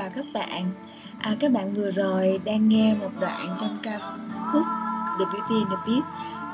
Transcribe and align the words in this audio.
chào 0.00 0.10
các 0.14 0.24
bạn. 0.32 0.64
À, 1.18 1.36
các 1.40 1.52
bạn 1.52 1.74
vừa 1.74 1.90
rồi 1.90 2.40
đang 2.44 2.68
nghe 2.68 2.94
một 2.94 3.10
đoạn 3.20 3.50
trong 3.60 3.76
ca 3.82 3.98
khúc 4.52 4.62
The 5.18 5.24
Beauty 5.24 5.54
and 5.54 5.70
the 5.70 5.76
Beast, 5.86 6.04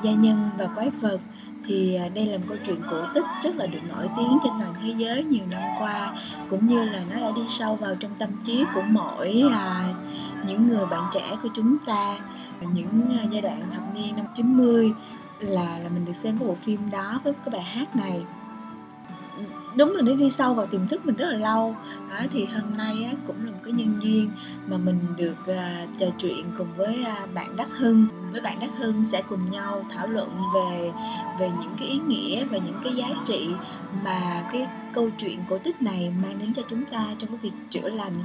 Gia 0.03 0.11
nhân 0.11 0.49
và 0.57 0.65
quái 0.75 0.89
vật. 0.89 1.19
Thì 1.63 1.95
à, 1.95 2.09
đây 2.09 2.27
là 2.27 2.37
một 2.37 2.43
câu 2.47 2.57
chuyện 2.65 2.81
cổ 2.91 3.01
tích 3.13 3.23
rất 3.43 3.55
là 3.55 3.65
được 3.65 3.79
nổi 3.89 4.09
tiếng 4.17 4.37
trên 4.43 4.53
toàn 4.59 4.73
thế 4.81 4.93
giới 4.97 5.23
nhiều 5.23 5.45
năm 5.51 5.61
qua, 5.79 6.13
cũng 6.49 6.67
như 6.67 6.85
là 6.85 6.99
nó 7.09 7.19
đã 7.19 7.31
đi 7.35 7.41
sâu 7.47 7.75
vào 7.75 7.95
trong 7.95 8.11
tâm 8.19 8.29
trí 8.43 8.65
của 8.75 8.81
mỗi 8.89 9.43
à, 9.51 9.93
những 10.47 10.67
người 10.67 10.85
bạn 10.85 11.03
trẻ 11.13 11.37
của 11.43 11.49
chúng 11.55 11.77
ta. 11.85 12.19
Những 12.73 13.17
à, 13.21 13.23
giai 13.31 13.41
đoạn 13.41 13.61
thập 13.73 13.95
niên 13.95 14.15
năm 14.15 14.25
90 14.35 14.93
là 15.39 15.79
là 15.79 15.89
mình 15.89 16.05
được 16.05 16.13
xem 16.13 16.37
cái 16.37 16.47
bộ 16.47 16.55
phim 16.55 16.89
đó 16.89 17.21
với 17.23 17.33
cái 17.33 17.49
bài 17.51 17.63
hát 17.63 17.95
này 17.95 18.23
đúng 19.77 19.95
là 19.95 20.01
nó 20.01 20.13
đi 20.13 20.29
sâu 20.29 20.53
vào 20.53 20.65
tiềm 20.65 20.87
thức 20.87 21.05
mình 21.05 21.15
rất 21.15 21.25
là 21.29 21.37
lâu. 21.37 21.75
À, 22.09 22.25
thì 22.31 22.45
hôm 22.45 22.73
nay 22.77 23.03
á, 23.03 23.11
cũng 23.27 23.45
là 23.45 23.51
một 23.51 23.57
cái 23.63 23.73
nhân 23.73 23.97
duyên 24.01 24.29
mà 24.67 24.77
mình 24.77 24.99
được 25.15 25.47
à, 25.47 25.85
trò 25.97 26.05
chuyện 26.19 26.45
cùng 26.57 26.67
với 26.77 27.03
à, 27.03 27.25
bạn 27.33 27.55
Đắc 27.55 27.67
Hưng. 27.77 28.07
Với 28.31 28.41
bạn 28.41 28.57
Đắc 28.61 28.69
Hưng 28.77 29.05
sẽ 29.05 29.21
cùng 29.29 29.51
nhau 29.51 29.85
thảo 29.89 30.07
luận 30.07 30.29
về 30.55 30.91
về 31.39 31.49
những 31.61 31.71
cái 31.79 31.87
ý 31.87 31.99
nghĩa 32.07 32.45
và 32.45 32.57
những 32.57 32.79
cái 32.83 32.95
giá 32.95 33.07
trị 33.25 33.49
mà 34.03 34.47
cái 34.51 34.67
câu 34.93 35.09
chuyện 35.17 35.39
cổ 35.49 35.57
tích 35.57 35.81
này 35.81 36.13
mang 36.23 36.39
đến 36.39 36.53
cho 36.53 36.61
chúng 36.69 36.85
ta 36.85 37.05
trong 37.17 37.29
cái 37.29 37.37
việc 37.41 37.51
chữa 37.69 37.89
lành. 37.89 38.23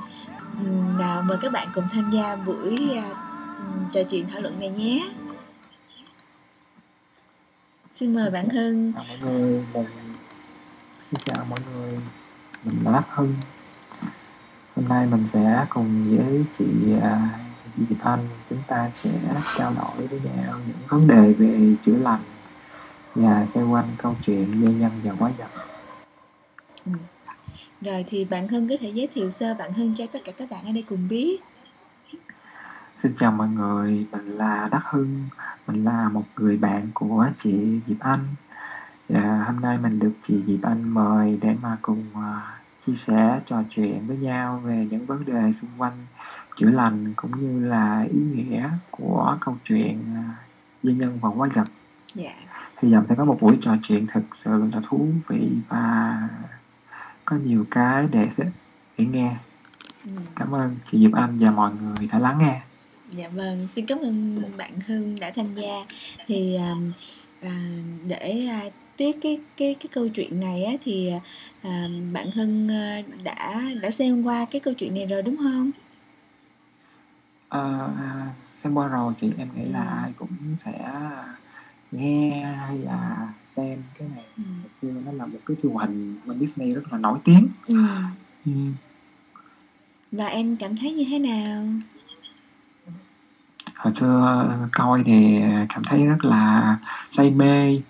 Nào 0.99 1.23
mời 1.23 1.39
các 1.41 1.53
bạn 1.53 1.69
cùng 1.75 1.85
tham 1.93 2.11
gia 2.11 2.37
buổi 2.37 2.77
à, 2.97 3.09
trò 3.93 4.03
chuyện 4.03 4.27
thảo 4.29 4.41
luận 4.41 4.61
này 4.61 4.71
nhé. 4.71 5.09
Xin 7.95 8.15
mời 8.15 8.31
bạn 8.31 8.49
Hưng. 8.49 8.93
Chào 8.93 9.05
mọi 9.23 9.41
người 9.41 9.63
mình 9.75 9.87
xin 11.13 11.21
chào 11.25 11.45
mọi 11.51 11.59
người. 11.73 11.99
Mình 12.65 12.85
là 12.85 12.93
Đắc 12.93 13.05
Hưng. 13.11 13.35
Hôm 14.77 14.89
nay 14.89 15.07
mình 15.07 15.29
sẽ 15.29 15.67
cùng 15.69 16.17
với 16.17 16.45
chị 16.59 16.67
à, 17.03 17.29
Diệp 17.77 18.05
Anh 18.05 18.29
chúng 18.51 18.63
ta 18.67 18.91
sẽ 18.95 19.11
trao 19.59 19.75
đổi 19.75 20.07
với 20.07 20.21
nhau 20.21 20.59
những 20.67 20.77
vấn 20.89 21.07
đề 21.07 21.33
về 21.33 21.77
chữa 21.83 21.97
lành 21.97 22.21
và 23.15 23.47
xoay 23.47 23.67
quanh 23.67 23.85
câu 23.99 24.15
chuyện 24.27 24.61
nguyên 24.61 24.81
nhân 24.81 24.91
và 25.03 25.13
quái 25.19 25.33
vật. 25.39 25.49
Rồi 27.81 28.05
thì 28.09 28.25
bạn 28.25 28.49
Hưng 28.49 28.69
có 28.69 28.75
thể 28.81 28.91
giới 28.91 29.09
thiệu 29.15 29.31
sơ 29.31 29.55
bạn 29.55 29.73
Hưng 29.73 29.95
cho 29.95 30.07
tất 30.13 30.19
cả 30.25 30.33
các 30.33 30.51
bạn 30.51 30.65
ở 30.65 30.73
đây 30.73 30.85
cùng 30.89 31.09
biết. 31.09 31.41
Xin 33.03 33.15
chào 33.17 33.33
mọi 33.33 33.49
người 33.49 34.07
mình 34.13 34.37
là 34.39 34.69
Đắc 34.71 34.83
Hưng. 34.91 35.25
Mình 35.67 35.85
là 35.85 36.09
một 36.09 36.25
người 36.37 36.57
bạn 36.57 36.89
của 36.95 37.29
chị 37.37 37.81
Diệp 37.87 38.01
Anh 38.01 38.27
và 39.09 39.45
hôm 39.47 39.61
nay 39.61 39.77
mình 39.83 39.99
được 39.99 40.13
chị 40.29 40.35
Diệp 40.47 40.63
Anh 40.63 40.89
mời 40.89 41.39
để 41.43 41.55
mà 41.63 41.79
cùng 41.83 42.05
à, 42.15 42.61
chia 42.87 42.95
sẻ 42.95 43.41
trò 43.47 43.63
chuyện 43.71 44.07
với 44.07 44.17
nhau 44.17 44.61
về 44.65 44.87
những 44.91 45.07
vấn 45.07 45.25
đề 45.25 45.53
xung 45.53 45.71
quanh 45.79 46.07
chữa 46.57 46.71
lành 46.71 47.13
cũng 47.17 47.31
như 47.41 47.69
là 47.69 48.07
ý 48.11 48.21
nghĩa 48.21 48.71
của 48.91 49.37
câu 49.41 49.57
chuyện 49.65 50.05
à, 50.15 50.35
duy 50.83 50.95
nhân 50.95 51.19
và 51.21 51.31
quái 51.37 51.51
vật 51.51 51.67
dạ 52.15 52.35
hy 52.83 52.93
vọng 52.93 53.05
sẽ 53.09 53.15
có 53.19 53.25
một 53.25 53.39
buổi 53.41 53.59
trò 53.61 53.77
chuyện 53.83 54.07
thực 54.13 54.37
sự 54.37 54.65
là 54.73 54.81
thú 54.89 55.09
vị 55.29 55.49
và 55.69 56.19
có 57.25 57.37
nhiều 57.37 57.65
cái 57.71 58.09
để 58.13 58.29
để 58.99 59.05
nghe 59.05 59.37
ừ. 60.05 60.13
cảm 60.37 60.55
ơn 60.55 60.77
chị 60.91 60.99
Diệp 60.99 61.13
Anh 61.13 61.39
và 61.39 61.51
mọi 61.51 61.71
người 61.73 62.09
đã 62.13 62.19
lắng 62.19 62.39
nghe 62.39 62.61
Dạ 63.17 63.29
vâng, 63.29 63.67
xin 63.67 63.87
cảm 63.87 63.99
ơn 63.99 64.43
bạn 64.57 64.81
Hưng 64.87 65.21
đã 65.21 65.33
tham 65.37 65.53
gia. 65.53 65.73
Thì 66.27 66.57
à, 66.57 66.75
à, 67.41 67.51
để 68.09 68.47
à, 68.51 68.63
tiếp 68.97 69.13
cái 69.23 69.41
cái 69.57 69.75
cái 69.81 69.89
câu 69.93 70.09
chuyện 70.09 70.41
này 70.41 70.65
á 70.65 70.73
thì 70.83 71.11
à, 71.63 71.89
bạn 72.13 72.31
Hưng 72.31 72.69
à, 72.71 73.03
đã 73.25 73.63
đã 73.83 73.91
xem 73.91 74.23
qua 74.23 74.45
cái 74.51 74.61
câu 74.61 74.75
chuyện 74.75 74.95
này 74.95 75.07
rồi 75.07 75.23
đúng 75.23 75.37
không? 75.37 75.71
Ờ, 77.49 77.91
xem 78.63 78.75
qua 78.75 78.89
rồi 78.89 79.15
thì 79.19 79.31
em 79.39 79.49
nghĩ 79.55 79.65
là 79.69 79.81
Ừ. 79.83 80.03
ai 80.03 80.13
cũng 80.17 80.57
sẽ 80.65 80.91
nghe 81.91 82.45
hay 82.69 82.79
là 82.79 83.29
xem 83.57 83.83
cái 83.99 84.09
này 84.17 84.25
Ừ. 84.37 84.43
xưa 84.83 84.89
nó 85.05 85.13
là 85.13 85.27
một 85.27 85.39
cái 85.47 85.57
truyền 85.63 85.73
hình 85.81 86.17
bên 86.27 86.39
Disney 86.41 86.73
rất 86.75 86.83
là 86.93 86.99
nổi 86.99 87.19
tiếng 87.25 87.49
Ừ. 87.67 87.75
ừ. 88.47 88.53
Và 90.13 90.27
em 90.27 90.57
cảm 90.57 90.77
thấy 90.77 90.93
như 90.93 91.05
thế 91.11 91.19
nào? 91.19 91.65
hồi 93.77 93.95
xưa 93.95 94.69
coi 94.73 95.03
thì 95.07 95.41
cảm 95.69 95.83
thấy 95.85 96.07
rất 96.07 96.25
là 96.25 96.77
say 97.11 97.31
mê 97.31 97.81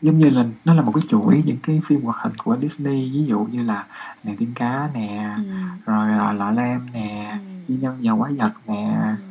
giống 0.00 0.18
như 0.18 0.30
là 0.30 0.46
nó 0.64 0.74
là 0.74 0.82
một 0.82 0.92
cái 0.94 1.02
chuỗi 1.08 1.42
những 1.46 1.58
cái 1.62 1.80
phim 1.86 2.00
hoạt 2.02 2.16
hình 2.22 2.36
của 2.36 2.56
Disney 2.62 3.10
ví 3.12 3.24
dụ 3.28 3.38
như 3.40 3.62
là 3.62 3.86
nàng 4.22 4.36
tiên 4.36 4.52
cá 4.54 4.90
nè 4.94 5.36
Ừ. 5.36 5.42
rồi 5.84 6.08
à, 6.08 6.32
lọ 6.32 6.50
lem 6.50 6.86
nè 6.92 7.38
Ừ. 7.68 7.74
nhân 7.74 8.00
và 8.02 8.12
quái 8.18 8.32
vật 8.34 8.52
nè 8.66 8.96
Ừ. 9.18 9.24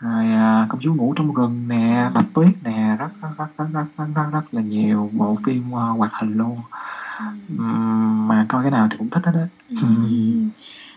rồi 0.00 0.24
à, 0.26 0.66
công 0.68 0.80
chúa 0.80 0.94
ngủ 0.94 1.14
trong 1.16 1.34
rừng 1.34 1.68
nè 1.68 2.10
bạch 2.14 2.26
tuyết 2.34 2.52
nè 2.62 2.96
rất 2.98 3.08
rất 3.22 3.28
rất 3.38 3.46
rất 3.58 3.66
rất 3.72 3.84
rất, 3.96 4.06
rất, 4.14 4.30
rất 4.32 4.54
là 4.54 4.62
nhiều 4.62 5.10
bộ 5.12 5.38
phim 5.44 5.74
à, 5.76 5.84
hoạt 5.88 6.12
hình 6.20 6.34
luôn 6.36 6.60
Ừ. 7.48 7.54
Mà 8.28 8.46
coi 8.48 8.62
cái 8.62 8.70
nào 8.70 8.88
thì 8.90 8.96
cũng 8.98 9.10
thích 9.10 9.22
hết 9.26 9.32
á 9.34 9.48
Ừ. 9.68 9.74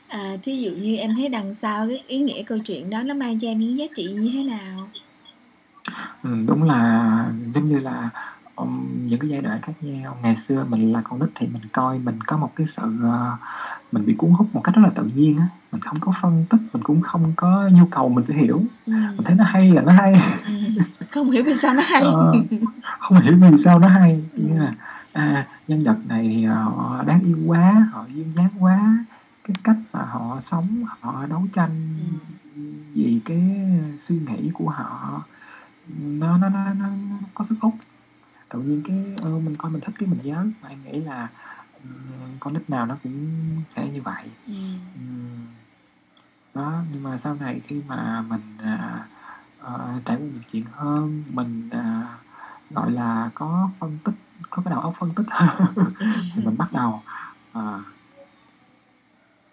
À, 0.08 0.36
thí 0.44 0.58
dụ 0.62 0.72
như 0.72 0.96
em 0.96 1.16
thấy 1.16 1.30
đằng 1.30 1.54
sau 1.54 1.88
cái 1.88 2.04
ý 2.08 2.20
nghĩa 2.20 2.44
câu 2.44 2.58
chuyện 2.66 2.90
đó 2.90 3.02
nó 3.04 3.14
mang 3.14 3.40
cho 3.40 3.48
em 3.48 3.60
những 3.60 3.78
giá 3.78 3.86
trị 3.96 4.04
như 4.18 4.30
thế 4.34 4.44
nào? 4.44 4.90
Ừ, 6.24 6.30
đúng 6.48 6.64
là 6.64 7.32
giống 7.56 7.70
như 7.70 7.80
là 7.80 8.10
um, 8.56 9.08
những 9.08 9.20
cái 9.20 9.30
giai 9.30 9.42
đoạn 9.42 9.62
khác 9.62 9.74
nhau 9.82 10.18
ngày 10.22 10.36
xưa 10.38 10.66
mình 10.70 10.94
là 10.94 11.02
con 11.04 11.20
nít 11.20 11.30
thì 11.36 11.48
mình 11.48 11.62
coi 11.74 12.00
mình 12.00 12.20
có 12.28 12.38
một 12.38 12.52
cái 12.56 12.68
sự 12.68 12.82
ờ, 13.04 13.38
mình 13.92 14.06
bị 14.06 14.14
cuốn 14.18 14.32
hút 14.32 14.48
một 14.54 14.62
cách 14.64 14.76
rất 14.76 14.82
là 14.82 14.90
tự 14.96 15.04
nhiên 15.16 15.38
á 15.38 15.48
mình 15.72 15.82
không 15.82 16.00
có 16.00 16.12
phân 16.22 16.46
tích 16.50 16.62
mình 16.74 16.84
cũng 16.84 17.02
không 17.02 17.34
có 17.36 17.70
nhu 17.74 17.86
cầu 17.86 18.10
mình 18.10 18.26
phải 18.28 18.38
hiểu 18.38 18.64
Ừ. 18.86 18.94
mình 18.94 19.24
thấy 19.26 19.36
nó 19.36 19.44
hay 19.44 19.72
là 19.72 19.82
nó 19.82 19.92
hay 19.92 20.14
Ừ. 20.48 20.54
Không 21.12 21.32
hiểu 21.32 21.44
vì 21.46 21.56
sao 21.56 21.74
nó 21.74 21.82
hay. 21.86 22.02
Ờ, 22.04 22.34
không 23.00 23.18
hiểu 23.22 23.38
vì 23.42 23.58
sao 23.58 23.80
nó 23.80 23.88
hay 23.88 24.24
Ừ. 24.38 24.44
là 24.56 24.74
à, 25.14 25.48
nhân 25.68 25.84
vật 25.84 25.98
này 26.08 26.28
thì 26.36 26.46
họ 26.46 27.04
đáng 27.08 27.22
yêu 27.22 27.38
quá 27.46 27.88
họ 27.94 28.06
duyên 28.14 28.32
dáng 28.36 28.50
quá 28.60 29.06
cái 29.44 29.56
cách 29.64 29.76
mà 29.94 30.06
họ 30.06 30.40
sống 30.42 30.84
họ 31.02 31.26
đấu 31.30 31.48
tranh 31.54 31.96
Ừ. 32.56 32.62
vì 32.96 33.22
cái 33.26 33.70
suy 34.00 34.20
nghĩ 34.20 34.50
của 34.54 34.70
họ 34.70 35.22
nó 35.98 36.38
nó 36.38 36.50
nó, 36.50 36.74
nó 36.74 36.88
có 37.34 37.46
sức 37.46 37.56
hút 37.62 37.74
tự 38.54 38.60
nhiên 38.60 38.82
cái 38.86 39.04
ờ, 39.22 39.30
mình 39.40 39.56
coi 39.58 39.72
mình 39.72 39.82
thích 39.82 39.96
cái 40.00 40.10
mình 40.10 40.20
nhớ 40.24 40.46
và 40.62 40.70
em 40.70 40.84
nghĩ 40.84 41.02
là 41.02 41.30
con 42.40 42.54
nít 42.54 42.70
nào 42.70 42.86
nó 42.86 42.98
cũng 43.04 43.38
sẽ 43.76 43.90
như 43.90 44.02
vậy 44.02 44.32
Ừ. 44.96 45.02
Đó 46.54 46.82
nhưng 46.92 47.04
mà 47.04 47.18
sau 47.18 47.36
này 47.36 47.62
khi 47.68 47.82
mà 47.88 48.22
mình 48.22 48.58
ờ, 49.60 50.00
trải 50.06 50.18
qua 50.18 50.24
nhiều 50.24 50.42
chuyện 50.52 50.66
hơn 50.72 51.24
mình 51.30 51.70
à, 51.72 52.18
gọi 52.70 52.92
là 52.92 53.30
có 53.36 53.70
phân 53.80 53.98
tích 54.04 54.16
có 54.50 54.62
cái 54.66 54.72
đầu 54.72 54.82
óc 54.82 54.94
phân 55.00 55.12
tích 55.16 55.26
thì 56.36 56.46
mình 56.46 56.58
bắt 56.58 56.74
đầu 56.74 57.04
à, 57.54 57.80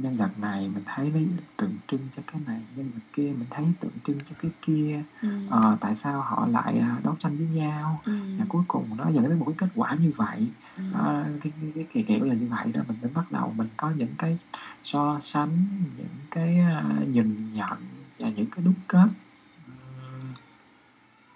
nhân 0.02 0.17
vật 0.17 0.38
này 0.38 0.69
mình 0.69 0.82
thấy 0.87 1.11
nó 1.11 1.20
tượng 1.56 1.79
trưng 1.88 2.08
cho 2.17 2.23
cái 2.26 2.41
này 2.47 2.61
nhân 2.76 2.91
vật 2.94 3.00
kia 3.12 3.32
mình 3.38 3.49
thấy 3.50 3.64
tượng 3.81 3.93
trưng 4.05 4.19
cho 4.25 4.35
cái 4.38 4.50
kia 4.62 5.02
Ừ. 5.23 5.29
Ờ, 5.50 5.76
tại 5.81 5.97
sao 5.97 6.20
họ 6.20 6.47
lại 6.50 6.79
à, 6.79 7.00
đấu 7.05 7.17
tranh 7.19 7.37
với 7.37 7.47
nhau 7.47 8.02
Ừ. 8.05 8.12
và 8.38 8.44
cuối 8.49 8.62
cùng 8.69 8.97
nó 8.97 9.11
dẫn 9.11 9.29
đến 9.29 9.38
một 9.38 9.44
cái 9.44 9.55
kết 9.58 9.69
quả 9.75 9.94
như 9.94 10.12
vậy 10.17 10.50
Ừ. 10.76 10.82
đó, 10.93 11.25
cái, 11.41 11.52
cái, 11.75 11.87
cái 11.94 12.05
kiểu 12.08 12.25
là 12.25 12.35
như 12.35 12.49
vậy 12.49 12.73
đó 12.73 12.82
mình 12.88 12.97
mới 13.02 13.11
bắt 13.11 13.32
đầu 13.32 13.55
mình 13.56 13.69
có 13.76 13.91
những 13.97 14.14
cái 14.19 14.38
so 14.82 15.20
sánh 15.23 15.67
những 15.97 16.17
cái 16.31 16.58
à, 16.58 16.85
nhìn 17.08 17.46
nhận 17.53 17.79
và 18.19 18.29
những 18.31 18.50
cái 18.50 18.64
đúc 18.64 18.75
kết 18.88 19.08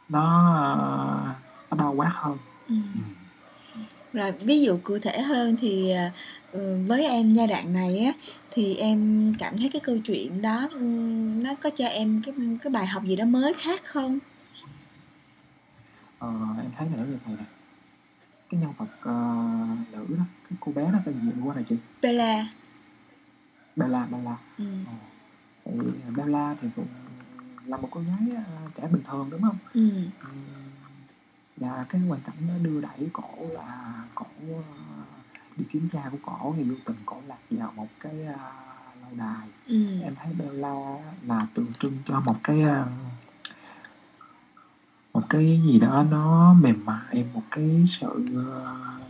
nó 0.08 0.52
à, 0.54 1.40
nó 1.70 1.76
bao 1.76 1.92
quát 1.94 2.10
hơn 2.14 2.38
Ừ. 2.68 2.74
Ừ. 2.94 3.80
rồi 4.12 4.32
ví 4.44 4.62
dụ 4.62 4.78
cụ 4.84 4.98
thể 5.02 5.22
hơn 5.22 5.56
thì 5.58 5.90
à, 5.90 6.12
ừ, 6.54 6.78
với 6.86 7.04
em 7.04 7.30
giai 7.30 7.46
đoạn 7.46 7.72
này 7.72 7.98
á 7.98 8.12
thì 8.50 8.76
em 8.76 9.32
cảm 9.38 9.58
thấy 9.58 9.70
cái 9.72 9.80
câu 9.80 9.98
chuyện 10.04 10.42
đó 10.42 10.68
ừ, 10.72 10.80
nó 11.42 11.54
có 11.54 11.70
cho 11.70 11.86
em 11.86 12.22
cái 12.24 12.34
cái 12.62 12.70
bài 12.70 12.86
học 12.86 13.04
gì 13.06 13.16
đó 13.16 13.24
mới 13.24 13.54
khác 13.54 13.80
không 13.84 14.18
ờ, 16.18 16.28
em 16.62 16.70
thấy 16.78 16.88
là 16.90 16.96
nó 16.96 17.04
như 17.04 17.18
vậy 17.26 17.36
nè 17.38 17.44
cái 18.50 18.60
nhân 18.60 18.72
vật 18.78 18.84
uh, 18.84 19.92
nữ 19.92 20.16
đó 20.16 20.24
cái 20.50 20.58
cô 20.60 20.72
bé 20.72 20.92
đó 20.92 20.98
tên 21.04 21.14
gì 21.20 21.30
qua 21.44 21.54
này 21.54 21.64
chị 21.68 21.76
Bella 22.02 22.46
Bella 23.76 24.06
Bella 24.06 24.36
ừ. 24.58 24.64
ờ. 24.86 24.92
thì 25.64 25.72
Bella 26.16 26.56
thì 26.60 26.68
cũng 26.76 26.86
là 27.66 27.76
một 27.76 27.88
cô 27.90 28.00
gái 28.00 28.42
uh, 28.42 28.74
trẻ 28.74 28.88
bình 28.92 29.02
thường 29.10 29.28
đúng 29.30 29.42
không 29.42 29.56
ừ. 29.74 29.90
và 31.56 31.86
cái 31.88 32.00
hoàn 32.00 32.20
cảnh 32.20 32.36
nó 32.48 32.54
đưa 32.62 32.80
đẩy 32.80 33.08
cổ 33.12 33.46
là 33.52 34.04
cổ 34.14 34.26
uh, 34.50 34.64
đi 35.56 35.64
kiếm 35.70 35.88
cha 35.92 36.02
của 36.12 36.18
cổ 36.22 36.54
thì 36.56 36.62
vô 36.62 36.74
tình 36.84 36.96
cổ 37.06 37.16
lạc 37.26 37.38
vào 37.50 37.72
một 37.76 37.88
cái 38.00 38.12
uh, 38.12 39.02
lâu 39.02 39.10
đài 39.16 39.48
ừ. 39.66 40.00
em 40.02 40.14
thấy 40.14 40.32
Bella 40.38 40.74
là 41.26 41.46
tượng 41.54 41.72
trưng 41.78 41.98
cho 42.06 42.20
một 42.20 42.36
cái 42.44 42.64
uh, 42.64 42.88
một 45.14 45.22
cái 45.28 45.60
gì 45.64 45.78
đó 45.78 46.04
nó 46.10 46.54
mềm 46.54 46.84
mại 46.84 47.24
một 47.34 47.42
cái 47.50 47.84
sự 47.88 48.08
uh, 48.08 49.02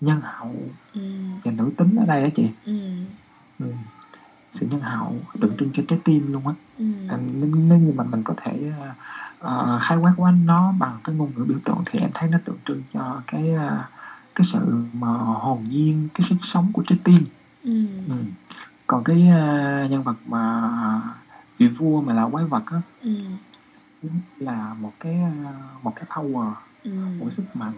nhân 0.00 0.20
hậu 0.22 0.54
ừ. 0.94 1.00
và 1.44 1.52
nữ 1.52 1.70
tính 1.76 1.96
ở 1.96 2.06
đây 2.06 2.22
đó 2.22 2.28
chị 2.34 2.50
ừ. 2.64 2.80
ừ. 3.58 3.66
sự 4.52 4.66
nhân 4.66 4.80
hậu 4.80 5.16
tượng 5.40 5.56
trưng 5.56 5.70
cho 5.72 5.82
trái 5.88 5.98
tim 6.04 6.32
luôn 6.32 6.46
á 6.46 6.54
ừ. 6.78 6.84
à, 7.08 7.18
nếu, 7.34 7.50
nếu 7.54 7.78
như 7.78 7.92
mà 7.96 8.04
mình 8.04 8.22
có 8.22 8.34
thể 8.36 8.72
uh, 9.44 9.82
khai 9.82 9.98
quát 9.98 10.14
quá 10.16 10.34
nó 10.44 10.74
bằng 10.78 10.98
cái 11.04 11.14
ngôn 11.14 11.32
ngữ 11.36 11.44
biểu 11.44 11.58
tượng 11.64 11.82
thì 11.86 11.98
em 11.98 12.10
thấy 12.14 12.28
nó 12.28 12.38
tượng 12.44 12.58
trưng 12.64 12.82
cho 12.92 13.22
cái 13.26 13.50
uh, 13.54 13.99
cái 14.34 14.44
sự 14.44 14.84
mà 14.92 15.08
hồn 15.16 15.64
nhiên 15.68 16.08
cái 16.14 16.26
sức 16.28 16.36
sống 16.42 16.70
của 16.72 16.82
trái 16.86 16.98
tim 17.04 17.24
ừ. 17.62 17.86
ừ. 18.08 18.14
còn 18.86 19.04
cái 19.04 19.16
uh, 19.16 19.90
nhân 19.90 20.02
vật 20.02 20.16
mà 20.26 20.70
vị 21.58 21.68
vua 21.68 22.00
mà 22.00 22.14
là 22.14 22.28
quái 22.32 22.44
vật 22.44 22.62
á 22.66 22.82
ừ. 23.00 23.10
là 24.38 24.74
một 24.74 24.92
cái 25.00 25.20
uh, 25.22 25.84
một 25.84 25.92
cái 25.96 26.04
power 26.10 26.52
ừ. 26.82 26.90
một 27.18 27.24
cái 27.24 27.30
sức 27.30 27.44
mạnh 27.54 27.74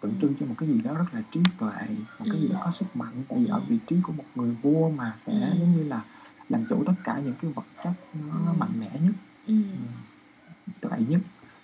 tượng 0.00 0.14
trưng 0.20 0.34
cho 0.40 0.46
một 0.46 0.54
cái 0.58 0.68
gì 0.68 0.80
đó 0.80 0.94
rất 0.94 1.04
là 1.12 1.22
trí 1.32 1.40
tuệ 1.58 1.86
một 2.18 2.26
cái 2.32 2.40
gì 2.40 2.48
đó 2.48 2.60
có 2.64 2.70
sức 2.70 2.96
mạnh 2.96 3.24
tại 3.28 3.38
vì 3.38 3.46
ở 3.46 3.60
vị 3.68 3.78
trí 3.86 3.96
của 4.02 4.12
một 4.12 4.24
người 4.34 4.50
vua 4.62 4.90
mà 4.90 5.18
sẽ 5.26 5.32
Ừ. 5.32 5.58
giống 5.58 5.76
như 5.76 5.84
là 5.84 6.04
làm 6.48 6.64
chủ 6.68 6.84
tất 6.86 6.92
cả 7.04 7.20
những 7.24 7.34
cái 7.42 7.50
vật 7.54 7.66
chất 7.84 7.92
nó 8.12 8.52
Ừ. 8.52 8.56
mạnh 8.58 8.72
mẽ 8.78 9.00
nhất 9.00 9.14
ừ. 9.46 9.54
ừ, 9.72 9.78
tuệ 10.80 10.98
nhất 11.08 11.20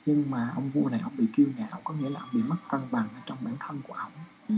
nhưng 0.06 0.30
mà 0.30 0.52
ông 0.54 0.70
vua 0.70 0.88
này 0.88 1.00
ông 1.00 1.16
bị 1.16 1.28
kiêu 1.32 1.46
ngạo 1.56 1.80
có 1.84 1.94
nghĩa 1.94 2.10
là 2.10 2.20
ông 2.20 2.30
bị 2.32 2.42
mất 2.42 2.56
cân 2.70 2.80
bằng 2.90 3.08
ở 3.14 3.20
trong 3.26 3.38
bản 3.40 3.56
thân 3.60 3.80
của 3.82 3.92
ông 3.94 4.12
ừ. 4.48 4.54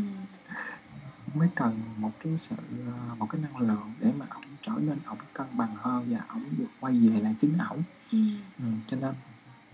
mới 1.34 1.48
cần 1.54 1.80
một 1.96 2.12
cái 2.20 2.36
sự 2.38 2.56
ờ, 2.86 3.14
một 3.18 3.26
cái 3.26 3.40
năng 3.40 3.56
lượng 3.56 3.92
để 3.98 4.12
mà 4.16 4.26
ông 4.30 4.44
trở 4.62 4.72
nên 4.80 4.98
ông 5.04 5.18
cân 5.32 5.46
bằng 5.56 5.74
hơn 5.74 6.06
và 6.10 6.24
ông 6.28 6.42
được 6.58 6.68
quay 6.80 7.08
về 7.08 7.20
lại 7.20 7.36
chính 7.40 7.58
ổng 7.58 7.82
ừ. 8.12 8.18
ừ, 8.58 8.64
cho 8.86 8.96
nên 8.96 9.14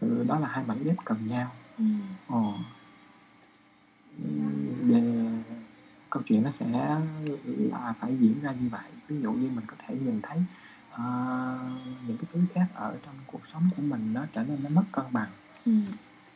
ừ, 0.00 0.25
đó 0.28 0.38
là 0.38 0.49
hai 0.49 0.64
mảnh 0.64 0.84
ghép 0.84 0.96
cần 1.05 1.26
nhau 1.26 1.52
ừ. 1.78 1.84
Ồ. 2.26 2.55
Về 4.87 5.02
câu 6.11 6.23
chuyện 6.26 6.43
nó 6.43 6.50
sẽ 6.50 6.66
là 7.70 7.94
phải 8.00 8.16
diễn 8.16 8.40
ra 8.40 8.52
như 8.52 8.69
vậy 8.69 8.90
ví 9.08 9.20
dụ 9.20 9.32
như 9.32 9.50
mình 9.50 9.64
có 9.66 9.76
thể 9.78 9.94
nhìn 9.96 10.20
thấy 10.23 10.38
ờ, 10.90 11.02
những 12.06 12.19
cái 12.19 12.26
thứ 12.32 12.40
khác 12.55 12.66
ở 12.75 12.99
trong 13.02 13.14
cuộc 13.26 13.46
sống 13.46 13.69
của 13.76 13.82
mình 13.82 14.12
nó 14.12 14.26
trở 14.32 14.44
nên 14.44 14.62
nó 14.62 14.70
mất 14.75 14.84
cân 14.93 15.05
bằng 15.12 15.31
ừ. 15.66 15.72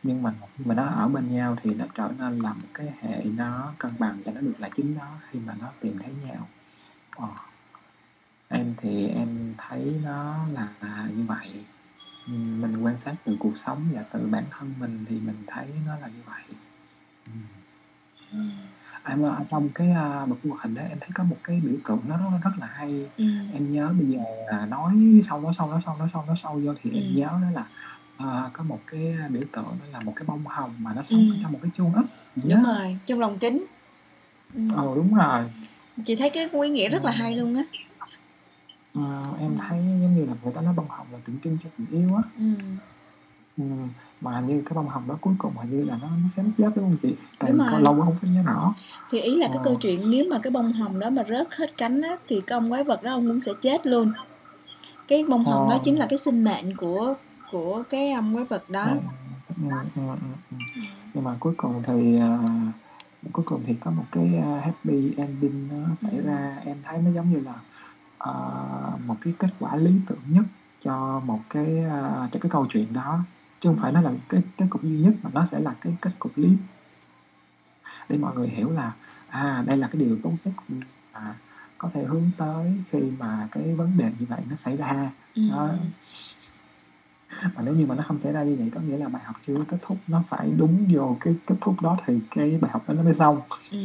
nhưng 0.03 0.23
mà 0.23 0.33
mà 0.65 0.75
nó 0.75 0.85
ở 0.85 1.07
bên 1.07 1.27
nhau 1.27 1.55
thì 1.63 1.73
nó 1.73 1.85
trở 1.95 2.11
nên 2.19 2.39
là 2.39 2.53
một 2.53 2.67
cái 2.73 2.93
hệ 3.01 3.23
nó 3.23 3.73
cân 3.77 3.91
bằng 3.99 4.17
và 4.25 4.31
nó 4.31 4.41
được 4.41 4.53
là 4.59 4.69
chính 4.75 4.95
nó 4.95 5.07
khi 5.29 5.39
mà 5.45 5.53
nó 5.61 5.67
tìm 5.79 5.97
thấy 6.03 6.13
nhau 6.27 6.47
Ờ. 7.17 7.27
em 8.47 8.73
thì 8.77 9.07
em 9.07 9.53
thấy 9.57 9.99
nó 10.03 10.35
là 10.53 10.69
như 11.15 11.23
vậy 11.27 11.63
mình 12.37 12.77
quan 12.83 12.97
sát 13.05 13.15
từ 13.23 13.35
cuộc 13.39 13.57
sống 13.57 13.87
và 13.93 14.03
từ 14.13 14.27
bản 14.31 14.43
thân 14.51 14.73
mình 14.79 15.05
thì 15.09 15.19
mình 15.19 15.43
thấy 15.47 15.67
nó 15.87 15.95
là 16.01 16.07
như 16.07 16.21
vậy 16.25 16.43
Ừm. 17.27 17.43
ừ. 18.31 18.39
em 19.03 19.21
ở 19.21 19.43
trong 19.49 19.69
cái 19.69 19.87
uh, 19.91 20.29
một 20.29 20.37
cái 20.43 20.49
hoạt 20.49 20.63
hình 20.63 20.73
đó 20.73 20.81
em 20.89 20.97
thấy 20.99 21.09
có 21.13 21.23
một 21.23 21.37
cái 21.43 21.61
biểu 21.63 21.75
tượng 21.85 22.01
nó 22.07 22.17
rất, 22.17 22.25
rất 22.43 22.51
là 22.59 22.67
hay 22.67 23.09
ừ. 23.17 23.25
em 23.53 23.73
nhớ 23.73 23.93
bây 23.97 24.07
giờ 24.07 24.19
là 24.47 24.65
nói 24.65 25.21
sau 25.29 25.41
nói 25.41 25.53
sau 25.57 25.67
nói 25.69 25.81
sau 25.85 25.97
nói 25.97 26.09
sau 26.13 26.25
nói 26.27 26.35
sau 26.43 26.59
vô 26.63 26.73
thì 26.81 26.89
Ừ. 26.91 26.95
em 26.95 27.15
nhớ 27.15 27.27
đó 27.27 27.49
là 27.53 27.65
ờ, 28.17 28.49
có 28.53 28.63
một 28.63 28.81
cái 28.87 29.15
biểu 29.29 29.41
tượng 29.51 29.77
đó 29.79 29.85
là 29.91 29.99
một 29.99 30.13
cái 30.15 30.25
bông 30.27 30.45
hồng 30.45 30.75
mà 30.79 30.93
nó 30.93 31.03
sống 31.03 31.19
Ừ. 31.29 31.33
ở 31.33 31.37
trong 31.43 31.51
một 31.51 31.59
cái 31.61 31.71
chuông 31.75 31.93
ấp 31.93 32.03
đúng 32.35 32.63
rồi 32.63 32.97
trong 33.05 33.19
lòng 33.19 33.39
kính 33.39 33.65
ừ. 34.55 34.61
ờ 34.75 34.91
đúng 34.95 35.13
rồi 35.13 35.43
chị 36.05 36.15
thấy 36.15 36.29
cái 36.29 36.49
ý 36.63 36.69
nghĩa 36.69 36.89
rất 36.89 37.03
là 37.05 37.11
hay 37.11 37.35
luôn 37.35 37.55
á 37.55 37.63
Ờ, 38.93 39.23
em 39.39 39.57
thấy 39.57 39.79
giống 40.01 40.15
như 40.15 40.25
là 40.25 40.33
người 40.43 40.51
ta 40.55 40.61
nói 40.61 40.73
bông 40.73 40.89
hồng 40.89 41.07
là 41.11 41.19
tượng 41.25 41.39
trưng 41.43 41.57
cho 41.63 41.69
tình 41.77 41.87
yêu 41.91 42.15
á 42.15 42.21
ừ. 42.37 42.43
ừ. 43.57 43.63
mà 44.21 44.39
như 44.41 44.61
cái 44.65 44.75
bông 44.75 44.87
hồng 44.87 45.07
đó 45.07 45.17
cuối 45.21 45.33
cùng 45.37 45.53
hình 45.57 45.69
như 45.79 45.83
là 45.85 45.97
nó 46.01 46.07
nó 46.09 46.27
xém 46.35 46.51
chết 46.57 46.69
đúng 46.75 46.85
không 46.85 46.97
chị 47.01 47.15
tại 47.39 47.51
Đúng 47.51 47.59
vì 47.59 47.65
rồi. 47.71 47.81
lâu 47.81 47.93
quá 47.95 48.05
không 48.05 48.15
có 48.21 48.27
nhớ 48.31 48.41
rõ 48.45 48.73
thì 49.09 49.19
ý 49.19 49.35
là 49.37 49.47
cái 49.47 49.57
Ờ. 49.57 49.61
câu 49.63 49.75
chuyện 49.81 50.09
nếu 50.11 50.25
mà 50.29 50.39
cái 50.43 50.51
bông 50.51 50.71
hồng 50.73 50.99
đó 50.99 51.09
mà 51.09 51.23
rớt 51.29 51.47
hết 51.57 51.77
cánh 51.77 52.01
á 52.01 52.15
thì 52.27 52.41
cái 52.47 52.57
ông 52.57 52.69
quái 52.69 52.83
vật 52.83 53.03
đó 53.03 53.11
ông 53.11 53.27
cũng 53.27 53.41
sẽ 53.41 53.51
chết 53.61 53.87
luôn 53.87 54.11
cái 55.07 55.25
bông 55.29 55.45
hồng 55.45 55.69
đó 55.69 55.75
Ờ. 55.75 55.79
chính 55.83 55.99
là 55.99 56.05
cái 56.09 56.17
sinh 56.17 56.43
mệnh 56.43 56.77
của 56.77 57.13
của 57.55 57.83
cái 57.89 58.11
ông 58.11 58.33
quái 58.33 58.45
vật 58.45 58.69
đó. 58.69 58.85
Ừ, 58.85 58.99
ừ, 59.47 59.69
ừ, 59.95 60.01
ừ, 60.51 60.57
nhưng 61.13 61.23
mà 61.23 61.37
cuối 61.39 61.53
cùng 61.57 61.83
thì 61.87 62.17
ờ, 62.19 62.39
cuối 63.33 63.45
cùng 63.45 63.63
thì 63.67 63.75
có 63.81 63.91
một 63.91 64.05
cái 64.11 64.37
ờ, 64.43 64.59
happy 64.59 65.13
ending 65.17 65.67
nó 65.67 65.95
xảy 66.01 66.17
Ừ. 66.17 66.21
ra. 66.25 66.61
Em 66.65 66.77
thấy 66.83 66.97
nó 67.01 67.11
giống 67.11 67.29
như 67.29 67.39
là 67.39 67.53
ờ, 68.17 68.33
một 69.05 69.15
cái 69.21 69.33
kết 69.39 69.47
quả 69.59 69.75
lý 69.75 70.01
tưởng 70.07 70.21
nhất 70.29 70.45
cho 70.79 71.21
một 71.25 71.39
cái 71.49 71.77
ờ, 71.89 72.27
cho 72.31 72.39
cái 72.39 72.49
câu 72.49 72.65
chuyện 72.69 72.93
đó. 72.93 73.19
Chứ 73.59 73.69
không 73.69 73.77
phải 73.81 73.91
nó 73.91 74.01
là 74.01 74.11
cái 74.29 74.41
kết 74.57 74.65
cục 74.69 74.83
duy 74.83 74.99
nhất 74.99 75.13
mà 75.23 75.29
nó 75.33 75.45
sẽ 75.45 75.59
là 75.59 75.75
cái 75.81 75.93
kết 76.01 76.11
cục 76.19 76.37
lý. 76.37 76.57
Để 78.09 78.17
mọi 78.17 78.35
người 78.35 78.47
hiểu 78.49 78.71
là 78.71 78.91
à 79.27 79.63
đây 79.67 79.77
là 79.77 79.87
cái 79.87 80.01
điều 80.01 80.17
tốt 80.23 80.33
nhất 80.43 80.53
mà 81.13 81.35
có 81.77 81.89
thể 81.93 82.03
hướng 82.03 82.31
tới 82.37 82.83
khi 82.89 82.99
mà 83.19 83.47
cái 83.51 83.75
vấn 83.75 83.97
đề 83.97 84.11
như 84.19 84.25
vậy 84.29 84.41
nó 84.49 84.55
xảy 84.55 84.77
ra. 84.77 85.11
Ừ. 85.35 85.41
đó 85.49 85.69
mà 87.55 87.61
nếu 87.61 87.73
như 87.75 87.85
mà 87.87 87.95
nó 87.95 88.03
không 88.07 88.19
xảy 88.19 88.31
ra 88.33 88.43
như 88.43 88.55
vậy 88.59 88.69
có 88.75 88.81
nghĩa 88.81 88.97
là 88.97 89.07
bài 89.09 89.23
học 89.25 89.35
chưa 89.41 89.55
kết 89.67 89.77
thúc 89.81 89.97
nó 90.07 90.23
phải 90.29 90.51
đúng 90.57 90.87
vô 90.93 91.17
cái 91.21 91.35
kết 91.47 91.55
thúc 91.61 91.81
đó 91.81 91.97
thì 92.05 92.19
cái 92.31 92.57
bài 92.61 92.71
học 92.71 92.83
đó 92.87 92.93
nó 92.93 93.03
mới 93.03 93.13
xong 93.13 93.41
Ừ. 93.71 93.77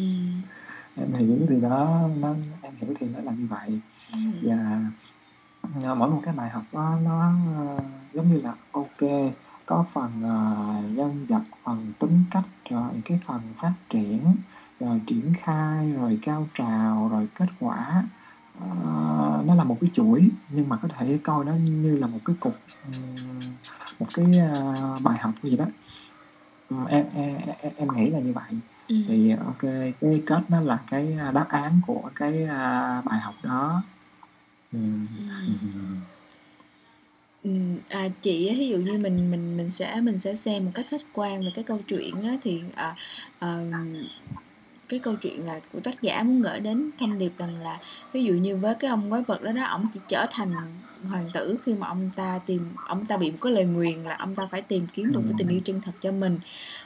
em 0.95 1.13
hiểu 1.13 1.47
thì 1.51 1.61
đó 1.61 2.09
nó 2.17 2.35
em 2.63 2.75
hiểu 2.77 2.95
thì 3.01 3.07
nó 3.09 3.21
là 3.21 3.33
như 3.33 3.47
vậy 3.47 3.81
Ừ. 4.13 4.19
và 4.43 4.81
ờ, 5.85 5.95
mỗi 5.95 6.11
một 6.11 6.21
cái 6.25 6.35
bài 6.35 6.51
học 6.51 6.65
đó 6.73 6.99
nó 7.03 7.33
ờ, 7.57 7.85
giống 8.13 8.29
như 8.29 8.41
là 8.41 8.55
ok 8.73 8.99
có 9.67 9.85
phần 9.93 10.23
ờ, 10.23 10.57
nhân 10.91 11.27
vật 11.29 11.43
phần 11.65 11.93
tính 11.99 12.25
cách 12.31 12.45
rồi 12.71 13.03
cái 13.05 13.21
phần 13.27 13.41
phát 13.57 13.73
triển 13.91 14.37
rồi 14.81 15.01
triển 15.07 15.33
khai 15.37 15.93
rồi 15.93 16.19
cao 16.23 16.49
trào 16.55 17.09
rồi 17.09 17.29
kết 17.35 17.49
quả 17.59 18.05
Ờ, 18.61 19.43
nó 19.47 19.55
là 19.55 19.65
một 19.65 19.79
cái 19.81 19.91
chuỗi 19.93 20.29
nhưng 20.49 20.69
mà 20.69 20.77
có 20.77 20.89
thể 20.89 21.19
coi 21.23 21.45
nó 21.45 21.53
như 21.55 21.97
là 21.97 22.07
một 22.07 22.19
cái 22.25 22.37
cục 22.41 22.57
một 23.99 24.07
cái 24.15 24.39
ờ, 24.39 24.99
bài 25.03 25.19
học 25.19 25.33
gì 25.43 25.57
đó 25.57 25.65
Ừm, 26.69 26.85
em, 26.85 27.07
em 27.15 27.73
em 27.77 27.89
nghĩ 27.97 28.11
là 28.11 28.19
như 28.21 28.33
vậy 28.33 28.53
Ừ. 28.89 28.97
thì 29.09 29.31
ok 29.31 29.63
cái 30.01 30.23
kết 30.27 30.41
nó 30.49 30.61
là 30.61 30.79
cái 30.91 31.17
đáp 31.35 31.47
án 31.49 31.81
của 31.87 32.11
cái 32.15 32.45
à, 32.45 33.03
bài 33.05 33.21
học 33.21 33.35
đó 33.43 33.83
Ừm. 34.73 35.07
Ừ, 37.43 37.51
à, 37.89 38.09
chị 38.23 38.55
ví 38.59 38.69
dụ 38.69 38.77
như 38.77 38.99
mình 38.99 39.31
mình 39.31 39.57
mình 39.57 39.71
sẽ 39.71 40.01
mình 40.01 40.19
sẽ 40.19 40.35
xem 40.35 40.65
một 40.65 40.71
cách 40.75 40.87
khách 40.89 41.01
quan 41.13 41.41
về 41.41 41.51
cái 41.55 41.65
câu 41.65 41.79
chuyện 41.89 42.23
á, 42.23 42.37
thì 42.43 42.63
à, 42.75 42.97
à, 43.39 43.59
cái 44.91 45.01
câu 45.01 45.17
chuyện 45.17 45.47
là 45.47 45.61
của 45.73 45.81
tác 45.81 46.03
giả 46.03 46.23
muốn 46.23 46.43
gửi 46.43 46.61
đến 46.61 46.91
thông 46.99 47.19
điệp 47.19 47.33
rằng 47.39 47.59
là 47.63 47.79
ví 48.13 48.25
dụ 48.25 48.35
như 48.35 48.57
với 48.57 48.75
cái 48.75 48.91
ông 48.91 49.11
quái 49.11 49.23
vật 49.23 49.43
đó 49.43 49.53
đó, 49.53 49.65
ổng 49.65 49.87
chỉ 49.93 50.01
trở 50.09 50.27
thành 50.31 50.53
hoàng 51.09 51.29
tử 51.35 51.57
khi 51.65 51.75
mà 51.75 51.89
ông 51.89 52.11
ta 52.17 52.41
tìm 52.47 52.61
ông 52.87 53.07
ta 53.07 53.17
bị 53.17 53.31
một 53.31 53.39
cái 53.41 53.53
lời 53.53 53.65
nguyền 53.65 54.03
là 54.03 54.17
ông 54.19 54.35
ta 54.35 54.47
phải 54.51 54.63
tìm 54.63 54.87
kiếm 54.93 55.13
được 55.13 55.21
cái 55.25 55.35
tình 55.39 55.49
yêu 55.49 55.61
chân 55.65 55.81
thật 55.81 55.93
cho 56.01 56.13
mình. 56.13 56.39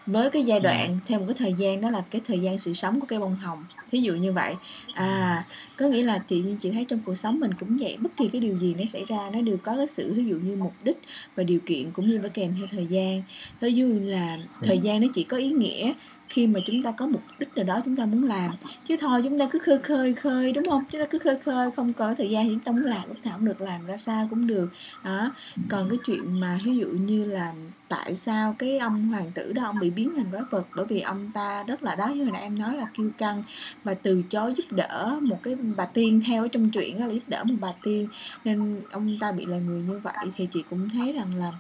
Với 0.07 0.31
cái 0.31 0.43
giai 0.43 0.61
đoạn 0.61 0.99
theo 1.07 1.19
một 1.19 1.25
cái 1.29 1.35
thời 1.39 1.53
gian 1.53 1.81
đó 1.81 1.91
là 1.91 2.05
cái 2.11 2.21
thời 2.25 2.39
gian 2.39 2.59
sự 2.59 2.73
sống 2.73 3.01
của 3.01 3.07
cây 3.07 3.19
bông 3.19 3.37
hồng. 3.37 3.65
Thí 3.91 4.01
dụ 4.01 4.15
như 4.15 4.33
vậy. 4.33 4.55
À 4.95 5.47
có 5.77 5.87
nghĩa 5.87 6.03
là 6.03 6.19
chị 6.19 6.45
chị 6.59 6.71
thấy 6.71 6.85
trong 6.85 7.01
cuộc 7.05 7.15
sống 7.15 7.41
mình 7.41 7.51
cũng 7.61 7.77
vậy 7.81 7.97
bất 8.01 8.17
kỳ 8.17 8.29
cái 8.29 8.41
điều 8.41 8.59
gì 8.59 8.75
nó 8.75 8.85
xảy 8.85 9.05
ra 9.09 9.31
nó 9.33 9.41
đều 9.41 9.57
có 9.57 9.77
cái 9.77 9.87
sự 9.87 10.13
ví 10.15 10.25
dụ 10.25 10.37
như 10.37 10.57
mục 10.57 10.73
đích 10.85 10.99
và 11.37 11.43
điều 11.43 11.61
kiện 11.67 11.91
cũng 11.91 12.09
như 12.09 12.19
phải 12.21 12.31
kèm 12.31 12.55
theo 12.59 12.67
thời 12.71 12.87
gian. 12.87 13.23
Ví 13.61 13.75
dụ 13.75 14.01
là 14.05 14.39
thời 14.63 14.79
gian 14.79 15.01
nó 15.01 15.07
chỉ 15.15 15.25
có 15.25 15.37
ý 15.37 15.53
nghĩa 15.53 15.93
khi 16.29 16.47
mà 16.47 16.61
chúng 16.67 16.83
ta 16.83 16.91
có 16.91 17.07
mục 17.07 17.23
đích 17.39 17.49
nào 17.57 17.65
đó 17.65 17.83
chúng 17.85 17.97
ta 17.97 18.07
muốn 18.07 18.25
làm. 18.25 18.51
Chứ 18.85 18.97
thôi 19.01 19.21
chúng 19.25 19.39
ta 19.39 19.49
cứ 19.51 19.59
khơi 19.59 19.79
khơi 19.79 20.15
khơi 20.15 20.53
đúng 20.53 20.65
không? 20.65 20.85
Chúng 20.91 21.01
ta 21.01 21.07
cứ 21.11 21.19
khơi 21.19 21.39
khơi 21.39 21.71
không 21.71 21.93
có 21.93 22.15
thời 22.19 22.31
gian 22.31 22.45
thì 22.45 22.51
chúng 22.51 22.61
ta 22.61 22.73
muốn 22.73 22.85
làm 22.85 23.09
lúc 23.09 23.17
nào 23.25 23.37
cũng 23.37 23.47
được 23.47 23.61
làm 23.61 23.87
ra 23.87 23.97
sao 24.07 24.27
cũng 24.31 24.47
được. 24.47 24.69
Đó. 25.05 25.33
Còn 25.69 25.89
cái 25.89 25.99
chuyện 26.07 26.41
mà 26.41 26.59
ví 26.65 26.77
dụ 26.77 26.89
như 26.89 27.25
là 27.25 27.53
tại 27.89 28.15
sao 28.15 28.55
cái 28.59 28.79
ông 28.79 29.09
hoàng 29.09 29.33
tử 29.35 29.53
đó 29.53 29.63
ông 29.65 29.79
bị 29.81 29.91
biến 29.91 30.13
thành 30.17 30.31
quái 30.31 30.43
vật 30.51 30.69
bởi 30.77 30.87
vì 30.87 31.01
ông 31.01 31.31
ta 31.35 31.63
rất 31.63 31.83
là 31.83 31.95
đó 31.95 32.07
như 32.07 32.23
hồi 32.23 32.33
nãy 32.33 32.43
em 32.43 32.59
nói 32.59 32.77
là 32.77 32.87
kiêu 32.95 33.11
căng 33.19 33.43
và 33.85 33.95
từ 33.95 34.23
chối 34.23 34.55
giúp 34.57 34.65
đỡ 34.71 35.19
một 35.23 35.43
cái 35.43 35.55
bà 35.77 35.87
tiên 35.87 36.21
theo 36.27 36.49
trong 36.49 36.71
truyện 36.71 37.01
đó 37.01 37.07
là 37.07 37.13
giúp 37.13 37.29
đỡ 37.29 37.45
một 37.45 37.55
bà 37.61 37.73
tiên 37.83 38.09
nên 38.45 38.81
ông 38.91 39.19
ta 39.21 39.33
bị 39.33 39.47
là 39.47 39.59
người 39.59 39.83
như 39.83 40.01
vậy 40.03 40.27
thì 40.35 40.49
chị 40.51 40.65
cũng 40.71 40.89
thấy 40.89 41.13
rằng 41.13 41.35
là 41.35 41.53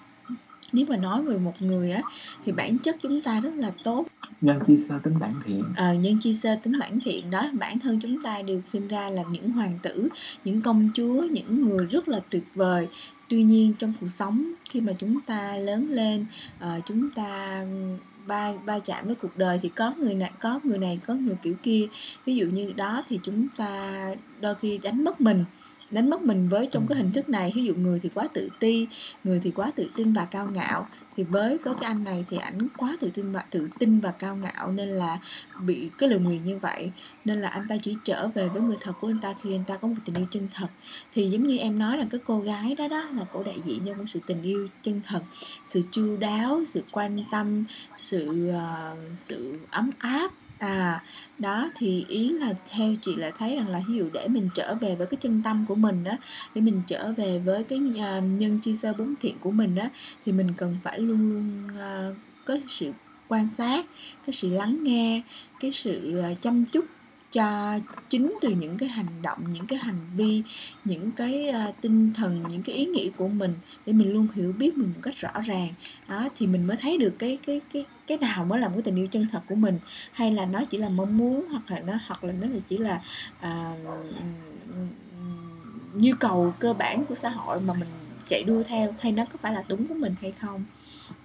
nếu 0.75 0.87
mà 0.88 0.97
nói 0.97 1.23
về 1.23 1.38
một 1.38 1.62
người 1.62 1.90
á 1.90 2.02
thì 2.45 2.52
bản 2.52 2.78
chất 2.78 2.97
chúng 3.02 3.21
ta 3.21 3.40
rất 3.40 3.54
là 3.57 3.71
tốt. 3.85 4.07
Nhân 4.40 4.59
chi 4.66 4.76
sơ 4.88 4.95
tính 5.02 5.14
bản 5.21 5.33
thiện. 5.47 5.64
Ờ, 5.76 5.95
nhân 5.95 6.16
chi 6.21 6.35
sơ 6.35 6.57
tính 6.62 6.78
bản 6.81 7.00
thiện 7.00 7.31
đó 7.31 7.50
bản 7.52 7.78
thân 7.78 7.99
chúng 8.02 8.23
ta 8.23 8.43
đều 8.43 8.61
sinh 8.73 8.88
ra 8.88 9.09
là 9.11 9.23
những 9.31 9.50
hoàng 9.50 9.78
tử 9.83 10.09
những 10.45 10.61
công 10.61 10.88
chúa 10.95 11.23
những 11.23 11.64
người 11.64 11.87
rất 11.87 12.09
là 12.09 12.21
tuyệt 12.31 12.45
vời. 12.54 12.88
Tuy 13.28 13.43
nhiên 13.43 13.75
trong 13.78 13.93
cuộc 14.00 14.09
sống 14.09 14.52
khi 14.71 14.81
mà 14.81 14.93
chúng 14.99 15.21
ta 15.21 15.57
lớn 15.57 15.87
lên 15.90 16.26
uh, 16.64 16.87
chúng 16.87 17.11
ta 17.11 17.64
ba 18.26 18.52
ba 18.66 18.78
chạm 18.78 19.07
với 19.07 19.14
cuộc 19.14 19.37
đời 19.37 19.59
thì 19.62 19.69
có 19.69 19.93
người 19.99 20.14
này 20.14 20.31
có 20.40 20.61
người 20.64 20.78
này 20.78 21.00
có 21.07 21.14
người 21.14 21.37
kiểu 21.43 21.54
kia. 21.62 21.87
Ví 22.25 22.37
dụ 22.37 22.47
như 22.47 22.73
đó 22.73 23.02
thì 23.09 23.19
chúng 23.23 23.49
ta 23.57 24.04
đôi 24.40 24.54
khi 24.54 24.78
đánh 24.78 25.04
mất 25.04 25.21
mình 25.21 25.45
đánh 25.95 26.11
mất 26.11 26.23
mình 26.23 26.49
với 26.49 26.69
trong 26.73 26.87
cái 26.87 26.99
hình 26.99 27.13
thức 27.13 27.29
này. 27.29 27.53
Ví 27.55 27.65
dụ 27.65 27.75
người 27.75 27.99
thì 28.03 28.09
quá 28.15 28.29
tự 28.35 28.49
ti 28.61 28.87
người 29.25 29.41
thì 29.43 29.51
quá 29.51 29.71
tự 29.77 29.91
tin 29.97 30.13
và 30.13 30.25
cao 30.25 30.49
ngạo. 30.55 30.89
Thì 31.17 31.23
với 31.23 31.59
với 31.65 31.75
cái 31.81 31.91
anh 31.91 32.05
này 32.05 32.25
thì 32.29 32.37
ảnh 32.37 32.59
quá 32.77 32.97
tự 33.01 33.11
tin 33.15 33.33
và 33.33 33.45
tự 33.51 33.69
tin 33.79 34.01
và 34.01 34.11
cao 34.11 34.37
ngạo 34.37 34.73
nên 34.73 34.89
là 34.89 35.19
bị 35.61 35.91
cái 35.99 36.09
lời 36.09 36.19
nguyền 36.19 36.45
như 36.45 36.59
vậy. 36.59 36.93
Nên 37.25 37.41
là 37.41 37.49
anh 37.49 37.69
ta 37.69 37.77
chỉ 37.83 37.97
trở 38.05 38.29
về 38.29 38.49
với 38.49 38.63
người 38.63 38.77
thật 38.81 38.93
của 39.01 39.09
anh 39.09 39.21
ta 39.21 39.35
khi 39.43 39.55
anh 39.55 39.65
ta 39.67 39.77
có 39.77 39.89
một 39.89 39.95
tình 40.05 40.15
yêu 40.15 40.27
chân 40.31 40.49
thật. 40.55 40.69
Thì 41.13 41.31
giống 41.31 41.47
như 41.47 41.57
em 41.59 41.79
nói 41.79 41.99
là 41.99 42.07
cái 42.11 42.21
cô 42.27 42.41
gái 42.41 42.75
đó 42.75 42.89
đó 42.89 43.09
là 43.17 43.25
cổ 43.33 43.43
đại 43.43 43.61
diện 43.65 43.81
cho 43.87 43.95
một 43.95 44.05
sự 44.07 44.21
tình 44.27 44.43
yêu 44.43 44.69
chân 44.83 45.01
thật 45.05 45.23
sự 45.65 45.81
chu 45.91 46.17
đáo 46.17 46.63
sự 46.67 46.83
quan 46.93 47.25
tâm 47.31 47.65
sự 47.97 48.51
uh, 48.51 48.99
sự 49.17 49.59
ấm 49.71 49.91
áp 49.99 50.31
À, 50.58 51.02
đó 51.38 51.70
thì 51.75 52.04
ý 52.08 52.28
là 52.28 52.54
theo 52.70 52.94
chị 53.00 53.16
là 53.16 53.30
thấy 53.38 53.56
rằng 53.56 53.68
là 53.68 53.82
ví 53.88 53.94
dụ 53.94 54.08
để 54.12 54.28
mình 54.28 54.49
trở 54.54 54.75
về 54.75 54.94
với 54.94 55.06
cái 55.06 55.18
chân 55.20 55.42
tâm 55.44 55.64
của 55.68 55.75
mình 55.75 56.04
á, 56.04 56.18
để 56.54 56.61
mình 56.61 56.82
trở 56.87 57.12
về 57.12 57.38
với 57.38 57.64
cái 57.64 57.80
à, 57.99 58.20
nhân 58.20 58.58
chi 58.62 58.76
sơ 58.76 58.92
bốn 58.99 59.14
thiện 59.20 59.38
của 59.40 59.50
mình 59.50 59.76
á 59.76 59.90
thì 60.26 60.32
mình 60.32 60.54
cần 60.56 60.76
phải 60.84 60.99
luôn 60.99 61.30
luôn 61.30 61.68
à, 61.78 62.11
có 62.44 62.56
sự 62.68 62.92
quan 63.28 63.49
sát, 63.49 63.87
cái 64.26 64.32
sự 64.32 64.50
lắng 64.50 64.78
nghe, 64.82 65.23
cái 65.61 65.73
sự 65.73 66.18
à, 66.18 66.30
chăm 66.40 66.64
chút 66.64 66.84
cho 67.35 67.79
chính 68.11 68.38
từ 68.41 68.50
những 68.50 68.79
cái 68.79 68.88
hành 68.88 69.23
động 69.23 69.38
những 69.50 69.67
cái 69.67 69.79
hành 69.79 70.00
vi 70.17 70.43
những 70.85 71.11
cái 71.11 71.53
uh, 71.69 71.75
tinh 71.81 72.12
thần 72.14 72.45
những 72.49 72.62
cái 72.62 72.76
ý 72.76 72.87
nghĩ 72.87 73.11
của 73.17 73.29
mình 73.29 73.55
để 73.87 73.93
mình 73.93 74.12
luôn 74.12 74.29
hiểu 74.35 74.53
biết 74.53 74.76
mình 74.76 74.93
một 74.95 75.00
cách 75.03 75.14
rõ 75.17 75.41
ràng. 75.45 75.75
Đó 76.09 76.29
thì 76.35 76.47
mình 76.47 76.67
mới 76.67 76.76
thấy 76.76 76.99
được 76.99 77.14
cái 77.19 77.38
cái 77.47 77.61
cái 77.73 77.85
cái 78.07 78.19
nào 78.19 78.45
mới 78.45 78.61
là 78.61 78.69
một 78.69 78.75
cái 78.75 78.83
tình 78.83 78.97
yêu 78.97 79.07
chân 79.07 79.26
thật 79.33 79.41
của 79.49 79.55
mình. 79.55 79.79
Hay 80.12 80.33
là 80.33 80.47
nó 80.47 80.64
chỉ 80.64 80.79
là 80.79 80.88
mong 80.88 81.19
muốn 81.19 81.47
hoặc 81.50 81.71
là 81.71 81.81
nó 81.81 81.99
hoặc 82.07 82.25
là 82.25 82.33
nó 82.33 82.47
là 82.47 82.61
chỉ 82.69 82.79
là 82.79 83.03
uh, 83.38 83.79
nhu 85.95 86.12
cầu 86.21 86.55
cơ 86.59 86.73
bản 86.73 87.05
của 87.07 87.14
xã 87.14 87.29
hội 87.29 87.61
mà 87.61 87.75
mình 87.75 87.88
chạy 88.25 88.43
đua 88.43 88.62
theo 88.62 88.95
hay 89.00 89.12
nó 89.12 89.25
có 89.25 89.38
phải 89.43 89.53
là 89.53 89.64
đúng 89.69 89.87
của 89.87 89.95
mình 89.95 90.14
hay 90.21 90.33
không? 90.33 90.64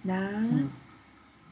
Đó. 0.03 0.29
Ừ 0.51 0.88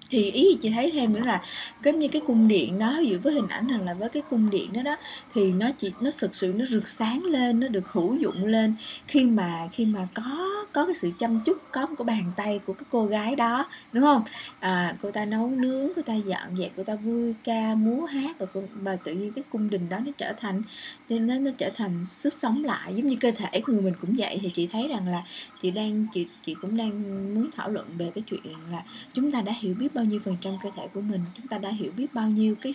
thì 0.09 0.31
ý 0.31 0.57
chị 0.61 0.69
thấy 0.69 0.91
thêm 0.91 1.13
nữa 1.13 1.21
là 1.25 1.41
giống 1.83 1.99
như 1.99 2.07
cái 2.07 2.21
cung 2.27 2.47
điện 2.47 2.79
đó 2.79 2.97
ví 2.99 3.07
dụ 3.07 3.17
với 3.23 3.33
hình 3.33 3.47
ảnh 3.47 3.67
rằng 3.67 3.85
là 3.85 3.93
với 3.93 4.09
cái 4.09 4.23
cung 4.29 4.49
điện 4.49 4.73
đó 4.73 4.81
đó 4.81 4.95
thì 5.33 5.51
nó 5.51 5.69
chỉ 5.77 5.91
nó 5.99 6.09
thực 6.19 6.35
sự 6.35 6.53
nó 6.55 6.65
rực 6.65 6.87
sáng 6.87 7.23
lên 7.23 7.59
nó 7.59 7.67
được 7.67 7.87
hữu 7.91 8.15
dụng 8.15 8.45
lên 8.45 8.75
khi 9.07 9.25
mà 9.25 9.67
khi 9.71 9.85
mà 9.85 10.07
có 10.13 10.47
có 10.73 10.85
cái 10.85 10.95
sự 10.95 11.11
chăm 11.17 11.39
chút 11.45 11.57
có 11.71 11.85
một 11.85 11.95
cái 11.97 12.05
bàn 12.05 12.31
tay 12.35 12.59
của 12.65 12.73
cái 12.73 12.85
cô 12.91 13.05
gái 13.05 13.35
đó 13.35 13.65
đúng 13.91 14.03
không? 14.03 14.23
À, 14.59 14.95
cô 15.01 15.11
ta 15.11 15.25
nấu 15.25 15.47
nướng 15.49 15.89
cô 15.95 16.01
ta 16.01 16.13
dọn 16.13 16.57
dẹp 16.57 16.71
cô 16.77 16.83
ta 16.83 16.95
vui 16.95 17.33
ca 17.43 17.75
múa 17.75 18.05
hát 18.05 18.39
và 18.39 18.45
cô, 18.53 18.63
mà 18.81 18.97
tự 19.03 19.13
nhiên 19.13 19.31
cái 19.31 19.43
cung 19.51 19.69
đình 19.69 19.89
đó 19.89 19.99
nó 19.99 20.11
trở 20.17 20.33
thành 20.37 20.61
nên 21.09 21.27
nó, 21.27 21.35
nó 21.35 21.51
trở 21.57 21.69
thành 21.75 22.05
sức 22.05 22.33
sống 22.33 22.63
lại 22.63 22.93
giống 22.95 23.07
như 23.07 23.15
cơ 23.19 23.31
thể 23.31 23.61
của 23.61 23.73
người 23.73 23.81
mình 23.81 23.93
cũng 24.01 24.15
vậy. 24.17 24.39
Thì 24.41 24.49
chị 24.53 24.67
thấy 24.67 24.87
rằng 24.87 25.07
là 25.07 25.23
chị 25.61 25.71
đang 25.71 26.07
chị 26.13 26.27
chị 26.41 26.55
cũng 26.61 26.77
đang 26.77 27.03
muốn 27.35 27.49
thảo 27.55 27.69
luận 27.69 27.85
về 27.97 28.11
cái 28.15 28.23
chuyện 28.27 28.41
là 28.71 28.83
chúng 29.13 29.31
ta 29.31 29.41
đã 29.41 29.53
hiểu 29.59 29.73
biết 29.79 29.93
bao 29.97 30.05
nhiêu 30.05 30.19
phần 30.25 30.37
trăm 30.41 30.53
cơ 30.63 30.69
thể 30.75 30.87
của 30.93 31.01
mình, 31.01 31.21
chúng 31.33 31.47
ta 31.47 31.57
đã 31.57 31.69
hiểu 31.69 31.91
biết 31.97 32.13
bao 32.13 32.29
nhiêu 32.29 32.55
cái 32.61 32.73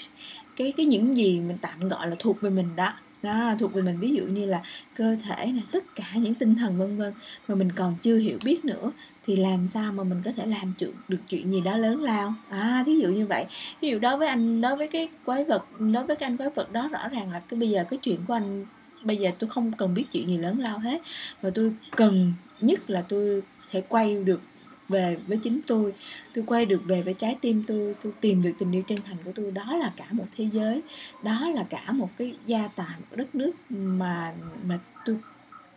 cái 0.56 0.72
cái 0.76 0.86
những 0.86 1.16
gì 1.16 1.40
mình 1.40 1.58
tạm 1.60 1.88
gọi 1.88 2.08
là 2.08 2.16
thuộc 2.18 2.40
về 2.40 2.50
mình 2.50 2.76
đó. 2.76 2.92
Đó, 3.22 3.54
thuộc 3.58 3.72
về 3.72 3.82
mình. 3.82 3.98
Ví 4.00 4.10
dụ 4.10 4.24
như 4.24 4.46
là 4.46 4.62
cơ 4.94 5.16
thể 5.22 5.46
này, 5.46 5.62
tất 5.72 5.84
cả 5.94 6.04
những 6.14 6.34
tinh 6.34 6.54
thần, 6.54 6.78
vân 6.78 6.96
vân 6.96 7.12
mà 7.48 7.54
mình 7.54 7.72
còn 7.72 7.96
chưa 8.00 8.16
hiểu 8.16 8.38
biết 8.44 8.64
nữa, 8.64 8.92
thì 9.24 9.36
làm 9.36 9.66
sao 9.66 9.92
mà 9.92 10.04
mình 10.04 10.22
có 10.24 10.32
thể 10.32 10.46
làm 10.46 10.72
chuyện 10.78 10.90
được 11.08 11.18
chuyện 11.28 11.50
gì 11.50 11.60
đó 11.60 11.76
lớn 11.76 12.02
lao? 12.02 12.34
À 12.48 12.84
ví 12.86 13.00
dụ 13.00 13.08
như 13.08 13.26
vậy. 13.26 13.44
Ví 13.80 13.88
dụ 13.88 13.98
đối 13.98 14.16
với 14.16 14.28
anh, 14.28 14.60
đối 14.60 14.76
với 14.76 14.88
cái 14.88 15.08
quái 15.24 15.44
vật, 15.44 15.64
đối 15.78 16.04
với 16.04 16.16
cái 16.16 16.26
anh 16.26 16.36
quái 16.36 16.50
vật 16.50 16.72
đó, 16.72 16.88
rõ 16.92 17.08
ràng 17.08 17.32
là 17.32 17.40
cái, 17.40 17.60
bây 17.60 17.70
giờ 17.70 17.84
cái 17.90 17.98
chuyện 18.02 18.20
của 18.26 18.34
anh, 18.34 18.66
bây 19.04 19.16
giờ 19.16 19.30
tôi 19.38 19.50
không 19.50 19.72
cần 19.72 19.94
biết 19.94 20.04
chuyện 20.12 20.28
gì 20.28 20.38
lớn 20.38 20.60
lao 20.60 20.78
hết, 20.78 21.02
mà 21.42 21.50
tôi 21.54 21.74
cần 21.96 22.32
nhất 22.60 22.90
là 22.90 23.02
tôi 23.08 23.42
sẽ 23.66 23.80
quay 23.80 24.24
được 24.24 24.40
về 24.88 25.16
với 25.26 25.38
chính 25.42 25.60
tôi 25.66 25.94
tôi 26.34 26.44
quay 26.46 26.66
được 26.66 26.82
về 26.86 27.02
với 27.02 27.14
trái 27.14 27.36
tim 27.40 27.64
tôi 27.66 27.94
tôi 28.02 28.12
tìm 28.20 28.42
được 28.42 28.52
tình 28.58 28.72
yêu 28.72 28.82
chân 28.86 28.98
thành 29.06 29.16
của 29.24 29.32
tôi 29.34 29.50
đó 29.50 29.76
là 29.76 29.92
cả 29.96 30.06
một 30.10 30.26
thế 30.36 30.48
giới 30.52 30.82
đó 31.22 31.48
là 31.48 31.64
cả 31.70 31.92
một 31.92 32.10
cái 32.16 32.36
gia 32.46 32.68
tài 32.68 32.98
một 32.98 33.16
đất 33.16 33.34
nước 33.34 33.52
mà 33.70 34.34
mà 34.64 34.78
tôi 35.04 35.16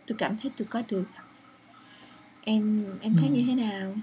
tôi 0.06 0.18
cảm 0.18 0.36
thấy 0.36 0.50
tôi 0.56 0.68
có 0.70 0.82
được 0.88 1.04
em 2.40 2.84
em 3.00 3.16
thấy 3.16 3.28
ừ. 3.28 3.34
như 3.34 3.44
thế 3.46 3.54
nào 3.54 3.94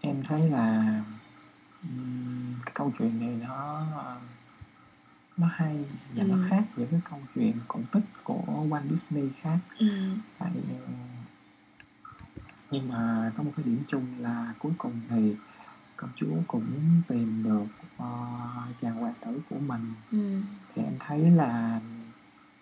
em 0.00 0.22
thấy 0.24 0.50
là 0.50 1.00
cái 2.64 2.72
câu 2.74 2.92
chuyện 2.98 3.20
này 3.20 3.48
nó 3.48 3.86
nó 5.36 5.46
hay 5.52 5.76
và 6.14 6.22
ừ. 6.22 6.28
nó 6.28 6.36
khác 6.50 6.64
với 6.76 6.86
cái 6.90 7.00
câu 7.10 7.20
chuyện 7.34 7.54
cổ 7.68 7.80
tích 7.92 8.04
của 8.24 8.42
Walt 8.46 8.88
Disney 8.90 9.28
khác 9.40 9.58
ừ. 9.78 9.86
tại 10.38 10.50
nhưng 12.70 12.88
mà 12.88 13.32
có 13.36 13.42
một 13.42 13.52
cái 13.56 13.64
điểm 13.64 13.82
chung 13.88 14.06
là 14.18 14.54
cuối 14.58 14.72
cùng 14.78 15.00
thì 15.08 15.36
công 15.96 16.10
chúa 16.16 16.36
cũng 16.46 17.02
tìm 17.08 17.42
được 17.42 17.66
uh, 17.96 18.80
chàng 18.80 18.94
hoàng 18.94 19.14
tử 19.26 19.40
của 19.50 19.58
mình. 19.58 19.92
Ừ. 20.12 20.40
thì 20.74 20.82
em 20.82 20.94
thấy 21.00 21.30
là 21.30 21.80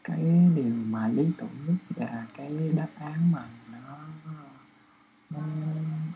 cái 0.05 0.51
điều 0.57 0.75
mà 0.87 1.09
lý 1.09 1.27
tưởng 1.39 1.57
nhất 1.67 1.75
là 1.97 2.27
cái 2.37 2.73
đáp 2.77 2.89
án 2.99 3.33
mà 3.33 3.45
nó 3.73 3.99
nó, 5.31 5.41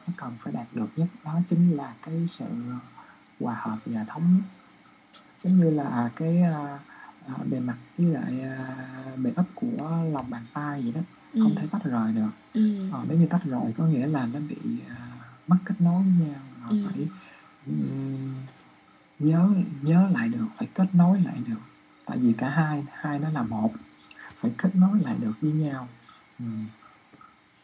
nó 0.06 0.12
cần 0.16 0.36
phải 0.38 0.52
đạt 0.52 0.66
được 0.72 0.88
nhất 0.96 1.08
đó 1.24 1.40
chính 1.50 1.76
là 1.76 1.94
cái 2.02 2.26
sự 2.28 2.46
hòa 3.40 3.54
hợp 3.54 3.78
và 3.86 4.04
thống. 4.04 4.34
Nhất 4.34 4.42
giống 5.42 5.58
như 5.58 5.70
là 5.70 6.10
cái 6.16 6.42
uh, 7.32 7.46
bề 7.46 7.60
mặt 7.60 7.76
với 7.98 8.06
lại 8.06 8.44
uh, 9.12 9.18
bề 9.18 9.32
ấp 9.36 9.44
của 9.54 9.90
lòng 10.12 10.30
bàn 10.30 10.46
tay 10.54 10.82
vậy 10.82 10.92
đó 10.92 11.00
không 11.42 11.54
thể 11.54 11.66
tách 11.70 11.84
rời 11.84 12.12
được. 12.12 12.30
Ừ. 12.54 12.90
ờ, 12.92 13.04
nếu 13.08 13.18
như 13.18 13.26
tách 13.26 13.44
rời 13.44 13.72
có 13.76 13.84
nghĩa 13.84 14.06
là 14.06 14.26
nó 14.26 14.40
bị 14.48 14.56
uh, 14.56 15.48
mất 15.48 15.56
kết 15.64 15.74
nối 15.78 16.02
với 16.02 16.26
nhau. 16.28 16.40
Họ 16.60 16.70
ừ. 16.70 16.88
phải 16.88 17.06
um, 17.66 18.34
nhớ 19.18 19.48
nhớ 19.82 20.08
lại 20.12 20.28
được 20.28 20.46
phải 20.56 20.68
kết 20.74 20.94
nối 20.94 21.20
lại 21.20 21.36
được. 21.48 21.60
Tại 22.04 22.18
vì 22.18 22.32
cả 22.32 22.50
hai 22.50 22.84
hai 22.92 23.18
nó 23.18 23.30
là 23.30 23.42
một 23.42 23.72
phải 24.40 24.50
kết 24.58 24.76
nối 24.76 25.00
lại 25.00 25.16
được 25.20 25.32
với 25.40 25.52
nhau. 25.52 25.88
Ừ. 26.38 26.46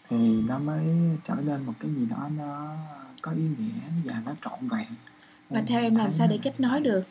thì 0.08 0.42
nó 0.48 0.58
mới 0.58 0.86
trở 1.24 1.34
nên 1.34 1.66
một 1.66 1.72
cái 1.80 1.94
gì 1.94 2.06
đó 2.06 2.28
nó 2.36 2.76
có 3.22 3.32
ý 3.32 3.42
nghĩa 3.58 4.02
và 4.04 4.22
nó 4.26 4.32
trọn 4.44 4.68
vẹn. 4.68 4.88
Và 5.50 5.62
theo 5.66 5.80
em 5.80 5.94
làm 5.94 6.12
sao 6.12 6.26
để 6.26 6.38
kết 6.42 6.60
nối 6.60 6.80
được 6.80 7.04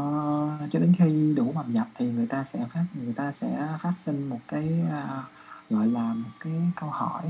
Ờ, 0.00 0.66
cho 0.72 0.78
đến 0.78 0.92
khi 0.98 1.34
đủ 1.36 1.52
mầm 1.52 1.72
nhập 1.72 1.88
thì 1.94 2.10
người 2.10 2.26
ta 2.26 2.44
sẽ 2.44 2.66
phát 2.72 2.84
người 3.04 3.14
ta 3.14 3.32
sẽ 3.34 3.68
phát 3.80 3.92
sinh 3.98 4.28
một 4.28 4.40
cái, 4.48 4.80
a, 4.90 5.22
gọi 5.70 5.86
là, 5.86 6.14
một 6.14 6.30
cái 6.40 6.52
câu 6.76 6.90
hỏi 6.90 7.24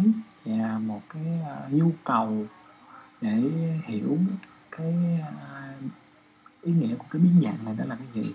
và 0.44 0.78
một 0.78 1.02
cái, 1.08 1.24
a, 1.46 1.68
nhu 1.70 1.92
cầu 2.04 2.46
để 3.20 3.42
hiểu 3.84 4.18
cái, 4.70 5.20
a, 5.50 5.74
ý 6.62 6.72
nghĩa 6.72 6.94
của 6.96 7.04
cái 7.10 7.22
biến 7.22 7.40
dạng 7.44 7.64
này 7.64 7.74
đó 7.78 7.84
là 7.84 7.96
cái 7.96 8.06
gì. 8.14 8.32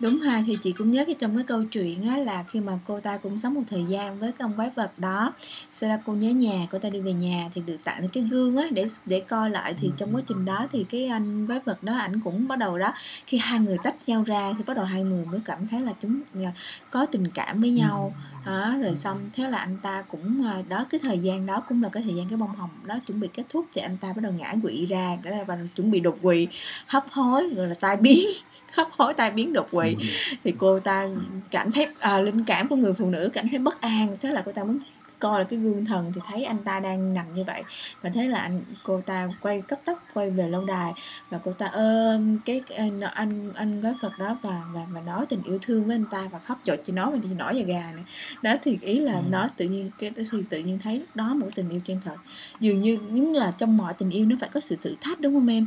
Đúng 0.00 0.20
ha, 0.20 0.42
thì 0.46 0.58
chị 0.62 0.72
cũng 0.72 0.90
nhớ 0.90 1.04
cái 1.04 1.14
trong 1.18 1.36
cái 1.36 1.44
câu 1.44 1.64
chuyện 1.64 2.08
á 2.08 2.16
là 2.16 2.44
khi 2.48 2.60
mà 2.60 2.78
cô 2.86 3.00
ta 3.00 3.16
cũng 3.16 3.38
sống 3.38 3.54
một 3.54 3.62
thời 3.66 3.84
gian 3.84 4.18
với 4.18 4.32
cái 4.32 4.44
ông 4.44 4.52
quái 4.56 4.70
vật 4.70 4.98
đó, 4.98 5.32
sau 5.72 5.90
đó 5.90 5.96
cô 6.06 6.12
nhớ 6.12 6.30
nhà, 6.30 6.66
cô 6.70 6.78
ta 6.78 6.90
đi 6.90 7.00
về 7.00 7.12
nhà 7.12 7.48
thì 7.54 7.62
được 7.66 7.76
tặng 7.84 8.08
cái 8.08 8.24
gương 8.24 8.56
á 8.56 8.64
để 8.70 8.84
để 9.06 9.20
coi 9.20 9.50
lại 9.50 9.74
thì 9.78 9.90
trong 9.96 10.14
quá 10.16 10.22
trình 10.26 10.44
đó 10.44 10.66
thì 10.72 10.84
cái 10.84 11.06
anh 11.06 11.46
quái 11.46 11.60
vật 11.64 11.82
đó 11.82 11.98
ảnh 11.98 12.20
cũng 12.20 12.48
bắt 12.48 12.58
đầu 12.58 12.78
đó, 12.78 12.92
khi 13.26 13.38
hai 13.38 13.60
người 13.60 13.78
tách 13.82 13.94
nhau 14.06 14.22
ra 14.22 14.52
thì 14.58 14.64
bắt 14.66 14.76
đầu 14.76 14.84
hai 14.84 15.02
người 15.02 15.24
mới 15.24 15.40
cảm 15.44 15.66
thấy 15.66 15.80
là 15.80 15.92
chúng 16.02 16.20
là 16.34 16.52
có 16.90 17.06
tình 17.06 17.28
cảm 17.34 17.60
với 17.60 17.70
nhau. 17.70 18.14
Đó, 18.46 18.76
rồi 18.80 18.94
xong 18.96 19.30
thế 19.32 19.50
là 19.50 19.58
anh 19.58 19.76
ta 19.82 20.02
cũng 20.02 20.46
à, 20.46 20.62
đó 20.68 20.84
cái 20.90 21.00
thời 21.02 21.18
gian 21.18 21.46
đó 21.46 21.62
cũng 21.68 21.82
là 21.82 21.88
cái 21.88 22.02
thời 22.02 22.14
gian 22.14 22.28
cái 22.28 22.36
bông 22.36 22.54
hồng 22.54 22.70
đó 22.84 22.98
chuẩn 23.06 23.20
bị 23.20 23.28
kết 23.34 23.42
thúc 23.48 23.66
thì 23.74 23.82
anh 23.82 23.96
ta 23.96 24.12
bắt 24.12 24.20
đầu 24.22 24.32
ngã 24.32 24.54
quỵ 24.62 24.86
ra, 24.86 25.16
đầu 25.22 25.58
chuẩn 25.76 25.90
bị 25.90 26.00
đột 26.00 26.18
quỵ, 26.22 26.48
hấp 26.86 27.04
hối 27.10 27.48
rồi 27.56 27.68
là 27.68 27.74
tai 27.80 27.96
biến, 27.96 28.26
hấp 28.72 28.88
hối 28.92 29.14
tai 29.14 29.30
biến 29.30 29.52
đột 29.52 29.68
quỵ. 29.70 29.96
Thì 30.44 30.54
cô 30.58 30.78
ta 30.78 31.08
cảm 31.50 31.72
thấy 31.72 31.86
à, 32.00 32.18
linh 32.18 32.44
cảm 32.44 32.68
của 32.68 32.76
người 32.76 32.92
phụ 32.92 33.10
nữ 33.10 33.30
cảm 33.32 33.48
thấy 33.48 33.58
bất 33.58 33.80
an 33.80 34.16
thế 34.20 34.32
là 34.32 34.42
cô 34.46 34.52
ta 34.52 34.64
muốn 34.64 34.78
coi 35.22 35.38
là 35.40 35.44
cái 35.44 35.58
gương 35.58 35.84
thần 35.84 36.12
thì 36.14 36.20
thấy 36.24 36.44
anh 36.44 36.58
ta 36.64 36.80
đang 36.80 37.14
nằm 37.14 37.32
như 37.34 37.44
vậy. 37.44 37.62
Và 38.02 38.10
thế 38.10 38.28
là 38.28 38.40
anh 38.40 38.60
cô 38.82 39.00
ta 39.00 39.28
quay 39.40 39.60
cấp 39.60 39.80
tốc 39.84 40.04
quay 40.14 40.30
về 40.30 40.48
lâu 40.48 40.64
đài 40.64 40.92
và 41.30 41.38
cô 41.44 41.52
ta 41.52 41.66
ôm 41.66 42.38
cái 42.44 42.62
anh 42.76 43.00
anh, 43.00 43.52
anh 43.54 43.80
gói 43.80 43.94
phật 44.02 44.18
đó 44.18 44.36
và 44.42 44.62
và 44.72 44.86
và 44.92 45.00
nói 45.00 45.26
tình 45.28 45.42
yêu 45.42 45.58
thương 45.62 45.84
với 45.84 45.94
anh 45.94 46.04
ta 46.04 46.28
và 46.32 46.38
khóc 46.38 46.58
dột 46.64 46.78
cho 46.84 46.92
nó 46.94 47.12
thì 47.22 47.34
nổi 47.34 47.56
da 47.56 47.62
gà 47.62 47.92
này 47.92 48.04
đó 48.42 48.54
thì 48.62 48.78
ý 48.80 49.00
là 49.00 49.12
Ừ. 49.12 49.22
nó 49.30 49.48
tự 49.56 49.64
nhiên 49.68 49.90
cái 49.98 50.10
thì 50.16 50.42
tự 50.50 50.58
nhiên 50.58 50.78
thấy 50.82 50.98
lúc 50.98 51.08
đó 51.14 51.34
một 51.34 51.48
tình 51.54 51.68
yêu 51.68 51.80
chân 51.84 52.00
thật. 52.04 52.16
Dường 52.60 52.80
như 52.80 52.98
giống 53.12 53.32
là 53.32 53.50
trong 53.50 53.76
mọi 53.76 53.94
tình 53.94 54.10
yêu 54.10 54.26
nó 54.26 54.36
phải 54.40 54.48
có 54.48 54.60
sự 54.60 54.76
thử 54.76 54.94
thách 55.00 55.20
đúng 55.20 55.34
không 55.34 55.48
em? 55.48 55.66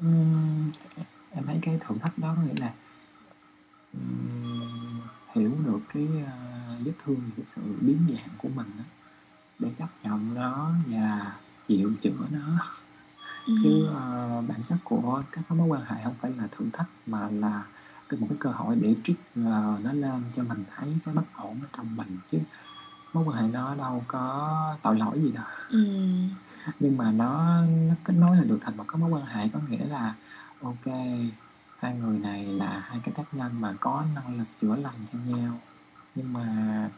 Ừm, 0.00 0.70
em 1.34 1.44
thấy 1.46 1.58
cái 1.62 1.78
thử 1.88 1.94
thách 2.02 2.18
đó 2.18 2.34
có 2.36 2.42
nghĩa 2.42 2.60
là 2.60 2.72
ừm, 3.92 4.95
hiểu 5.36 5.52
được 5.66 5.80
cái 5.94 6.08
uh, 6.22 6.86
vết 6.86 6.92
thương 7.04 7.30
cái 7.36 7.46
sự 7.54 7.62
biến 7.80 7.98
dạng 8.14 8.28
của 8.38 8.48
mình 8.48 8.70
á, 8.78 8.84
để 9.58 9.68
chấp 9.78 9.88
nhận 10.02 10.34
nó 10.34 10.70
và 10.86 11.32
chịu 11.68 11.92
chữa 12.02 12.26
nó 12.30 12.58
ừ. 13.46 13.54
chứ 13.62 13.86
ờ, 13.86 14.42
bản 14.48 14.60
chất 14.68 14.76
của 14.84 15.22
các 15.32 15.50
mối 15.50 15.68
quan 15.68 15.82
hệ 15.84 16.04
không 16.04 16.14
phải 16.20 16.32
là 16.32 16.48
thử 16.52 16.64
thách 16.72 16.88
mà 17.06 17.28
là 17.30 17.64
cái 18.08 18.20
một 18.20 18.26
cái 18.30 18.38
cơ 18.40 18.50
hội 18.50 18.76
để 18.80 18.94
trích 19.04 19.20
ờ, 19.34 19.78
nó 19.82 19.92
lên 19.92 20.22
cho 20.36 20.42
mình 20.42 20.64
thấy 20.76 20.96
cái 21.04 21.14
bất 21.14 21.24
ổn 21.36 21.60
ở 21.62 21.68
trong 21.76 21.96
mình 21.96 22.18
chứ 22.30 22.38
mối 23.12 23.24
quan 23.24 23.42
hệ 23.42 23.48
nó 23.52 23.74
đâu 23.74 24.04
có 24.08 24.76
tội 24.82 24.98
lỗi 24.98 25.20
gì 25.22 25.32
đâu 25.32 25.44
Ừ. 25.70 25.84
nhưng 26.80 26.96
mà 26.96 27.12
nó 27.12 27.60
nó 27.88 27.94
kết 28.04 28.14
nối 28.14 28.36
là 28.36 28.42
được 28.44 28.58
thành 28.60 28.76
một 28.76 28.84
cái 28.88 29.00
mối 29.00 29.10
quan 29.10 29.26
hệ 29.26 29.48
có 29.52 29.58
nghĩa 29.68 29.84
là 29.84 30.14
ok 30.60 30.86
hai 31.86 31.94
người 31.94 32.18
này 32.18 32.46
là 32.46 32.80
hai 32.86 33.00
cái 33.04 33.14
tác 33.14 33.34
nhân 33.34 33.60
mà 33.60 33.76
có 33.80 34.04
năng 34.14 34.38
lực 34.38 34.48
chữa 34.60 34.76
lành 34.76 34.94
cho 35.12 35.18
nhau 35.18 35.60
nhưng 36.14 36.32
mà 36.32 36.90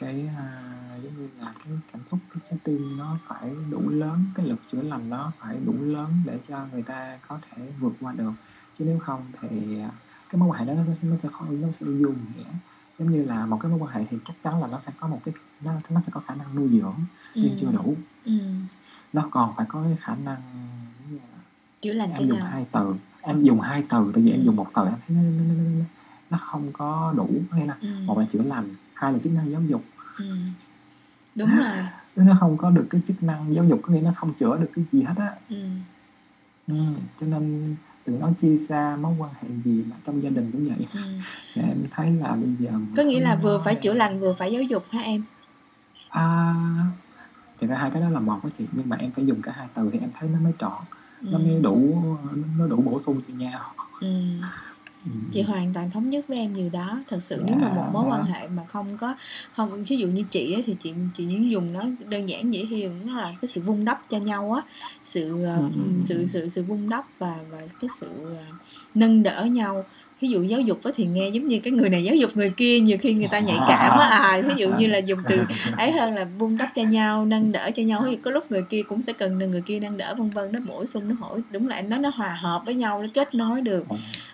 cái 0.00 0.26
à, 0.36 0.98
giống 1.02 1.14
như 1.16 1.28
là 1.38 1.54
cái 1.64 1.72
cảm 1.92 2.00
xúc 2.06 2.20
cái 2.30 2.40
trái 2.50 2.58
tim 2.64 2.96
nó 2.96 3.18
phải 3.28 3.56
đủ 3.70 3.88
lớn 3.88 4.24
cái 4.34 4.46
lực 4.46 4.60
chữa 4.66 4.82
lành 4.82 5.08
nó 5.10 5.32
phải 5.38 5.60
đủ 5.64 5.82
lớn 5.82 6.22
để 6.24 6.40
cho 6.48 6.66
người 6.72 6.82
ta 6.82 7.18
có 7.28 7.38
thể 7.42 7.72
vượt 7.78 7.92
qua 8.00 8.12
được 8.12 8.32
chứ 8.78 8.84
nếu 8.84 8.98
không 8.98 9.32
thì 9.40 9.80
à, 9.80 9.90
cái 10.28 10.38
mối 10.38 10.48
quan 10.48 10.60
hệ 10.60 10.74
đó 10.74 10.82
nó 10.86 10.94
sẽ 10.94 11.08
nó 11.08 11.16
sẽ 11.22 11.28
khó 11.32 11.46
nó 11.50 11.68
sẽ 11.80 11.86
vô 11.86 12.14
nghĩa 12.34 12.50
giống 12.98 13.10
như 13.10 13.22
là 13.22 13.46
một 13.46 13.58
cái 13.62 13.70
mối 13.70 13.78
quan 13.78 13.94
hệ 13.94 14.04
thì 14.10 14.18
chắc 14.24 14.34
chắn 14.42 14.60
là 14.60 14.66
nó 14.66 14.80
sẽ 14.80 14.92
có 14.96 15.08
một 15.08 15.20
cái 15.24 15.34
nó 15.60 15.72
nó 15.90 16.00
sẽ 16.06 16.10
có 16.12 16.20
khả 16.20 16.34
năng 16.34 16.54
nuôi 16.54 16.68
dưỡng 16.70 17.04
nhưng 17.34 17.50
Ừ. 17.52 17.56
chưa 17.60 17.72
đủ 17.72 17.96
Ừ. 18.24 18.32
nó 19.12 19.28
còn 19.30 19.54
phải 19.56 19.66
có 19.68 19.82
cái 19.82 19.96
khả 20.00 20.14
năng 20.14 20.65
chữa 21.80 21.92
lành 21.92 22.10
cho 22.10 22.22
em 22.22 22.28
dùng 22.28 22.38
nhau 22.38 22.46
hai 22.46 22.66
từ 22.72 22.94
em 23.22 23.42
dùng 23.44 23.60
hai 23.60 23.82
từ 23.88 24.10
tại 24.14 24.22
vì 24.22 24.30
em 24.30 24.40
Ừ. 24.40 24.44
dùng 24.44 24.56
một 24.56 24.66
từ 24.74 24.82
em 24.84 24.94
thấy 25.06 25.16
nó, 25.16 25.22
nó, 25.22 25.54
nó, 25.54 25.84
nó, 26.30 26.38
không 26.38 26.72
có 26.72 27.14
đủ 27.16 27.28
nghĩa 27.56 27.66
là 27.66 27.76
ừ. 27.80 27.88
một 28.06 28.18
là 28.18 28.26
chữa 28.32 28.42
lành 28.42 28.64
hai 28.94 29.12
là 29.12 29.18
chức 29.18 29.32
năng 29.32 29.50
giáo 29.50 29.62
dục 29.62 29.84
Ừ. 30.18 30.36
đúng 31.34 31.56
rồi 31.56 31.76
nó 32.16 32.36
không 32.40 32.56
có 32.56 32.70
được 32.70 32.86
cái 32.90 33.00
chức 33.06 33.22
năng 33.22 33.54
giáo 33.54 33.64
dục 33.64 33.80
có 33.82 33.92
nghĩa 33.92 34.00
nó 34.00 34.12
không 34.16 34.34
chữa 34.34 34.56
được 34.56 34.70
cái 34.74 34.84
gì 34.92 35.02
hết 35.02 35.14
á 35.16 35.34
ừ. 35.48 35.56
ừ. 36.66 36.74
cho 37.20 37.26
nên 37.26 37.76
đừng 38.06 38.20
nói 38.20 38.32
chia 38.40 38.58
xa 38.68 38.96
mối 39.00 39.14
quan 39.18 39.30
hệ 39.42 39.48
gì 39.64 39.84
mà 39.90 39.96
trong 40.04 40.22
gia 40.22 40.30
đình 40.30 40.50
cũng 40.52 40.68
vậy 40.68 40.86
Ừ. 40.94 41.00
em 41.62 41.84
thấy 41.90 42.10
là 42.10 42.32
bây 42.32 42.50
giờ 42.58 42.70
có 42.96 43.02
nghĩa 43.02 43.20
là 43.20 43.36
vừa 43.36 43.56
nói- 43.56 43.64
phải 43.64 43.74
chữa 43.74 43.92
lành 43.94 44.20
vừa 44.20 44.32
phải 44.32 44.52
giáo 44.52 44.62
dục 44.62 44.84
hả 44.90 45.00
em 45.00 45.22
à 46.08 46.54
thì 47.60 47.66
ra 47.66 47.76
hai 47.78 47.90
cái 47.90 48.02
đó 48.02 48.08
là 48.08 48.20
một 48.20 48.38
cái 48.42 48.52
chị 48.58 48.64
nhưng 48.72 48.88
mà 48.88 48.96
em 48.96 49.10
phải 49.10 49.26
dùng 49.26 49.42
cả 49.42 49.52
hai 49.56 49.66
từ 49.74 49.90
thì 49.92 49.98
em 49.98 50.10
thấy 50.18 50.28
nó 50.28 50.38
mới 50.40 50.52
trọn 50.58 50.82
nó 51.20 51.38
mới 51.38 51.54
ừ. 51.54 51.60
đủ 51.62 52.04
nó 52.58 52.66
đủ 52.66 52.76
bổ 52.82 53.00
sung 53.00 53.20
cho 53.28 53.34
nhau 53.34 53.74
Ừ. 54.00 54.06
ừ. 55.04 55.10
chị 55.32 55.42
hoàn 55.42 55.72
toàn 55.72 55.90
thống 55.90 56.10
nhất 56.10 56.24
với 56.28 56.38
em 56.38 56.54
điều 56.54 56.68
đó 56.70 57.00
thật 57.08 57.18
sự 57.22 57.36
Dạ, 57.38 57.44
nếu 57.46 57.56
mà 57.56 57.74
một 57.74 57.82
mối 57.92 58.04
đó. 58.04 58.10
quan 58.10 58.24
hệ 58.24 58.48
mà 58.48 58.64
không 58.68 58.96
có 58.96 59.14
không 59.52 59.84
ví 59.84 59.96
dụ 59.98 60.08
như 60.08 60.22
chị 60.30 60.52
ấy, 60.52 60.62
thì 60.62 60.76
chị 60.80 60.94
chị 61.14 61.26
chỉ 61.28 61.48
dùng 61.50 61.72
nó 61.72 61.84
đơn 62.08 62.28
giản 62.28 62.52
dễ 62.52 62.64
hiểu 62.66 62.92
nó 63.04 63.16
là 63.16 63.34
cái 63.40 63.48
sự 63.48 63.60
vun 63.60 63.84
đắp 63.84 64.08
cho 64.08 64.18
nhau 64.18 64.52
á 64.52 64.62
sự 65.04 65.44
ờ, 65.44 65.56
Ừ, 65.56 65.62
ừ, 65.74 65.80
sự 66.04 66.26
sự 66.26 66.48
sự 66.48 66.62
vun 66.62 66.88
đắp 66.88 67.04
và 67.18 67.38
và 67.50 67.58
cái 67.80 67.88
sự 68.00 68.06
ờ, 68.36 68.44
nâng 68.94 69.22
đỡ 69.22 69.44
nhau 69.44 69.84
ví 70.20 70.28
dụ 70.28 70.42
giáo 70.42 70.60
dục 70.60 70.80
á 70.84 70.90
thì 70.94 71.04
nghe 71.04 71.28
giống 71.28 71.46
như 71.48 71.60
cái 71.60 71.72
người 71.72 71.88
này 71.90 72.04
giáo 72.04 72.14
dục 72.14 72.30
người 72.34 72.50
kia 72.50 72.80
nhiều 72.80 72.98
khi 73.00 73.12
người 73.14 73.28
ta 73.30 73.38
nhạy 73.38 73.58
cảm 73.68 73.98
á 73.98 74.06
à. 74.06 74.40
Ví 74.44 74.54
dụ 74.56 74.68
như 74.78 74.86
là 74.86 74.98
dùng 74.98 75.18
từ 75.28 75.40
ấy 75.76 75.92
hơn 75.92 76.14
là 76.14 76.26
vun 76.38 76.56
đắp 76.56 76.68
cho 76.74 76.82
nhau 76.82 77.24
nâng 77.24 77.52
đỡ 77.52 77.70
cho 77.74 77.82
nhau. 77.82 78.06
Dụ 78.10 78.16
có 78.22 78.30
lúc 78.30 78.50
người 78.50 78.62
kia 78.62 78.82
cũng 78.88 79.02
sẽ 79.02 79.12
cần 79.12 79.38
người 79.38 79.62
kia 79.66 79.78
nâng 79.80 79.96
đỡ 79.96 80.14
vân 80.18 80.30
vân 80.30 80.52
nó 80.52 80.58
bổ 80.68 80.86
sung 80.86 81.08
nó 81.08 81.14
hỗ 81.20 81.38
đúng 81.50 81.68
là 81.68 81.76
em 81.76 81.88
nói 81.90 81.98
nó 81.98 82.10
hòa 82.14 82.38
hợp 82.42 82.62
với 82.66 82.74
nhau 82.74 83.02
nó 83.02 83.08
kết 83.14 83.34
nối 83.34 83.60
được. 83.60 83.84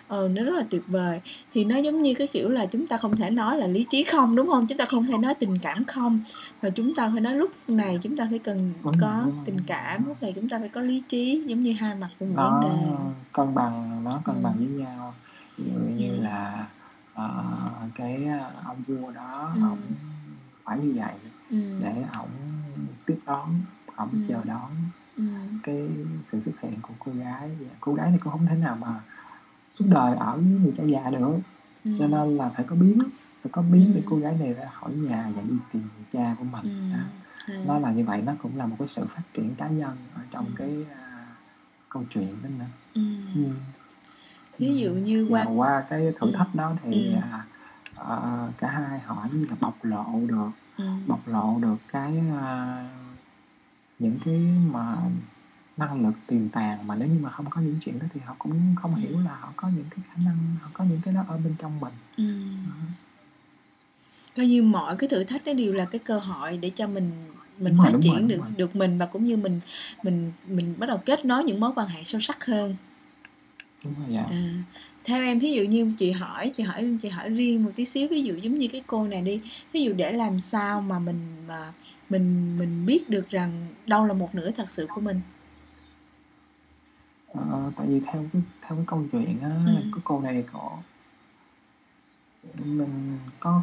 Ờ. 0.07 0.27
Nó 0.27 0.43
rất 0.43 0.55
là 0.55 0.63
tuyệt 0.69 0.81
vời. 0.87 1.19
Thì 1.53 1.63
nó 1.63 1.77
giống 1.77 2.01
như 2.01 2.13
cái 2.13 2.27
kiểu 2.27 2.49
là 2.49 2.65
chúng 2.65 2.87
ta 2.87 2.97
không 2.97 3.15
thể 3.17 3.29
nói 3.29 3.57
là 3.57 3.67
lý 3.67 3.85
trí 3.89 4.03
không 4.03 4.35
đúng 4.35 4.47
không? 4.47 4.67
Chúng 4.67 4.77
ta 4.77 4.85
không 4.85 5.05
thể 5.05 5.17
nói 5.17 5.33
tình 5.33 5.57
cảm 5.61 5.83
không. 5.85 6.19
Và 6.61 6.69
chúng 6.69 6.95
ta 6.95 7.09
phải 7.11 7.21
nói 7.21 7.35
lúc 7.35 7.51
này 7.67 7.97
chúng 8.01 8.17
ta 8.17 8.27
phải 8.29 8.39
cần 8.39 8.73
có 9.01 9.23
tình 9.45 9.57
cảm 9.67 10.07
lúc 10.07 10.23
này 10.23 10.33
chúng 10.35 10.49
ta 10.49 10.59
phải 10.59 10.69
có 10.69 10.81
lý 10.81 11.01
trí 11.07 11.41
giống 11.45 11.61
như 11.61 11.73
hai 11.79 11.95
mặt 11.95 12.09
của 12.19 12.25
một 12.25 12.33
vấn 12.35 12.61
đề 12.61 12.87
cân 13.33 13.55
bằng 13.55 14.01
nó 14.03 14.21
cân 14.25 14.35
Ừ. 14.35 14.39
bằng 14.43 14.53
với 14.57 14.67
nhau 14.85 15.13
ví 15.57 15.65
dụ 15.65 15.79
như 15.79 16.15
Ừ. 16.15 16.21
là 16.21 16.71
ờ, 17.13 17.89
cái 17.95 18.25
ờ, 18.25 18.61
ông 18.65 18.83
vua 18.87 19.11
đó 19.11 19.53
Ừ. 19.55 19.61
ổng 19.69 19.95
phải 20.63 20.79
như 20.79 20.93
vậy 20.95 21.13
ừ. 21.49 21.79
để 21.79 22.03
ổng 22.19 22.29
tiếp 23.05 23.19
đón 23.25 23.61
ổng 23.95 24.09
Ừ. 24.11 24.19
chờ 24.27 24.43
đón 24.45 24.71
Ừ. 25.15 25.23
cái 25.63 26.05
sự 26.23 26.39
xuất 26.39 26.59
hiện 26.61 26.81
của 26.81 26.93
cô 26.99 27.11
gái 27.11 27.57
và 27.59 27.75
cô 27.81 27.93
gái 27.93 28.09
này 28.09 28.19
cũng 28.23 28.33
không 28.33 28.45
thể 28.45 28.55
nào 28.55 28.77
mà 28.81 29.03
suốt 29.73 29.85
đời 29.89 30.15
ở 30.15 30.35
với 30.35 30.43
người 30.45 30.73
cha 30.77 30.83
già 30.83 31.09
được 31.09 31.39
Ừ. 31.83 31.91
cho 31.99 32.07
nên 32.07 32.37
là 32.37 32.49
phải 32.55 32.65
có 32.69 32.75
biến 32.75 32.97
phải 33.41 33.51
có 33.51 33.61
biến 33.61 33.91
để 33.93 33.99
Ừ. 34.01 34.05
cô 34.09 34.17
gái 34.17 34.35
này 34.39 34.53
ra 34.53 34.69
khỏi 34.73 34.93
nhà 34.93 35.31
và 35.35 35.41
đi 35.41 35.59
tìm 35.71 35.89
người 35.95 36.05
cha 36.11 36.35
của 36.39 36.43
mình 36.45 36.63
ừ. 36.63 36.93
Đó. 36.97 36.99
hay. 37.47 37.65
nó 37.65 37.79
là 37.79 37.91
như 37.91 38.05
vậy 38.05 38.21
nó 38.21 38.33
cũng 38.41 38.55
là 38.57 38.65
một 38.67 38.75
cái 38.79 38.87
sự 38.87 39.05
phát 39.09 39.21
triển 39.33 39.55
cá 39.55 39.67
nhân 39.67 39.97
ở 40.13 40.21
trong 40.31 40.45
Ừ. 40.45 40.51
cái 40.55 40.87
à, 40.95 41.35
câu 41.89 42.05
chuyện 42.09 42.41
đó 42.41 42.49
nữa 42.49 42.65
ừ. 42.93 43.01
ừ. 43.35 43.41
Ví 44.63 44.77
dụ 44.77 44.91
như 44.93 45.25
qua 45.29 45.43
qua 45.55 45.83
cái 45.89 46.11
thử 46.19 46.31
thách 46.31 46.55
đó 46.55 46.75
thì 46.83 46.91
Ừ. 47.13 47.19
à, 47.95 48.47
cả 48.57 48.67
hai 48.67 48.99
họ 48.99 49.27
như 49.33 49.45
là 49.49 49.55
bộc 49.59 49.83
lộ 49.83 50.21
được 50.27 50.51
ừ. 50.77 50.83
bộc 51.07 51.27
lộ 51.27 51.59
được 51.61 51.77
cái 51.87 52.19
à, 52.41 52.89
những 53.99 54.17
cái 54.25 54.39
mà 54.71 54.97
năng 55.77 56.05
lực 56.05 56.13
tiềm 56.27 56.49
tàng 56.49 56.87
mà 56.87 56.95
nếu 56.95 57.07
như 57.07 57.19
mà 57.19 57.29
không 57.29 57.49
có 57.49 57.61
những 57.61 57.77
chuyện 57.81 57.99
đó 57.99 58.05
thì 58.13 58.19
họ 58.19 58.35
cũng 58.39 58.75
không 58.81 58.95
hiểu 58.95 59.19
là 59.19 59.35
họ 59.35 59.53
có 59.55 59.67
những 59.75 59.85
cái 59.89 59.99
khả 60.09 60.21
năng 60.25 60.37
họ 60.61 60.69
có 60.73 60.83
những 60.83 60.99
cái 61.05 61.13
đó 61.13 61.21
ở 61.27 61.37
bên 61.37 61.55
trong 61.59 61.79
mình 61.79 61.93
Ừ. 62.17 62.23
coi 64.35 64.47
như 64.47 64.63
mọi 64.63 64.95
cái 64.97 65.09
thử 65.09 65.23
thách 65.23 65.41
đó 65.45 65.53
đều 65.53 65.73
là 65.73 65.85
cái 65.85 65.99
cơ 65.99 66.19
hội 66.19 66.57
để 66.57 66.71
cho 66.75 66.87
mình 66.87 67.11
mình 67.59 67.73
Đúng 67.73 67.77
rồi, 67.77 67.85
phát 67.85 67.91
đúng 67.93 68.01
triển 68.01 68.13
rồi, 68.13 68.21
được 68.27 68.39
rồi. 68.41 68.51
được 68.57 68.75
mình 68.75 68.97
và 68.97 69.05
cũng 69.05 69.25
như 69.25 69.37
mình 69.37 69.59
mình 70.03 70.31
mình 70.47 70.73
bắt 70.77 70.87
đầu 70.87 71.01
kết 71.05 71.25
nối 71.25 71.43
những 71.43 71.59
mối 71.59 71.71
quan 71.75 71.87
hệ 71.87 72.03
sâu 72.03 72.21
sắc 72.21 72.45
hơn 72.45 72.75
đúng 73.85 73.93
rồi 73.99 74.07
dạ 74.09 74.23
à, 74.29 74.63
theo 75.03 75.23
em 75.23 75.39
ví 75.39 75.53
dụ 75.53 75.63
như 75.63 75.93
chị 75.97 76.11
hỏi 76.11 76.51
chị 76.55 76.63
hỏi 76.63 76.97
chị 77.01 77.09
hỏi 77.09 77.29
riêng 77.29 77.63
một 77.63 77.71
tí 77.75 77.85
xíu 77.85 78.07
ví 78.11 78.23
dụ 78.23 78.35
giống 78.35 78.57
như 78.57 78.67
cái 78.71 78.83
cô 78.87 79.07
này 79.07 79.21
đi 79.21 79.41
ví 79.73 79.83
dụ 79.83 79.93
để 79.93 80.11
làm 80.11 80.39
sao 80.39 80.81
mà 80.81 80.99
mình 80.99 81.19
mà 81.47 81.73
mình 82.09 82.57
mình 82.57 82.85
biết 82.85 83.09
được 83.09 83.29
rằng 83.29 83.67
đâu 83.87 84.05
là 84.05 84.13
một 84.13 84.35
nửa 84.35 84.51
thật 84.51 84.69
sự 84.69 84.87
của 84.95 85.01
mình? 85.01 85.21
Ờ, 87.33 87.71
tại 87.77 87.87
vì 87.87 87.99
theo 87.99 88.25
theo 88.33 88.75
cái 88.77 88.85
câu 88.87 89.05
chuyện 89.11 89.41
á 89.41 89.49
Ừ. 89.65 89.73
cái 89.93 90.01
cô 90.03 90.21
này 90.21 90.43
có 90.53 90.77
mình 92.65 93.17
có 93.39 93.61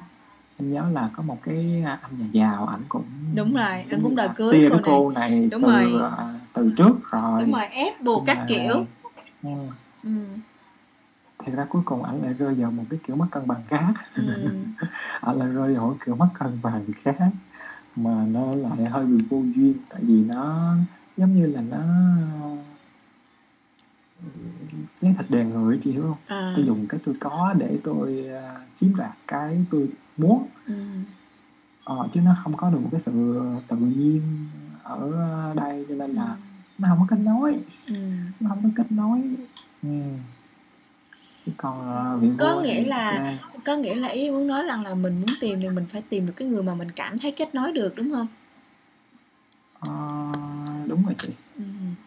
em 0.59 0.73
nhớ 0.73 0.91
là 0.93 1.11
có 1.17 1.23
một 1.23 1.39
cái 1.43 1.83
anh 2.03 2.19
nhà 2.19 2.27
giàu 2.33 2.67
ảnh 2.67 2.83
cũng 2.89 3.05
đúng 3.37 3.53
rồi 3.53 3.65
anh 3.91 4.03
cũng 4.03 4.17
đòi 4.17 4.29
cưới 4.37 4.67
cô 4.71 4.77
này 4.77 4.83
cô 4.85 5.11
này. 5.11 5.49
Đúng 5.53 5.63
từ 5.63 5.69
rồi. 5.69 6.03
à, 6.19 6.35
từ 6.53 6.73
trước 6.77 7.11
rồi. 7.11 7.41
Đúng 7.43 7.53
rồi 7.53 7.67
ép 7.67 8.01
buộc 8.01 8.23
các 8.27 8.39
kiểu. 8.49 8.87
Ừ, 9.43 9.49
ừ. 10.05 10.11
thì 11.45 11.53
ra 11.53 11.67
cuối 11.71 11.83
cùng 11.85 12.03
ảnh 12.03 12.23
lại 12.23 12.33
rơi 12.33 12.55
vào 12.55 12.71
một 12.71 12.85
cái 12.91 13.01
kiểu 13.07 13.17
mất 13.17 13.27
cân 13.31 13.47
bằng 13.47 13.63
khác 13.69 13.93
Ừ. 14.17 14.23
ảnh 15.21 15.39
lại 15.39 15.49
rơi 15.49 15.75
vào 15.75 15.87
một 15.87 15.97
kiểu 16.07 16.17
mất 16.17 16.29
cân 16.39 16.59
bằng 16.63 16.85
khác 16.97 17.19
mà 17.97 18.25
nó 18.31 18.53
lại 18.55 18.85
hơi 18.85 19.07
bị 19.07 19.25
vô 19.31 19.43
duyên 19.57 19.75
tại 19.89 20.01
vì 20.05 20.25
nó 20.25 20.75
giống 21.17 21.35
như 21.35 21.47
là 21.47 21.61
nó 21.61 21.83
lấy 25.01 25.15
thịt 25.19 25.31
đèn 25.31 25.51
người 25.51 25.79
chị 25.83 25.93
hiểu 25.93 26.03
không 26.03 26.17
à. 26.27 26.53
tôi 26.57 26.67
dùng 26.67 26.87
cái 26.89 27.01
tôi 27.05 27.15
có 27.21 27.55
để 27.59 27.79
tôi 27.85 28.27
à, 28.27 28.61
chiếm 28.77 28.97
đoạt 28.97 29.11
cái 29.29 29.65
tôi 29.71 29.89
muốn 30.17 30.49
ừ. 30.67 30.85
ờ, 31.85 32.09
chứ 32.15 32.21
nó 32.21 32.37
không 32.45 32.57
có 32.57 32.71
được 32.71 32.79
một 32.83 32.89
cái 32.93 33.01
sự 33.07 33.41
tự 33.69 33.77
nhiên 33.77 34.49
ở 34.83 35.13
đây 35.57 35.87
cho 35.89 35.95
nên 35.95 36.11
là 36.11 36.37
nó 36.79 36.89
không 36.89 36.99
có 37.01 37.07
kết 37.17 37.23
nối 37.23 37.53
Ừ. 37.89 37.95
nó 38.41 38.51
không 38.51 38.63
có 38.63 38.69
kết 38.77 38.93
nối 38.93 39.37
ừ. 39.83 39.89
còn 41.57 41.89
à, 41.97 42.17
vị 42.17 42.29
Có 42.39 42.61
nghĩa 42.61 42.85
là- 42.85 43.39
ok. 43.53 43.65
có 43.65 43.77
nghĩa 43.77 43.95
là 43.95 44.09
ý 44.09 44.31
muốn 44.31 44.47
nói 44.47 44.63
rằng 44.65 44.83
là 44.85 44.95
mình 44.95 45.15
muốn 45.21 45.29
tìm 45.41 45.61
thì 45.63 45.69
mình 45.69 45.87
phải 45.89 46.03
tìm 46.09 46.27
được 46.27 46.33
cái 46.37 46.49
người 46.49 46.63
mà 46.63 46.75
mình 46.75 46.91
cảm 46.91 47.19
thấy 47.19 47.33
kết 47.33 47.55
nối 47.55 47.73
được 47.73 47.97
đúng 47.97 48.13
không 48.13 48.27
Ờ, 49.81 50.09
đúng 50.87 51.05
rồi 51.05 51.15
chị 51.19 51.29
ừ. 51.57 51.63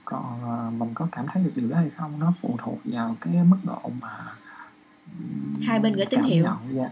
còn 0.05 0.43
à, 0.43 0.69
mình 0.77 0.89
có 0.93 1.07
cảm 1.12 1.25
thấy 1.33 1.43
được 1.43 1.51
điều 1.55 1.69
đó 1.69 1.77
hay 1.77 1.89
không 1.89 2.19
nó 2.19 2.33
phụ 2.41 2.55
thuộc 2.63 2.79
vào 2.83 3.15
cái 3.21 3.33
mức 3.43 3.57
độ 3.63 3.91
mà 4.01 4.33
Hai 5.65 5.79
bên 5.79 5.93
gửi 5.93 6.05
tín 6.05 6.21
hiệu. 6.21 6.43
nhận, 6.43 6.57
dạ. 6.75 6.89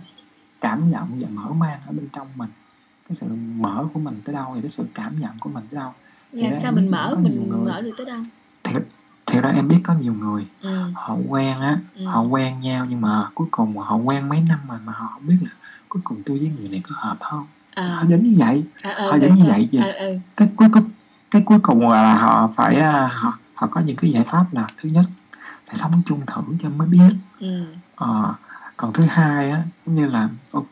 cảm 0.61 0.89
nhận 0.89 1.21
và 1.21 1.27
mở 1.29 1.53
mang 1.53 1.79
ở 1.87 1.91
bên 1.91 2.07
trong 2.13 2.27
mình 2.35 2.49
cái 3.09 3.15
sự 3.15 3.27
mở 3.55 3.87
của 3.93 3.99
mình 3.99 4.21
tới 4.25 4.35
đâu 4.35 4.51
thì 4.55 4.61
cái 4.61 4.69
sự 4.69 4.85
cảm 4.93 5.19
nhận 5.19 5.31
của 5.39 5.49
mình 5.49 5.63
tới 5.71 5.79
đâu 5.79 5.93
làm 6.31 6.55
sao 6.55 6.71
mình 6.71 6.91
mở 6.91 7.09
nhiều 7.09 7.23
mình 7.23 7.49
người- 7.49 7.71
mở 7.71 7.81
được 7.81 7.91
tới 7.97 8.05
đâu 8.05 8.21
ra 9.41 9.49
em 9.49 9.67
biết 9.67 9.79
có 9.83 9.93
nhiều 9.93 10.13
người 10.13 10.47
ừ. 10.61 10.91
họ 10.95 11.15
quen 11.27 11.59
á 11.59 11.79
Ừ. 11.95 12.05
họ 12.07 12.21
quen 12.21 12.59
nhau 12.61 12.85
nhưng 12.89 13.01
mà 13.01 13.29
cuối 13.35 13.47
cùng 13.51 13.77
họ 13.77 13.95
quen 13.95 14.29
mấy 14.29 14.41
năm 14.41 14.59
mà 14.67 14.79
mà 14.85 14.93
họ 14.93 15.07
không 15.13 15.27
biết 15.27 15.37
là 15.41 15.49
cuối 15.89 16.01
cùng 16.05 16.23
tôi 16.25 16.39
với 16.39 16.49
người 16.49 16.69
này 16.69 16.81
có 16.89 16.95
hợp 16.97 17.17
không 17.21 17.47
à, 17.75 17.87
họ 17.87 18.03
đến 18.03 18.23
như 18.23 18.35
vậy 18.39 18.63
à, 18.81 18.91
ờ, 18.91 19.11
họ 19.11 19.17
giống 19.17 19.33
như 19.33 19.43
vậy 19.47 19.69
vậy. 19.73 19.81
Ờ, 19.83 19.91
ờ, 20.07 20.13
cái 20.37 20.49
cuối 20.55 20.67
cùng 20.73 20.89
cái 21.31 21.41
cuối 21.45 21.59
cùng 21.63 21.89
là 21.89 22.15
họ 22.15 22.53
phải 22.55 22.75
à, 22.75 23.07
họ 23.13 23.39
họ 23.53 23.67
có 23.71 23.81
những 23.81 23.95
cái 23.97 24.11
giải 24.11 24.23
pháp 24.27 24.45
là 24.53 24.67
thứ 24.81 24.89
nhất 24.89 25.05
phải 25.67 25.75
sống 25.75 25.91
chung 26.05 26.25
thử 26.25 26.41
cho 26.59 26.69
mới 26.69 26.87
biết 26.87 27.09
ừ. 27.39 27.75
Ờ, 27.95 28.33
còn 28.77 28.93
thứ 28.93 29.03
hai 29.09 29.51
á 29.51 29.63
giống 29.85 29.95
như 29.95 30.07
là 30.07 30.29
ok 30.51 30.71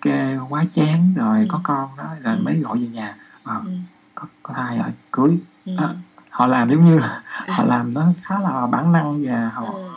quá 0.49 0.63
chán 0.73 1.13
rồi 1.13 1.39
Ừ. 1.39 1.45
có 1.49 1.61
con 1.63 1.97
đó 1.97 2.15
rồi 2.21 2.35
Ừ. 2.35 2.41
mới 2.43 2.59
gọi 2.59 2.79
về 2.79 2.87
nhà 2.87 3.17
Ờ, 3.43 3.61
Ừ. 3.65 3.71
có 4.15 4.27
có 4.43 4.53
thai 4.57 4.77
rồi 4.77 4.93
cưới 5.11 5.37
Ừ. 5.65 5.71
À, 5.77 5.95
họ 6.39 6.47
làm 6.47 6.69
giống 6.69 6.85
như 6.85 6.99
là 6.99 7.23
họ 7.47 7.63
làm 7.63 7.93
nó 7.93 8.13
khá 8.23 8.39
là 8.39 8.67
bản 8.67 8.91
năng 8.91 9.23
và 9.25 9.49
họ 9.53 9.63
Ừ. 9.73 9.89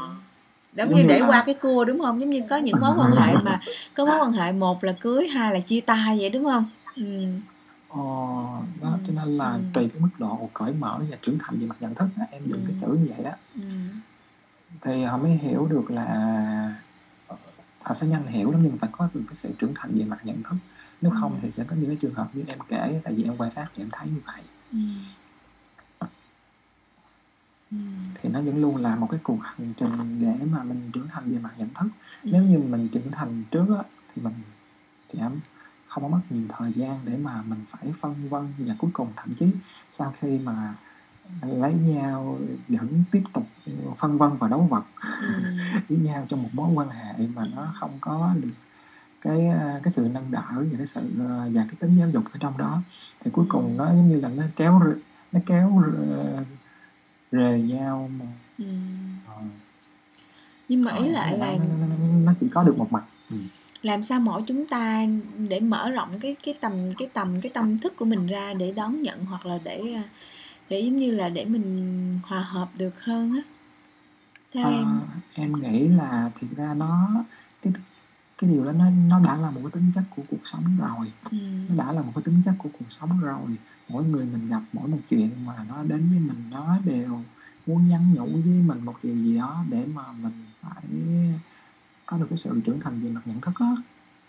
giống 0.77 0.89
Giống 0.89 0.97
như 0.97 1.03
như 1.03 1.09
để 1.09 1.19
là- 1.21 1.27
qua 1.29 1.43
cái 1.47 1.55
cua 1.55 1.85
đúng 1.85 1.99
không 2.01 2.21
giống 2.21 2.31
như 2.31 2.41
có 2.51 2.57
những 2.57 2.81
mối 2.81 2.91
quan 2.99 3.13
hệ 3.13 3.37
mà 3.45 3.61
có 3.95 4.05
mối 4.07 4.19
quan 4.21 4.33
hệ 4.33 4.53
một 4.53 4.85
là 4.85 4.93
cưới 5.01 5.29
hai 5.29 5.53
là 5.55 5.61
chia 5.61 5.81
tay 5.81 6.17
vậy 6.21 6.31
đúng 6.31 6.45
không 6.45 6.65
ừ. 6.97 7.03
Ờ, 7.89 7.99
đó 8.81 8.91
Ừ, 8.93 8.99
cho 9.07 9.13
nên 9.13 9.37
là 9.39 9.53
ừ. 9.53 9.61
tùy 9.73 9.89
cái 9.93 10.01
mức 10.01 10.09
độ 10.19 10.51
cởi 10.55 10.73
mở 10.73 11.01
và 11.11 11.17
trưởng 11.23 11.39
thành 11.41 11.59
về 11.59 11.67
mặt 11.67 11.77
nhận 11.81 11.95
thức 11.95 12.09
em 12.31 12.47
dùng 12.47 12.59
Ừ. 12.61 12.65
cái 12.69 12.77
chữ 12.81 12.87
như 13.01 13.07
vậy 13.17 13.25
đó 13.25 13.31
Ừ. 13.55 13.63
thì 14.81 15.05
họ 15.05 15.19
mới 15.19 15.31
hiểu 15.33 15.67
được 15.67 15.91
là 15.91 16.05
họ 17.81 17.95
sẽ 17.95 18.07
nhanh 18.07 18.27
hiểu 18.27 18.51
lắm 18.53 18.61
nhưng 18.63 18.79
phải 18.79 18.91
có 18.93 19.09
được 19.15 19.25
cái 19.29 19.35
sự 19.35 19.49
trưởng 19.59 19.73
thành 19.77 19.91
về 19.99 20.05
mặt 20.05 20.19
nhận 20.25 20.43
thức 20.43 20.57
nếu 21.01 21.13
không 21.21 21.33
Ừ. 21.33 21.39
thì 21.43 21.53
sẽ 21.57 21.65
có 21.69 21.77
những 21.77 21.91
cái 21.91 21.99
trường 22.01 22.15
hợp 22.15 22.29
như 22.33 22.45
em 22.49 22.59
kể 22.69 23.01
tại 23.05 23.15
vì 23.17 23.23
em 23.25 23.37
quan 23.37 23.51
sát 23.51 23.67
thì 23.75 23.83
em 23.83 23.89
thấy 23.93 24.11
như 24.11 24.21
vậy 24.27 24.43
Ừ. 24.73 24.79
Ừ. 27.73 27.77
thì 28.15 28.29
nó 28.29 28.41
vẫn 28.41 28.61
luôn 28.61 28.77
là 28.77 28.97
một 28.97 29.07
cái 29.11 29.21
cuộc 29.23 29.39
hành 29.43 29.73
trình 29.77 30.19
để 30.21 30.47
mà 30.51 30.63
mình 30.63 30.91
trưởng 30.93 31.09
thành 31.09 31.31
về 31.31 31.39
mặt 31.39 31.51
nhận 31.57 31.69
thức 31.75 31.89
Ừ. 32.23 32.31
nếu 32.33 32.43
như 32.45 32.59
mình 32.59 32.89
trưởng 32.89 33.11
thành 33.13 33.43
trước 33.51 33.67
á, 33.79 33.85
thì 34.15 34.23
mình 34.23 34.33
thì 35.09 35.19
em 35.19 35.33
không 35.87 36.03
có 36.03 36.09
mất 36.09 36.21
nhiều 36.31 36.43
thời 36.59 36.73
gian 36.73 37.01
để 37.05 37.17
mà 37.17 37.43
mình 37.43 37.65
phải 37.69 37.93
phân 38.01 38.29
vân 38.29 38.43
và 38.59 38.75
cuối 38.79 38.91
cùng 38.93 39.13
thậm 39.17 39.35
chí 39.35 39.47
sau 39.99 40.15
khi 40.21 40.39
mà 40.39 40.75
lấy 41.43 41.75
nhau 41.75 42.39
vẫn 42.69 43.05
tiếp 43.11 43.23
tục 43.33 43.47
phân 43.99 44.19
vân 44.19 44.31
và 44.39 44.49
đấu 44.49 44.61
vật 44.71 44.85
Ừ. 45.21 45.35
với 45.89 45.99
nhau 45.99 46.27
trong 46.29 46.43
một 46.43 46.49
mối 46.53 46.71
quan 46.75 46.89
hệ 46.89 47.27
mà 47.35 47.47
nó 47.55 47.75
không 47.81 47.99
có 48.01 48.35
được 48.41 48.49
cái 49.21 49.47
à, 49.47 49.81
cái 49.83 49.93
sự 49.93 50.09
nâng 50.13 50.31
đỡ 50.31 50.45
và 50.51 50.79
cái 50.79 50.87
sự 50.87 51.01
à, 51.21 51.49
và 51.53 51.65
cái 51.69 51.77
tính 51.79 51.97
giáo 51.99 52.09
dục 52.11 52.25
ở 52.33 52.39
trong 52.41 52.59
đó 52.59 52.83
thì 53.25 53.31
cuối 53.31 53.45
cùng 53.49 53.77
nó 53.77 53.87
giống 53.87 54.09
như 54.09 54.21
là 54.21 54.29
nó 54.29 54.43
kéo 54.57 54.81
nó 55.33 55.41
kéo 55.47 55.83
rề 57.33 57.61
nhau 57.61 58.11
mà. 58.18 58.27
Ừ. 58.59 58.64
ờ, 59.27 59.42
nhưng 60.68 60.83
mà 60.83 60.92
ý 60.92 61.05
ờ, 61.07 61.12
lại 61.12 61.33
nó, 61.38 61.47
là 61.47 61.57
nó, 62.25 62.33
chỉ 62.40 62.47
có 62.55 62.62
được 62.62 62.79
một 62.79 62.92
mặt. 62.92 63.05
Ừ. 63.31 63.37
làm 63.83 64.03
sao 64.03 64.21
mỗi 64.21 64.42
chúng 64.47 64.66
ta 64.66 65.07
để 65.49 65.61
mở 65.61 65.90
rộng 65.90 66.18
cái 66.21 66.37
cái 66.42 66.55
tầm 66.61 66.73
cái 66.99 67.09
tầm 67.12 67.40
cái 67.40 67.51
tâm 67.55 67.79
thức 67.79 67.97
của 67.97 68.05
mình 68.05 68.27
ra 68.27 68.55
để 68.55 68.73
đón 68.73 69.03
nhận 69.03 69.25
hoặc 69.25 69.47
là 69.47 69.59
để 69.64 69.92
à, 69.97 70.05
để 70.68 70.81
giống 70.81 70.97
như 70.97 71.11
là 71.11 71.29
để 71.29 71.45
mình 71.45 72.18
hòa 72.25 72.40
hợp 72.42 72.68
được 72.79 73.01
hơn 73.05 73.33
á? 73.33 73.42
Theo 74.53 74.64
Ờ, 74.64 74.71
em. 74.71 75.01
em 75.35 75.53
nghĩ 75.62 75.88
là 75.88 76.31
thực 76.40 76.47
ra 76.57 76.75
nó 76.75 77.09
cái 77.62 77.73
cái 78.43 78.51
điều 78.51 78.65
đó 78.65 78.73
nó 78.73 78.85
nó 79.09 79.21
đã 79.25 79.37
là 79.37 79.51
một 79.51 79.61
cái 79.63 79.71
tính 79.71 79.93
chất 79.95 80.05
của 80.17 80.23
cuộc 80.31 80.47
sống 80.47 80.65
rồi. 80.79 81.13
Ừ. 81.31 81.37
nó 81.69 81.85
đã 81.85 81.93
là 81.93 82.03
một 82.03 82.13
cái 82.15 82.23
tính 82.23 82.37
chất 82.45 82.55
của 82.59 82.69
cuộc 82.79 82.93
sống 83.01 83.21
rồi. 83.21 83.57
Mỗi 83.89 84.05
người 84.05 84.25
mình 84.25 84.49
gặp 84.49 84.63
mỗi 84.73 84.89
một 84.89 84.99
chuyện 85.11 85.31
mà 85.45 85.65
nó 85.69 85.83
đến 85.83 86.07
với 86.07 86.19
mình 86.19 86.45
nó 86.51 86.79
đều 86.85 87.21
muốn 87.67 87.89
nhắn 87.89 88.15
nhủ 88.15 88.27
với 88.27 88.63
mình 88.67 88.85
một 88.85 88.95
điều 89.03 89.17
gì 89.17 89.37
đó 89.37 89.65
để 89.69 89.87
mà 89.95 90.03
mình 90.13 90.45
phải 90.61 90.83
có 92.07 92.17
được 92.17 92.27
cái 92.31 92.39
sự 92.39 92.61
trưởng 92.65 92.81
thành 92.81 93.01
về 93.01 93.11
mặt 93.11 93.21
nhận 93.25 93.41
thức 93.41 93.55
á. 93.59 93.77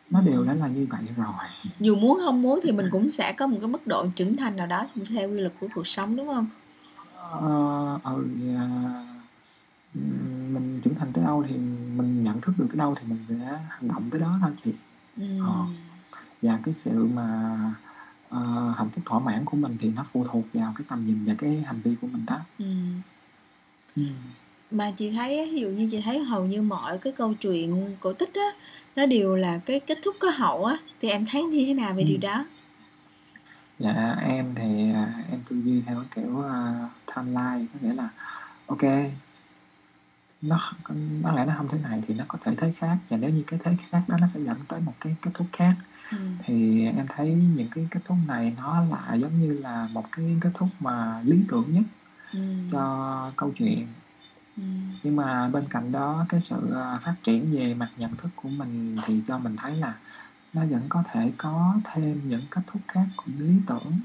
Nó 0.10 0.21
đều 0.21 0.43
đã 0.43 0.54
là 0.54 0.67
như 0.67 0.88
vậy 0.89 1.02
rồi. 1.17 1.34
Dù 1.80 1.95
muốn 1.95 2.19
không 2.26 2.41
muốn 2.41 2.60
thì 2.63 2.71
mình 2.71 2.88
cũng 2.91 3.10
sẽ 3.10 3.34
có 3.34 3.47
một 3.47 3.58
cái 3.62 3.67
mức 3.67 3.88
độ 3.88 4.08
trưởng 4.15 4.38
thành 4.38 4.56
nào 4.56 4.67
đó 4.67 4.88
theo 5.10 5.30
quy 5.30 5.39
luật 5.39 5.54
của 5.60 5.67
cuộc 5.76 5.88
sống 5.88 6.15
đúng 6.15 6.28
không? 6.28 6.47
Ờ, 7.32 7.99
ừ, 8.04 8.28
à, 8.56 8.67
ừm, 9.95 10.32
mình 10.53 10.81
trưởng 10.83 10.95
thành 10.95 11.11
tới 11.13 11.23
đâu 11.23 11.45
thì 11.49 11.55
mình 11.97 12.21
nhận 12.21 12.41
thức 12.41 12.53
được 12.57 12.65
tới 12.69 12.77
đâu 12.77 12.95
thì 12.99 13.03
mình 13.07 13.25
sẽ 13.29 13.35
hành 13.69 13.87
động 13.87 14.09
tới 14.11 14.21
đó 14.21 14.37
thôi 14.41 14.51
chị 14.63 14.71
ừ. 15.17 15.25
Ờ. 15.39 15.53
và 16.41 16.59
cái 16.63 16.73
sự 16.77 17.07
mà 17.07 17.27
ờ, 18.29 18.73
hạnh 18.77 18.89
phúc 18.95 19.03
thỏa 19.05 19.19
mãn 19.19 19.45
của 19.45 19.57
mình 19.57 19.77
thì 19.79 19.89
nó 19.89 20.05
phụ 20.11 20.25
thuộc 20.31 20.45
vào 20.53 20.73
cái 20.77 20.85
tầm 20.89 21.05
nhìn 21.05 21.23
và 21.25 21.33
cái 21.37 21.63
hành 21.67 21.81
vi 21.83 21.95
của 22.01 22.07
mình 22.07 22.25
đó 22.25 22.39
Ừ. 22.59 22.65
ừ. 23.95 24.03
mà 24.71 24.91
chị 24.91 25.09
thấy 25.09 25.49
ví 25.51 25.59
dụ 25.61 25.67
như 25.69 25.87
chị 25.91 26.01
thấy 26.05 26.19
hầu 26.23 26.45
như 26.45 26.61
mọi 26.61 26.97
cái 26.97 27.13
câu 27.13 27.33
chuyện 27.33 27.95
cổ 27.99 28.13
tích 28.13 28.33
á 28.33 28.49
nó 28.95 29.05
đều 29.05 29.35
là 29.35 29.59
cái 29.65 29.79
kết 29.79 29.97
thúc 30.03 30.15
có 30.19 30.29
hậu 30.29 30.65
á 30.65 30.77
thì 30.99 31.09
em 31.09 31.25
thấy 31.25 31.43
như 31.43 31.63
thế 31.67 31.73
nào 31.73 31.93
về 31.93 32.03
Ừ. 32.03 32.07
điều 32.07 32.17
đó 32.17 32.45
dạ 33.79 34.15
em 34.21 34.55
thì 34.55 34.91
à, 34.93 35.23
em 35.31 35.39
tư 35.49 35.55
duy 35.63 35.81
theo 35.85 36.03
kiểu 36.15 36.29
uh, 36.39 36.45
timeline 37.15 37.65
có 37.73 37.79
nghĩa 37.81 37.93
là 37.93 38.09
ok 38.65 38.81
nó 40.43 40.60
nó 41.21 41.32
lẽ 41.36 41.45
nó 41.45 41.53
không 41.58 41.67
thế 41.71 41.77
này 41.79 42.01
thì 42.08 42.13
nó 42.13 42.25
có 42.27 42.38
thể 42.41 42.56
thế 42.58 42.71
khác 42.71 42.97
và 43.10 43.17
nếu 43.17 43.29
như 43.29 43.43
cái 43.47 43.60
thế 43.63 43.75
khác 43.89 44.01
đó 44.08 44.17
nó 44.21 44.27
sẽ 44.27 44.39
dẫn 44.39 44.58
tới 44.67 44.82
một 44.82 44.93
cái 44.99 45.15
kết 45.21 45.32
thúc 45.34 45.47
khác 45.53 45.75
ừ. 46.12 46.17
thì 46.45 46.86
em 46.86 47.06
thấy 47.10 47.34
những 47.34 47.67
cái 47.75 47.88
kết 47.91 47.99
thúc 48.06 48.17
này 48.27 48.53
nó 48.58 48.84
là 48.91 49.15
giống 49.15 49.39
như 49.41 49.53
là 49.53 49.88
một 49.93 50.06
cái 50.12 50.38
kết 50.41 50.49
thúc 50.53 50.69
mà 50.79 51.21
lý 51.25 51.39
tưởng 51.49 51.65
nhất 51.73 51.84
Ừ. 52.34 52.39
cho 52.71 53.32
câu 53.38 53.51
chuyện 53.56 53.88
Ừ. 54.58 54.63
nhưng 55.03 55.15
mà 55.15 55.49
bên 55.49 55.63
cạnh 55.69 55.91
đó 55.91 56.25
cái 56.29 56.41
sự 56.41 56.73
à, 56.75 56.99
phát 57.01 57.15
triển 57.23 57.51
về 57.56 57.73
mặt 57.73 57.89
nhận 57.97 58.15
thức 58.15 58.29
của 58.36 58.49
mình 58.49 58.97
thì 59.06 59.21
cho 59.27 59.38
mình 59.38 59.56
thấy 59.56 59.75
là 59.75 59.93
nó 60.53 60.65
vẫn 60.65 60.82
có 60.89 61.03
thể 61.12 61.32
có 61.38 61.75
thêm 61.84 62.21
những 62.29 62.41
kết 62.51 62.62
thúc 62.67 62.82
khác 62.88 63.06
cũng 63.15 63.39
lý 63.39 63.53
tưởng 63.67 63.99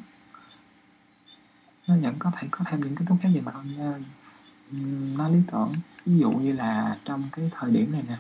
nó 1.87 1.97
vẫn 2.03 2.15
có 2.19 2.31
thể 2.37 2.49
có 2.51 2.65
thêm 2.69 2.81
những 2.81 2.95
kết 2.95 3.05
thúc 3.09 3.19
khác 3.23 3.29
về 3.35 3.41
mặt 3.41 3.55
uh, 3.57 3.97
nó 5.17 5.29
lý 5.29 5.39
tưởng 5.53 5.75
ví 6.07 6.19
dụ 6.19 6.31
như 6.31 6.53
là 6.53 6.99
trong 7.05 7.23
cái 7.33 7.51
thời 7.59 7.71
điểm 7.71 7.93
này 7.93 8.03
nè 8.09 8.19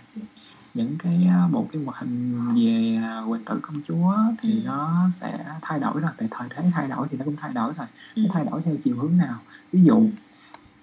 những 0.74 0.96
cái 0.98 1.24
à, 1.30 1.48
bộ 1.52 1.68
phim 1.72 1.84
hoạt 1.84 1.98
hình 2.00 2.34
về 2.54 2.96
à, 3.02 3.20
hoàng 3.20 3.44
tử 3.44 3.58
công 3.62 3.82
chúa 3.84 4.14
thì 4.42 4.52
Ừ. 4.52 4.60
nó 4.66 5.10
sẽ 5.20 5.44
thay 5.62 5.80
đổi 5.80 6.00
rồi 6.00 6.10
tại 6.18 6.28
thời 6.30 6.48
thế 6.50 6.70
thay 6.72 6.88
đổi 6.88 7.06
thì 7.10 7.16
nó 7.16 7.24
cũng 7.24 7.36
thay 7.36 7.52
đổi 7.52 7.72
rồi 7.76 7.86
Ừ. 8.14 8.22
nó 8.22 8.28
thay 8.32 8.44
đổi 8.50 8.62
theo 8.64 8.74
chiều 8.84 8.96
hướng 8.96 9.16
nào 9.16 9.38
ví 9.72 9.82
dụ 9.82 10.10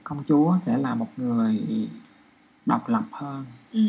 công 0.04 0.24
chúa 0.28 0.58
sẽ 0.66 0.78
là 0.78 0.96
một 0.96 1.10
người 1.18 1.90
độc 2.66 2.90
lập 2.90 3.04
hơn 3.12 3.46
Ừ. 3.72 3.80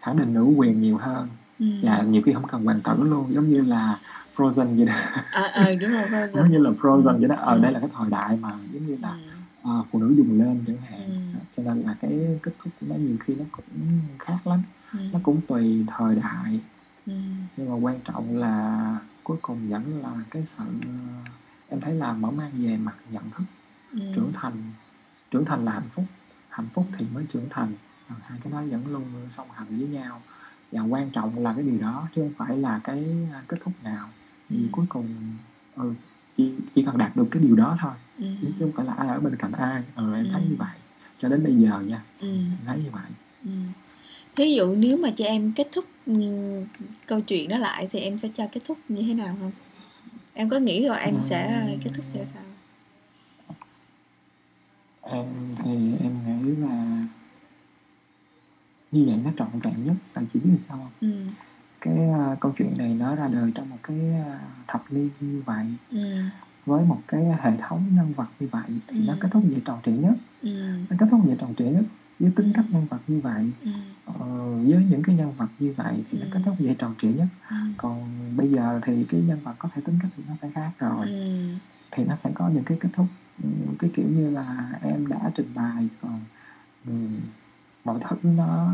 khẳng 0.00 0.16
định 0.16 0.34
nữ 0.34 0.42
quyền 0.42 0.80
nhiều 0.80 0.96
hơn 0.96 1.28
Ừ. 1.58 1.66
và 1.82 2.02
nhiều 2.02 2.22
khi 2.26 2.32
không 2.32 2.46
cần 2.46 2.64
hoàng 2.64 2.80
tử 2.84 3.02
luôn 3.02 3.34
giống 3.34 3.48
như 3.50 3.60
là 3.60 3.98
Frozen 4.36 4.76
vậy 4.76 4.86
đó 4.86 4.94
ờ 5.32 5.42
ờ 5.42 5.74
đúng 5.74 5.90
rồi 5.90 6.08
Frozen. 6.10 6.26
giống 6.26 6.50
như 6.50 6.58
là 6.58 6.70
Frozen 6.70 7.12
Ừ. 7.14 7.16
vậy 7.18 7.28
đó 7.28 7.36
ở 7.38 7.54
Ừ. 7.56 7.60
đây 7.60 7.72
là 7.72 7.80
cái 7.80 7.88
thời 7.98 8.10
đại 8.10 8.36
mà 8.36 8.50
giống 8.72 8.86
như 8.86 8.96
là 9.02 9.08
ừ. 9.08 9.35
Ờ, 9.66 9.84
phụ 9.90 9.98
nữ 9.98 10.14
dùng 10.16 10.38
lên 10.38 10.64
chẳng 10.66 10.80
hạn 10.80 11.08
Ừ. 11.34 11.38
cho 11.56 11.62
nên 11.62 11.82
là 11.82 11.96
cái 12.00 12.38
kết 12.42 12.52
thúc 12.58 12.72
của 12.80 12.86
nó 12.90 12.96
nhiều 12.96 13.16
khi 13.20 13.34
nó 13.34 13.44
cũng 13.52 14.00
khác 14.18 14.46
lắm 14.46 14.62
Ừ. 14.92 14.98
nó 15.12 15.20
cũng 15.22 15.40
tùy 15.48 15.84
thời 15.88 16.16
đại 16.16 16.60
Ừ. 17.06 17.12
nhưng 17.56 17.68
mà 17.70 17.74
quan 17.74 18.00
trọng 18.04 18.36
là 18.36 19.00
cuối 19.24 19.38
cùng 19.42 19.68
vẫn 19.68 20.02
là 20.02 20.24
cái 20.30 20.44
sự 20.46 20.64
em 21.68 21.80
thấy 21.80 21.94
là 21.94 22.12
mở 22.12 22.30
mang 22.30 22.52
về 22.62 22.76
mặt 22.76 22.96
nhận 23.10 23.30
thức 23.30 23.44
Ừ. 23.92 24.00
trưởng 24.14 24.30
thành 24.34 24.72
trưởng 25.30 25.44
thành 25.44 25.64
là 25.64 25.72
hạnh 25.72 25.88
phúc 25.94 26.04
hạnh 26.48 26.68
phúc 26.74 26.86
thì 26.98 27.08
mới 27.12 27.26
trưởng 27.28 27.46
thành 27.50 27.74
hai 28.20 28.38
cái 28.42 28.52
đó 28.52 28.62
vẫn 28.70 28.86
luôn 28.86 29.28
song 29.30 29.50
hành 29.50 29.68
với 29.68 29.86
nhau 29.88 30.22
và 30.72 30.82
quan 30.82 31.10
trọng 31.12 31.38
là 31.38 31.52
cái 31.54 31.64
điều 31.64 31.78
đó 31.78 32.08
chứ 32.14 32.22
không 32.22 32.34
phải 32.38 32.58
là 32.58 32.80
cái 32.84 33.28
à, 33.32 33.44
kết 33.48 33.56
thúc 33.64 33.74
nào 33.82 34.12
vì 34.48 34.56
Ừ. 34.58 34.68
cuối 34.72 34.86
cùng 34.88 35.38
ừ, 35.72 35.94
chỉ 36.36 36.52
chỉ 36.74 36.82
cần 36.82 36.98
đạt 36.98 37.16
được 37.16 37.26
cái 37.30 37.42
điều 37.42 37.56
đó 37.56 37.76
thôi 37.80 37.92
Ừ. 38.18 38.26
chứ 38.42 38.52
không 38.60 38.72
phải 38.76 38.86
là 38.86 38.92
ai 38.92 39.08
ở 39.08 39.20
bên 39.20 39.36
cạnh 39.36 39.52
ai 39.52 39.82
ừ, 39.96 40.14
em 40.14 40.28
thấy 40.32 40.42
Ừ. 40.42 40.46
như 40.48 40.56
vậy 40.58 40.76
cho 41.18 41.28
đến 41.28 41.44
bây 41.44 41.54
giờ 41.54 41.80
nha 41.80 42.02
Ừ. 42.20 42.28
em 42.28 42.58
thấy 42.66 42.78
như 42.78 42.90
vậy 42.92 43.02
Ừ. 43.44 43.50
Thí 44.36 44.54
dụ 44.54 44.74
nếu 44.74 44.96
mà 44.96 45.10
cho 45.16 45.24
em 45.24 45.52
kết 45.56 45.68
thúc 45.72 45.84
ừ, 46.06 46.12
câu 47.06 47.20
chuyện 47.20 47.48
đó 47.48 47.58
lại 47.58 47.88
thì 47.90 47.98
em 47.98 48.18
sẽ 48.18 48.28
cho 48.34 48.44
kết 48.52 48.60
thúc 48.66 48.78
như 48.88 49.02
thế 49.02 49.14
nào 49.14 49.36
không? 49.40 49.52
Em 50.34 50.48
có 50.48 50.58
nghĩ 50.58 50.86
rồi 50.88 50.98
em 50.98 51.22
sẽ 51.22 51.62
Ừm. 51.70 51.80
kết 51.84 51.90
thúc 51.94 52.04
như 52.14 52.20
sao? 52.34 52.42
em 55.02 55.52
thì 55.64 55.70
em 56.00 56.42
nghĩ 56.42 56.50
là 56.56 57.06
như 58.90 59.04
vậy 59.06 59.20
nó 59.24 59.30
trọn 59.38 59.48
vẹn 59.62 59.84
nhất 59.84 59.94
tại 60.12 60.24
chỉ 60.32 60.40
biết 60.40 60.50
sao 60.68 60.76
không 60.78 61.10
Ừ. 61.10 61.18
cái 61.80 62.08
à, 62.10 62.36
câu 62.40 62.52
chuyện 62.56 62.74
này 62.78 62.94
nó 62.94 63.14
ra 63.14 63.28
đời 63.28 63.52
trong 63.54 63.70
một 63.70 63.78
cái 63.82 64.10
à, 64.12 64.40
thập 64.68 64.84
niên 64.90 65.10
như 65.20 65.42
vậy 65.46 65.66
Ừ. 65.90 65.98
với 66.64 66.84
một 66.84 67.02
cái 67.08 67.24
hệ 67.40 67.50
thống 67.58 67.88
nhân 67.92 68.12
vật 68.12 68.26
như 68.38 68.48
vậy 68.52 68.62
thì 68.88 69.00
nó 69.00 69.12
Ừ. 69.12 69.16
kết 69.20 69.28
thúc 69.32 69.44
về 69.50 69.60
tròn 69.64 69.80
trịa 69.84 69.92
nhất 69.92 70.14
Ừ. 70.42 70.50
nó 70.90 70.96
kết 70.98 71.06
thúc 71.10 71.20
về 71.26 71.36
tròn 71.38 71.54
trịa 71.58 71.64
nhất 71.64 71.84
với 72.18 72.32
tính 72.36 72.52
cách 72.54 72.64
nhân 72.70 72.86
vật 72.86 73.00
như 73.06 73.20
vậy 73.20 73.52
ừ, 73.64 73.70
ờ, 74.04 74.14
với 74.62 74.84
những 74.84 75.02
cái 75.02 75.16
nhân 75.16 75.32
vật 75.32 75.48
như 75.58 75.74
vậy 75.76 76.04
thì 76.10 76.18
nó 76.18 76.24
Ừ. 76.24 76.30
kết 76.32 76.40
thúc 76.44 76.56
vậy 76.58 76.76
tròn 76.78 76.94
trịa 76.98 77.08
nhất 77.12 77.28
ừ, 77.50 77.56
còn 77.76 78.10
bây 78.36 78.50
giờ 78.52 78.80
thì 78.82 79.04
cái 79.08 79.20
nhân 79.22 79.40
vật 79.42 79.54
có 79.58 79.68
thể 79.74 79.82
tính 79.84 79.98
cách 80.02 80.10
thì 80.16 80.22
nó 80.28 80.34
sẽ 80.42 80.50
khác 80.54 80.72
rồi 80.78 81.06
ừ, 81.06 81.54
thì 81.92 82.04
nó 82.04 82.14
sẽ 82.16 82.30
có 82.34 82.48
những 82.48 82.64
cái 82.64 82.78
kết 82.80 82.88
thúc 82.92 83.06
ừ, 83.42 83.48
cái 83.78 83.90
kiểu 83.94 84.08
như 84.08 84.30
là 84.30 84.72
em 84.82 85.06
đã 85.06 85.30
trình 85.34 85.52
bày 85.54 85.88
còn 86.02 86.20
ừ, 86.86 86.92
mọi 87.84 87.98
thứ 88.08 88.16
nó 88.22 88.72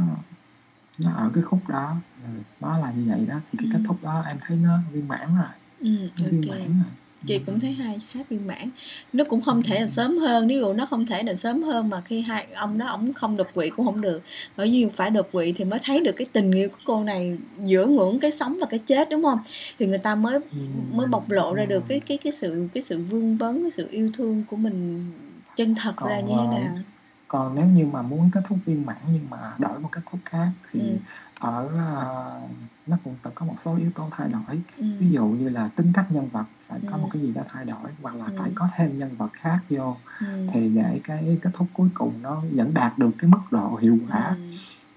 nó 0.98 1.10
ở 1.16 1.30
cái 1.34 1.42
khúc 1.42 1.68
đó. 1.68 1.96
Ừ, 2.24 2.28
nó 2.60 2.78
là 2.78 2.92
như 2.96 3.04
vậy 3.08 3.26
đó. 3.28 3.40
Thì 3.52 3.58
cái 3.58 3.68
Ừ. 3.72 3.76
kết 3.78 3.80
thúc 3.86 4.02
đó 4.02 4.24
em 4.28 4.36
thấy 4.40 4.56
nó 4.56 4.78
viên 4.92 5.08
mãn 5.08 5.28
rồi. 5.36 5.46
Ừ, 5.80 5.88
nó 6.20 6.26
viên 6.30 6.42
ok. 6.48 6.58
mãn 6.58 6.66
rồi. 6.68 6.92
Chị 7.26 7.38
cũng 7.38 7.60
thấy 7.60 7.72
hai 7.72 7.98
khá 8.10 8.20
viên 8.28 8.46
mãn. 8.46 8.70
Nó 9.12 9.24
cũng 9.24 9.40
không 9.40 9.62
thể 9.62 9.80
là 9.80 9.86
sớm 9.86 10.18
hơn. 10.18 10.48
Ví 10.48 10.56
dụ 10.56 10.72
nó 10.72 10.86
không 10.86 11.06
thể 11.06 11.22
là 11.22 11.34
sớm 11.34 11.62
hơn 11.62 11.88
mà 11.88 12.00
khi 12.04 12.20
hai 12.22 12.46
ông 12.54 12.78
đó 12.78 12.86
ổng 12.86 13.12
không 13.12 13.36
đột 13.36 13.46
quỵ 13.54 13.70
cũng 13.70 13.86
không 13.86 14.00
được. 14.00 14.22
Bởi 14.56 14.70
vì 14.70 14.86
phải 14.96 15.10
đột 15.10 15.28
quỵ 15.32 15.52
thì 15.52 15.64
mới 15.64 15.78
thấy 15.84 16.00
được 16.00 16.12
cái 16.16 16.26
tình 16.32 16.50
yêu 16.52 16.68
của 16.68 16.78
cô 16.84 17.04
này 17.04 17.38
giữa 17.64 17.86
ngưỡng 17.86 18.20
cái 18.20 18.30
sống 18.30 18.58
và 18.60 18.66
cái 18.66 18.78
chết 18.78 19.08
đúng 19.10 19.22
không? 19.22 19.38
Thì 19.78 19.86
người 19.86 19.98
ta 19.98 20.14
mới 20.14 20.34
Ừ. 20.34 20.58
mới 20.92 21.06
bộc 21.06 21.30
lộ 21.30 21.54
ra 21.54 21.64
được 21.64 21.82
Ừ. 21.82 21.86
cái 21.88 22.00
cái 22.00 22.18
cái 22.18 22.32
sự 22.32 22.68
cái 22.74 22.82
sự 22.82 22.98
vương 22.98 23.36
vấn 23.36 23.62
cái 23.62 23.70
sự 23.70 23.88
yêu 23.90 24.10
thương 24.16 24.44
của 24.50 24.56
mình 24.56 25.10
chân 25.56 25.74
thật 25.74 25.92
Còn, 25.96 26.08
ra 26.08 26.20
như 26.20 26.34
thế 26.36 26.56
ờ, 26.56 26.58
nào 26.58 26.78
còn 27.32 27.54
nếu 27.54 27.66
như 27.66 27.86
mà 27.86 28.02
muốn 28.02 28.30
kết 28.30 28.40
thúc 28.48 28.58
viên 28.64 28.86
mãn 28.86 28.96
nhưng 29.10 29.30
mà 29.30 29.56
đổi 29.58 29.80
một 29.80 29.88
kết 29.92 30.00
thúc 30.10 30.20
khác 30.24 30.52
thì 30.70 30.80
Ừ. 30.80 30.98
ở 31.38 31.68
ờ, 31.68 32.40
nó 32.86 32.96
cũng 33.04 33.16
phải 33.22 33.32
có 33.36 33.46
một 33.46 33.54
số 33.58 33.76
yếu 33.76 33.90
tố 33.94 34.08
thay 34.12 34.28
đổi 34.28 34.62
ừ. 34.78 34.84
ví 35.00 35.10
dụ 35.10 35.26
như 35.28 35.48
là 35.48 35.70
tính 35.76 35.92
cách 35.94 36.06
nhân 36.10 36.28
vật 36.28 36.44
phải 36.66 36.80
có 36.90 36.96
Ừ. 36.96 37.00
một 37.00 37.08
cái 37.12 37.22
gì 37.22 37.32
đó 37.32 37.42
thay 37.48 37.64
đổi 37.64 37.90
hoặc 38.00 38.14
là 38.16 38.24
Ừ. 38.24 38.34
phải 38.38 38.50
có 38.54 38.68
thêm 38.76 38.96
nhân 38.96 39.16
vật 39.16 39.30
khác 39.32 39.58
vô 39.68 39.96
Ừ. 40.20 40.46
thì 40.52 40.68
để 40.68 41.00
cái 41.04 41.38
kết 41.42 41.50
thúc 41.54 41.70
cuối 41.72 41.88
cùng 41.94 42.22
nó 42.22 42.44
vẫn 42.52 42.74
đạt 42.74 42.98
được 42.98 43.10
cái 43.18 43.30
mức 43.30 43.40
độ 43.50 43.76
hiệu 43.76 43.98
quả 44.08 44.36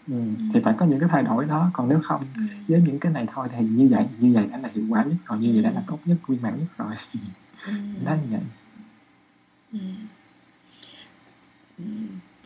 Ừ. 0.07 0.13
ừ. 0.13 0.35
thì 0.53 0.59
phải 0.63 0.73
có 0.77 0.85
những 0.85 0.99
cái 0.99 1.09
thay 1.11 1.23
đổi 1.23 1.45
đó 1.45 1.69
còn 1.73 1.89
nếu 1.89 1.99
không 2.03 2.21
Ừ. 2.35 2.41
với 2.67 2.81
những 2.81 2.99
cái 2.99 3.11
này 3.11 3.27
thôi 3.33 3.47
thì 3.57 3.67
như 3.67 3.87
vậy 3.91 4.07
như 4.19 4.31
vậy 4.33 4.47
đã 4.51 4.57
là 4.57 4.69
hiệu 4.73 4.85
quả 4.89 5.03
nhất 5.03 5.17
rồi 5.25 5.39
như 5.39 5.51
vậy 5.53 5.63
đã 5.63 5.71
là 5.71 5.83
tốt 5.87 5.99
nhất 6.05 6.17
viên 6.29 6.41
mãn 6.41 6.59
nhất 6.59 6.67
rồi 6.77 6.95
Ừ. 7.65 7.71
nó 8.03 8.15
như 8.15 8.27
vậy 8.31 8.41
Ừ. 9.71 9.79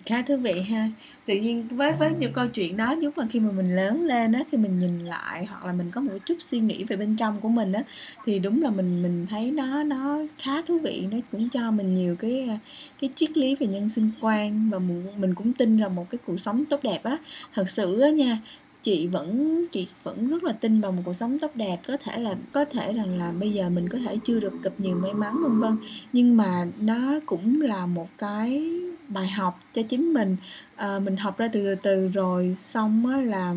Khá 0.06 0.22
thú 0.22 0.38
vị 0.38 0.62
ha. 0.62 0.90
Tự 1.26 1.36
nhiên 1.36 1.68
với 1.68 1.94
với 1.94 2.14
những 2.14 2.34
câu 2.34 2.48
chuyện 2.48 2.78
đó 2.78 2.96
lúc 2.96 3.18
mà 3.18 3.28
khi 3.30 3.40
mà 3.40 3.52
mình 3.52 3.76
lớn 3.76 4.06
lên 4.06 4.32
á 4.32 4.44
khi 4.52 4.58
mình 4.58 4.80
nhìn 4.80 5.06
lại 5.06 5.46
hoặc 5.46 5.66
là 5.66 5.74
mình 5.74 5.92
có 5.92 6.02
một 6.02 6.18
chút 6.26 6.36
suy 6.40 6.60
nghĩ 6.60 6.84
về 6.84 6.96
bên 6.96 7.16
trong 7.16 7.42
của 7.42 7.50
mình 7.50 7.74
á 7.74 7.84
thì 8.26 8.40
đúng 8.40 8.62
là 8.62 8.70
mình 8.70 9.04
mình 9.04 9.26
thấy 9.30 9.52
nó 9.52 9.84
nó 9.84 10.20
khá 10.38 10.62
thú 10.62 10.80
vị 10.80 11.08
nó 11.12 11.18
cũng 11.32 11.50
cho 11.50 11.72
mình 11.72 11.94
nhiều 11.94 12.16
cái 12.16 12.60
cái 13.02 13.10
triết 13.16 13.38
lý 13.38 13.56
về 13.56 13.68
nhân 13.68 13.90
sinh 13.90 14.12
quan 14.22 14.70
và 14.70 14.80
mình, 14.80 15.06
mình 15.18 15.36
cũng 15.36 15.54
tin 15.54 15.78
rằng 15.78 15.96
một 15.96 16.10
cái 16.10 16.20
cuộc 16.26 16.38
sống 16.40 16.66
tốt 16.66 16.80
đẹp 16.84 17.04
á. 17.04 17.18
Thật 17.54 17.70
sự 17.70 18.00
á 18.00 18.10
nha 18.10 18.40
chị 18.82 19.08
vẫn 19.08 19.64
chị 19.70 19.88
vẫn 20.04 20.28
rất 20.28 20.44
là 20.44 20.54
tin 20.54 20.82
vào 20.82 20.92
một 20.92 21.02
cuộc 21.06 21.14
sống 21.14 21.40
tốt 21.40 21.52
đẹp. 21.56 21.78
Có 21.88 21.98
thể 21.98 22.18
là 22.18 22.36
có 22.52 22.66
thể 22.66 22.94
rằng 22.94 23.18
là 23.18 23.32
bây 23.32 23.52
giờ 23.52 23.70
mình 23.70 23.90
có 23.90 23.98
thể 24.06 24.18
chưa 24.24 24.40
được 24.40 24.54
gặp 24.64 24.74
nhiều 24.78 24.96
may 24.96 25.14
mắn 25.14 25.44
vân 25.44 25.60
vân 25.60 25.78
nhưng 26.14 26.38
mà 26.38 26.68
nó 26.80 27.20
cũng 27.26 27.62
là 27.62 27.86
một 27.86 28.10
cái 28.18 28.72
bài 29.08 29.28
học 29.28 29.60
cho 29.74 29.82
chính 29.82 30.14
mình. 30.14 30.38
À, 30.76 31.00
mình 31.00 31.18
học 31.18 31.38
ra 31.38 31.48
từ 31.48 31.60
từ 31.60 31.76
từ 31.76 32.08
rồi 32.08 32.56
xong 32.58 33.08
á 33.08 33.22
là 33.22 33.56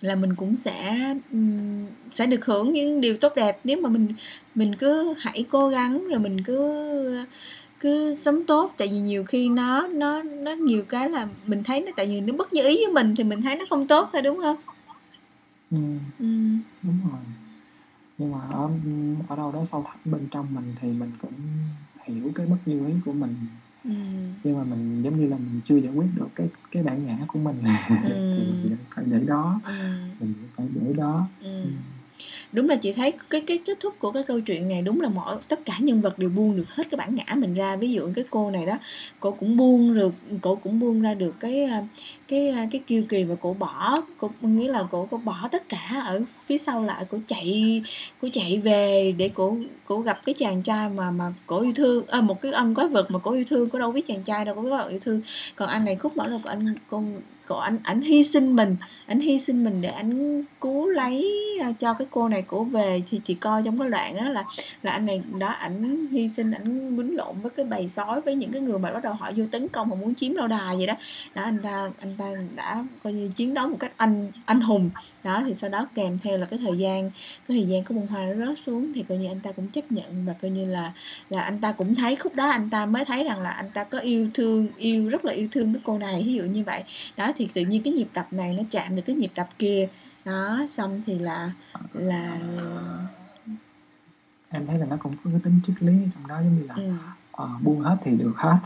là 0.00 0.14
mình 0.14 0.34
cũng 0.34 0.56
sẽ 0.56 0.96
um, 1.32 1.86
sẽ 2.10 2.26
được 2.26 2.44
hưởng 2.44 2.72
những 2.72 3.00
điều 3.00 3.16
tốt 3.16 3.32
đẹp. 3.36 3.60
Nếu 3.64 3.80
mà 3.80 3.88
mình 3.88 4.08
mình 4.54 4.76
cứ 4.76 5.14
hãy 5.18 5.44
cố 5.50 5.68
gắng 5.68 6.08
rồi 6.08 6.18
mình 6.18 6.44
cứ 6.44 7.24
cứ 7.80 8.14
sống 8.14 8.46
tốt 8.46 8.72
tại 8.78 8.88
vì 8.88 8.98
nhiều 8.98 9.24
khi 9.24 9.48
nó 9.48 9.86
nó 9.88 10.22
nó 10.22 10.52
nhiều 10.52 10.82
cái 10.88 11.10
là 11.10 11.28
mình 11.46 11.62
thấy 11.64 11.80
nó 11.80 11.92
tại 11.96 12.06
vì 12.06 12.20
nó 12.20 12.32
bất 12.38 12.52
như 12.52 12.62
ý 12.68 12.76
với 12.84 12.92
mình 12.94 13.14
thì 13.16 13.24
mình 13.24 13.42
thấy 13.42 13.56
nó 13.56 13.64
không 13.70 13.86
tốt 13.86 14.08
thôi 14.12 14.22
đúng 14.22 14.38
không 14.42 14.56
ừ. 15.70 15.78
ừ. 16.18 16.26
đúng 16.82 17.00
rồi 17.10 17.20
nhưng 18.18 18.32
mà 18.32 18.38
ở 18.52 18.70
ở 19.28 19.36
đâu 19.36 19.52
đó 19.52 19.64
sâu 19.72 19.84
thẳm 19.88 19.98
bên 20.04 20.28
trong 20.30 20.46
mình 20.54 20.74
thì 20.80 20.88
mình 20.88 21.12
cũng 21.22 21.32
hiểu 22.06 22.32
cái 22.34 22.46
bất 22.46 22.56
như 22.66 22.86
ý 22.86 22.94
của 23.04 23.12
mình 23.12 23.34
Ừ. 23.84 23.90
nhưng 24.44 24.58
mà 24.58 24.64
mình 24.64 25.02
giống 25.02 25.20
như 25.20 25.26
là 25.26 25.36
mình 25.36 25.60
chưa 25.64 25.76
giải 25.76 25.92
quyết 25.92 26.06
được 26.14 26.28
cái 26.34 26.48
cái 26.70 26.82
bản 26.82 27.06
ngã 27.06 27.18
của 27.28 27.38
mình 27.38 27.56
Ừ. 27.62 27.74
thì 28.36 28.42
mình 28.68 28.76
phải 28.94 29.04
để 29.08 29.18
đó 29.26 29.60
Ừ. 29.64 29.72
mình 30.20 30.34
phải 30.56 30.66
để 30.74 30.92
đó 30.96 31.28
Ừ. 31.40 31.62
ừ 31.64 31.68
đúng 32.52 32.68
là 32.68 32.76
chị 32.76 32.92
thấy 32.92 33.12
cái 33.30 33.40
cái 33.40 33.58
kết 33.64 33.80
thúc 33.80 33.94
của 33.98 34.10
cái 34.10 34.22
câu 34.22 34.40
chuyện 34.40 34.68
này 34.68 34.82
đúng 34.82 35.00
là 35.00 35.08
mọi 35.08 35.36
tất 35.48 35.64
cả 35.64 35.74
nhân 35.78 36.00
vật 36.00 36.18
đều 36.18 36.28
buông 36.28 36.56
được 36.56 36.64
hết 36.68 36.90
cái 36.90 36.96
bản 36.96 37.14
ngã 37.14 37.34
mình 37.34 37.54
ra. 37.54 37.76
Ví 37.76 37.92
dụ 37.92 38.08
cái 38.14 38.24
cô 38.30 38.50
này 38.50 38.66
đó 38.66 38.78
cô 39.20 39.30
cũng 39.30 39.56
buông 39.56 39.94
được 39.94 40.14
cô 40.40 40.56
cũng 40.56 40.80
buông 40.80 41.02
ra 41.02 41.14
được 41.14 41.34
cái 41.40 41.64
à, 41.64 41.82
cái 42.28 42.48
à, 42.48 42.66
cái 42.70 42.80
kiêu 42.86 43.02
kỳ 43.08 43.24
và 43.24 43.34
cổ 43.40 43.56
bỏ. 43.58 44.02
Cô 44.18 44.30
nghĩa 44.40 44.68
là 44.68 44.82
cổ 44.90 45.08
cô 45.10 45.16
bỏ 45.16 45.48
tất 45.52 45.68
cả 45.68 46.02
ở 46.06 46.22
phía 46.46 46.58
sau 46.58 46.84
lại 46.84 47.04
cổ 47.10 47.18
chạy 47.26 47.82
cổ 48.22 48.28
chạy 48.32 48.58
về 48.58 49.14
để 49.18 49.28
cổ 49.28 49.56
cổ 49.84 50.00
gặp 50.00 50.20
cái 50.24 50.34
chàng 50.34 50.62
trai 50.62 50.88
mà 50.88 51.10
mà 51.10 51.32
cổ 51.46 51.60
yêu 51.60 51.72
thương. 51.72 52.06
À, 52.06 52.20
một 52.20 52.40
cái 52.40 52.52
ông 52.52 52.74
quái 52.74 52.88
vật 52.88 53.10
mà 53.10 53.18
cổ 53.18 53.30
yêu 53.32 53.44
thương 53.48 53.70
có 53.70 53.78
đâu 53.78 53.92
biết 53.92 54.06
chàng 54.06 54.22
trai 54.22 54.44
đâu 54.44 54.54
có 54.54 54.62
biết 54.62 54.70
yêu 54.88 54.98
thương. 54.98 55.20
Còn 55.56 55.68
anh 55.68 55.84
này 55.84 55.96
khúc 55.96 56.16
bỏ 56.16 56.26
là 56.26 56.38
của 56.42 56.48
anh 56.48 56.74
con 56.88 57.20
của 57.50 57.58
anh 57.58 57.78
ảnh 57.82 58.00
hy 58.00 58.24
sinh 58.24 58.56
mình, 58.56 58.76
ảnh 59.06 59.20
hy 59.20 59.38
sinh 59.38 59.64
mình 59.64 59.80
để 59.80 59.88
ảnh 59.88 60.44
cứu 60.60 60.88
lấy 60.88 61.40
à, 61.60 61.72
cho 61.78 61.94
cái 61.94 62.06
cô 62.10 62.28
này 62.28 62.42
của 62.42 62.64
về. 62.64 63.02
Thì 63.10 63.20
chị 63.24 63.34
coi 63.34 63.62
trong 63.64 63.78
cái 63.78 63.88
đoạn 63.88 64.16
đó 64.16 64.28
là 64.28 64.44
là 64.82 64.92
anh 64.92 65.06
này 65.06 65.22
đó, 65.38 65.48
ảnh 65.48 66.06
hy 66.06 66.28
sinh, 66.28 66.52
ảnh 66.52 66.96
quýnh 66.96 67.16
lộn 67.16 67.40
với 67.42 67.50
cái 67.50 67.66
bầy 67.66 67.88
sói, 67.88 68.20
với 68.20 68.34
những 68.34 68.52
cái 68.52 68.62
người 68.62 68.78
mà 68.78 68.92
bắt 68.92 69.02
đầu 69.02 69.12
họ 69.12 69.30
vô 69.36 69.44
tấn 69.50 69.68
công 69.68 69.90
và 69.90 69.96
muốn 69.96 70.14
chiếm 70.14 70.34
lâu 70.34 70.46
đài 70.46 70.76
vậy 70.76 70.86
đó. 70.86 70.94
Đó, 71.34 71.42
anh 71.42 71.58
ta 71.62 71.90
anh 72.00 72.14
ta 72.18 72.26
đã 72.56 72.84
coi 73.04 73.12
như 73.12 73.30
chiến 73.34 73.54
đấu 73.54 73.68
một 73.68 73.76
cách 73.80 73.92
anh 73.96 74.32
anh 74.44 74.60
hùng. 74.60 74.90
Đó, 75.24 75.42
thì 75.46 75.54
sau 75.54 75.70
đó 75.70 75.86
kèm 75.94 76.18
theo 76.18 76.38
là 76.38 76.46
cái 76.46 76.58
thời 76.62 76.78
gian, 76.78 77.10
cái 77.48 77.58
thời 77.58 77.66
gian 77.66 77.84
của 77.84 77.94
bông 77.94 78.06
hoa 78.06 78.24
nó 78.24 78.46
rớt 78.46 78.58
xuống, 78.58 78.92
thì 78.94 79.04
coi 79.08 79.18
như 79.18 79.28
anh 79.28 79.40
ta 79.40 79.52
cũng 79.52 79.68
chấp 79.68 79.92
nhận 79.92 80.24
và 80.26 80.34
coi 80.42 80.50
như 80.50 80.66
là 80.66 80.92
là 81.30 81.42
anh 81.42 81.60
ta 81.60 81.72
cũng 81.72 81.94
thấy, 81.94 82.16
khúc 82.16 82.34
đó 82.34 82.48
anh 82.48 82.70
ta 82.70 82.86
mới 82.86 83.04
thấy 83.04 83.24
rằng 83.24 83.42
là 83.42 83.50
anh 83.50 83.70
ta 83.74 83.84
có 83.84 83.98
yêu 83.98 84.28
thương, 84.34 84.68
yêu, 84.78 85.08
rất 85.08 85.24
là 85.24 85.32
yêu 85.32 85.48
thương 85.50 85.74
cái 85.74 85.82
cô 85.84 85.98
này, 85.98 86.22
ví 86.26 86.32
dụ 86.32 86.42
như 86.42 86.64
vậy. 86.64 86.82
Đó, 87.16 87.32
thì 87.36 87.39
tự 87.54 87.62
nhiên 87.62 87.82
cái 87.82 87.92
nhịp 87.92 88.08
đập 88.14 88.32
này 88.32 88.54
nó 88.54 88.62
chạm 88.70 88.96
được 88.96 89.02
cái 89.06 89.16
nhịp 89.16 89.32
đập 89.34 89.48
kia. 89.58 89.88
Đó 90.24 90.66
xong 90.68 91.02
thì 91.06 91.18
là 91.18 91.52
là 91.92 92.38
em 94.50 94.66
thấy 94.66 94.78
là 94.78 94.86
nó 94.86 94.96
cũng 94.96 95.16
có 95.24 95.30
cái 95.30 95.40
tính 95.44 95.60
triết 95.66 95.82
lý 95.82 95.92
trong 96.14 96.26
đó 96.26 96.36
giống 96.38 96.56
như 96.60 96.66
là 96.66 96.74
ừ. 96.74 96.92
ờ, 97.32 97.48
buông 97.62 97.80
hết 97.80 97.96
thì 98.04 98.16
được 98.16 98.32
hết. 98.36 98.56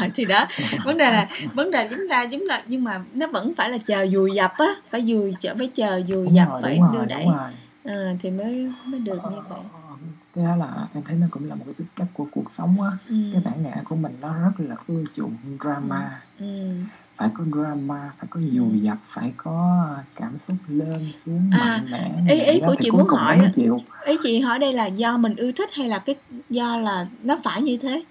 À, 0.00 0.08
thì 0.14 0.24
đó 0.24 0.46
vấn 0.84 0.98
đề 0.98 1.10
là 1.10 1.28
vấn 1.54 1.70
đề 1.70 1.88
chúng 1.90 2.08
ta 2.10 2.22
giống 2.22 2.42
là 2.42 2.62
nhưng 2.66 2.84
mà 2.84 3.04
nó 3.14 3.26
vẫn 3.26 3.54
phải 3.54 3.70
là 3.70 3.78
chờ 3.78 4.06
dùi 4.06 4.30
dập 4.34 4.52
á 4.58 4.66
phải 4.90 5.02
dùi 5.02 5.36
chờ 5.40 5.54
phải 5.58 5.70
chờ 5.74 6.02
dùi 6.08 6.26
đúng 6.26 6.34
dập 6.34 6.48
rồi 6.48 6.62
phải 6.62 6.80
đưa 6.92 7.04
đẩy. 7.04 7.26
à, 7.84 8.16
thì 8.20 8.30
mới 8.30 8.72
mới 8.84 9.00
được 9.00 9.18
như 9.30 9.40
vậy. 9.48 9.60
Ờ, 9.72 9.80
cái 10.34 10.44
đó 10.44 10.56
là 10.56 10.88
em 10.94 11.02
thấy 11.04 11.16
nó 11.16 11.26
cũng 11.30 11.48
là 11.48 11.54
một 11.54 11.64
cái 11.64 11.74
tính 11.74 11.86
chất 11.96 12.06
của 12.14 12.26
cuộc 12.30 12.52
sống 12.52 12.80
á. 12.82 12.90
Ừ. 13.08 13.16
cái 13.32 13.42
bản 13.44 13.62
ngã 13.62 13.82
của 13.84 13.96
mình 13.96 14.16
nó 14.20 14.34
rất 14.42 14.52
là 14.58 14.76
ưa 14.86 15.02
chuộng 15.14 15.36
drama. 15.60 16.22
Ừ. 16.38 16.70
phải 17.18 17.28
có 17.34 17.44
drama 17.52 18.12
phải 18.18 18.26
có 18.30 18.40
dùi 18.40 18.80
dập 18.82 18.96
phải 19.06 19.32
có 19.36 19.86
cảm 20.14 20.38
xúc 20.40 20.56
lên 20.68 21.08
xuống 21.24 21.50
À, 21.52 21.82
mạnh 21.90 21.90
mẽ 22.26 22.34
ý- 22.34 22.40
ý 22.40 22.60
của 22.66 22.74
chị 22.80 22.90
muốn 22.90 23.08
hỏi 23.08 23.40
chịu. 23.54 23.82
ý 24.06 24.16
chị 24.22 24.40
hỏi 24.40 24.58
đây 24.58 24.72
là 24.72 24.86
do 24.86 25.16
mình 25.16 25.36
yêu 25.36 25.52
thích 25.52 25.70
hay 25.74 25.88
là 25.88 25.98
cái 25.98 26.14
do 26.50 26.76
là 26.78 27.06
nó 27.22 27.38
phải 27.44 27.62
như 27.62 27.76
thế? 27.76 28.02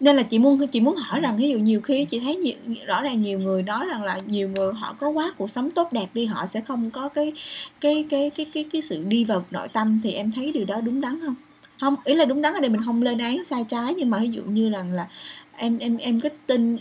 Nên 0.00 0.16
là 0.16 0.22
chị 0.22 0.38
muốn 0.38 0.66
chị 0.66 0.80
muốn 0.80 0.96
hỏi 0.96 1.20
rằng 1.20 1.36
ví 1.36 1.48
dụ 1.50 1.58
nhiều 1.58 1.80
khi 1.80 2.04
chị 2.04 2.20
thấy 2.20 2.36
nhiều, 2.36 2.54
rõ 2.86 3.02
ràng 3.02 3.22
nhiều 3.22 3.38
người 3.38 3.62
nói 3.62 3.86
rằng 3.86 4.02
là 4.04 4.20
nhiều 4.26 4.48
người 4.48 4.72
họ 4.72 4.96
có 5.00 5.08
quá 5.08 5.32
cuộc 5.36 5.50
sống 5.50 5.70
tốt 5.70 5.92
đẹp 5.92 6.06
đi 6.14 6.26
họ 6.26 6.46
sẽ 6.46 6.60
không 6.60 6.90
có 6.90 7.08
cái 7.08 7.32
cái 7.80 8.06
cái 8.10 8.30
cái 8.30 8.46
cái 8.54 8.64
cái 8.72 8.82
sự 8.82 9.04
đi 9.08 9.24
vào 9.24 9.44
nội 9.50 9.68
tâm 9.68 10.00
thì 10.04 10.12
em 10.12 10.32
thấy 10.32 10.52
điều 10.52 10.64
đó 10.64 10.80
đúng 10.80 11.00
đắn 11.00 11.20
không? 11.26 11.34
Không 11.80 11.94
ý 12.04 12.14
là 12.14 12.24
đúng 12.24 12.42
đắn 12.42 12.54
ở 12.54 12.60
đây 12.60 12.70
mình 12.70 12.82
không 12.84 13.02
lên 13.02 13.18
án 13.18 13.44
sai 13.44 13.64
trái 13.68 13.94
nhưng 13.94 14.10
mà 14.10 14.18
ví 14.18 14.28
dụ 14.30 14.42
như 14.42 14.70
rằng 14.70 14.92
là 14.92 15.08
em 15.56 15.78
em 15.78 15.96
em 15.96 16.20
có 16.20 16.28
tin 16.46 16.78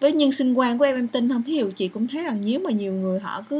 với 0.00 0.12
nhân 0.12 0.32
sinh 0.32 0.54
quan 0.54 0.78
của 0.78 0.84
em 0.84 0.96
em 0.96 1.08
tin 1.08 1.28
không? 1.28 1.42
Hiểu 1.42 1.70
chị 1.70 1.88
cũng 1.88 2.08
thấy 2.08 2.22
rằng 2.22 2.40
nếu 2.44 2.60
mà 2.60 2.70
nhiều 2.70 2.92
người 2.92 3.20
họ 3.20 3.42
cứ 3.48 3.58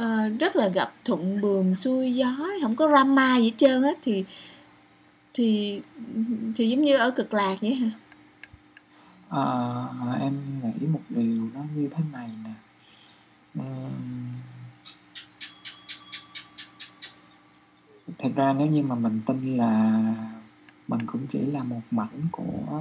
uh, 0.00 0.40
rất 0.40 0.56
là 0.56 0.68
gặp 0.68 0.94
thuận 1.04 1.40
buồm 1.40 1.74
xuôi 1.74 2.14
gió 2.14 2.36
không 2.62 2.76
có 2.76 2.88
drama 2.88 3.38
gì 3.38 3.44
hết 3.44 3.52
trơn 3.56 3.82
á 3.82 3.90
thì 4.02 4.24
thì 5.34 5.80
thì 6.56 6.68
giống 6.68 6.84
như 6.84 6.96
ở 6.96 7.10
cực 7.10 7.34
lạc 7.34 7.56
vậy 7.60 7.74
hả? 7.74 7.90
À, 9.28 9.44
em 10.20 10.40
nghĩ 10.62 10.86
một 10.86 11.00
điều 11.08 11.48
nó 11.54 11.60
như 11.76 11.88
thế 11.96 12.04
này 12.12 12.30
nè. 12.44 12.50
Uhm... 13.62 14.20
thật 18.18 18.28
ra 18.36 18.52
nếu 18.52 18.66
như 18.66 18.82
mà 18.82 18.94
mình 18.94 19.20
tin 19.26 19.56
là 19.56 20.02
mình 20.90 21.06
cũng 21.06 21.26
chỉ 21.26 21.46
là 21.46 21.62
một 21.62 21.80
mảnh 21.90 22.20
của 22.32 22.80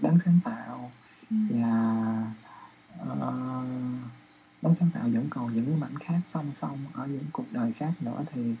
đấng 0.00 0.18
sáng 0.24 0.38
tạo. 0.44 0.90
Ừ. 1.30 1.36
và 1.48 2.32
ờ, 2.98 3.32
đấng 4.62 4.74
sáng 4.80 4.90
tạo 4.94 5.08
vẫn 5.12 5.26
còn 5.30 5.50
những 5.50 5.80
mảnh 5.80 5.98
khác 6.00 6.20
song 6.26 6.46
song 6.60 6.78
ở 6.92 7.06
những 7.06 7.24
cuộc 7.32 7.44
đời 7.52 7.72
khác 7.72 7.92
nữa. 8.00 8.24
Thì 8.32 8.54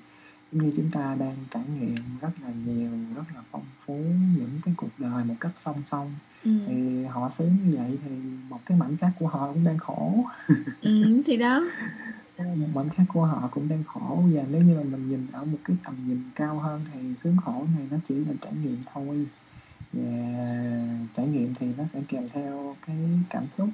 như 0.52 0.72
chúng 0.76 0.90
ta 0.90 1.16
đang 1.20 1.36
trải 1.50 1.62
nghiệm 1.80 1.96
rất 2.20 2.30
là 2.42 2.48
nhiều 2.66 2.90
rất 3.16 3.24
là 3.34 3.40
phong 3.52 3.64
phú 3.86 4.04
những 4.38 4.60
cái 4.64 4.74
cuộc 4.76 4.90
đời 4.98 5.24
một 5.24 5.34
cách 5.40 5.52
song 5.56 5.82
song. 5.84 6.12
Ừ. 6.44 6.50
thì 6.66 7.04
họ 7.04 7.30
sướng 7.38 7.56
như 7.64 7.76
vậy 7.78 7.98
thì 8.04 8.10
một 8.48 8.60
cái 8.66 8.78
mảnh 8.78 8.96
cát 8.96 9.10
của 9.18 9.28
họ 9.28 9.52
cũng 9.52 9.64
đang 9.64 9.78
khổ. 9.78 10.24
Ừ, 10.82 11.22
thì 11.26 11.36
đó 11.36 11.62
một 12.38 12.66
mảnh 12.74 12.88
cát 12.96 13.06
của 13.08 13.24
họ 13.24 13.48
cũng 13.52 13.68
đang 13.68 13.84
khổ. 13.84 14.22
Và 14.32 14.42
nếu 14.50 14.62
như 14.62 14.74
mà 14.76 14.82
mình 14.82 15.08
nhìn 15.08 15.26
ở 15.32 15.44
một 15.44 15.58
cái 15.64 15.76
tầm 15.84 15.94
nhìn 16.06 16.22
cao 16.34 16.58
hơn 16.58 16.84
thì 16.92 17.00
sướng 17.24 17.36
khổ 17.44 17.66
này 17.76 17.86
nó 17.90 17.96
chỉ 18.08 18.14
là 18.14 18.32
trải 18.40 18.52
nghiệm 18.52 18.78
thôi. 18.94 19.26
Và 19.92 20.02
trải 21.16 21.26
nghiệm 21.26 21.54
thì 21.54 21.66
nó 21.78 21.84
sẽ 21.92 22.00
kèm 22.08 22.28
theo 22.28 22.76
cái 22.86 22.96
cảm 23.30 23.46
xúc. 23.56 23.68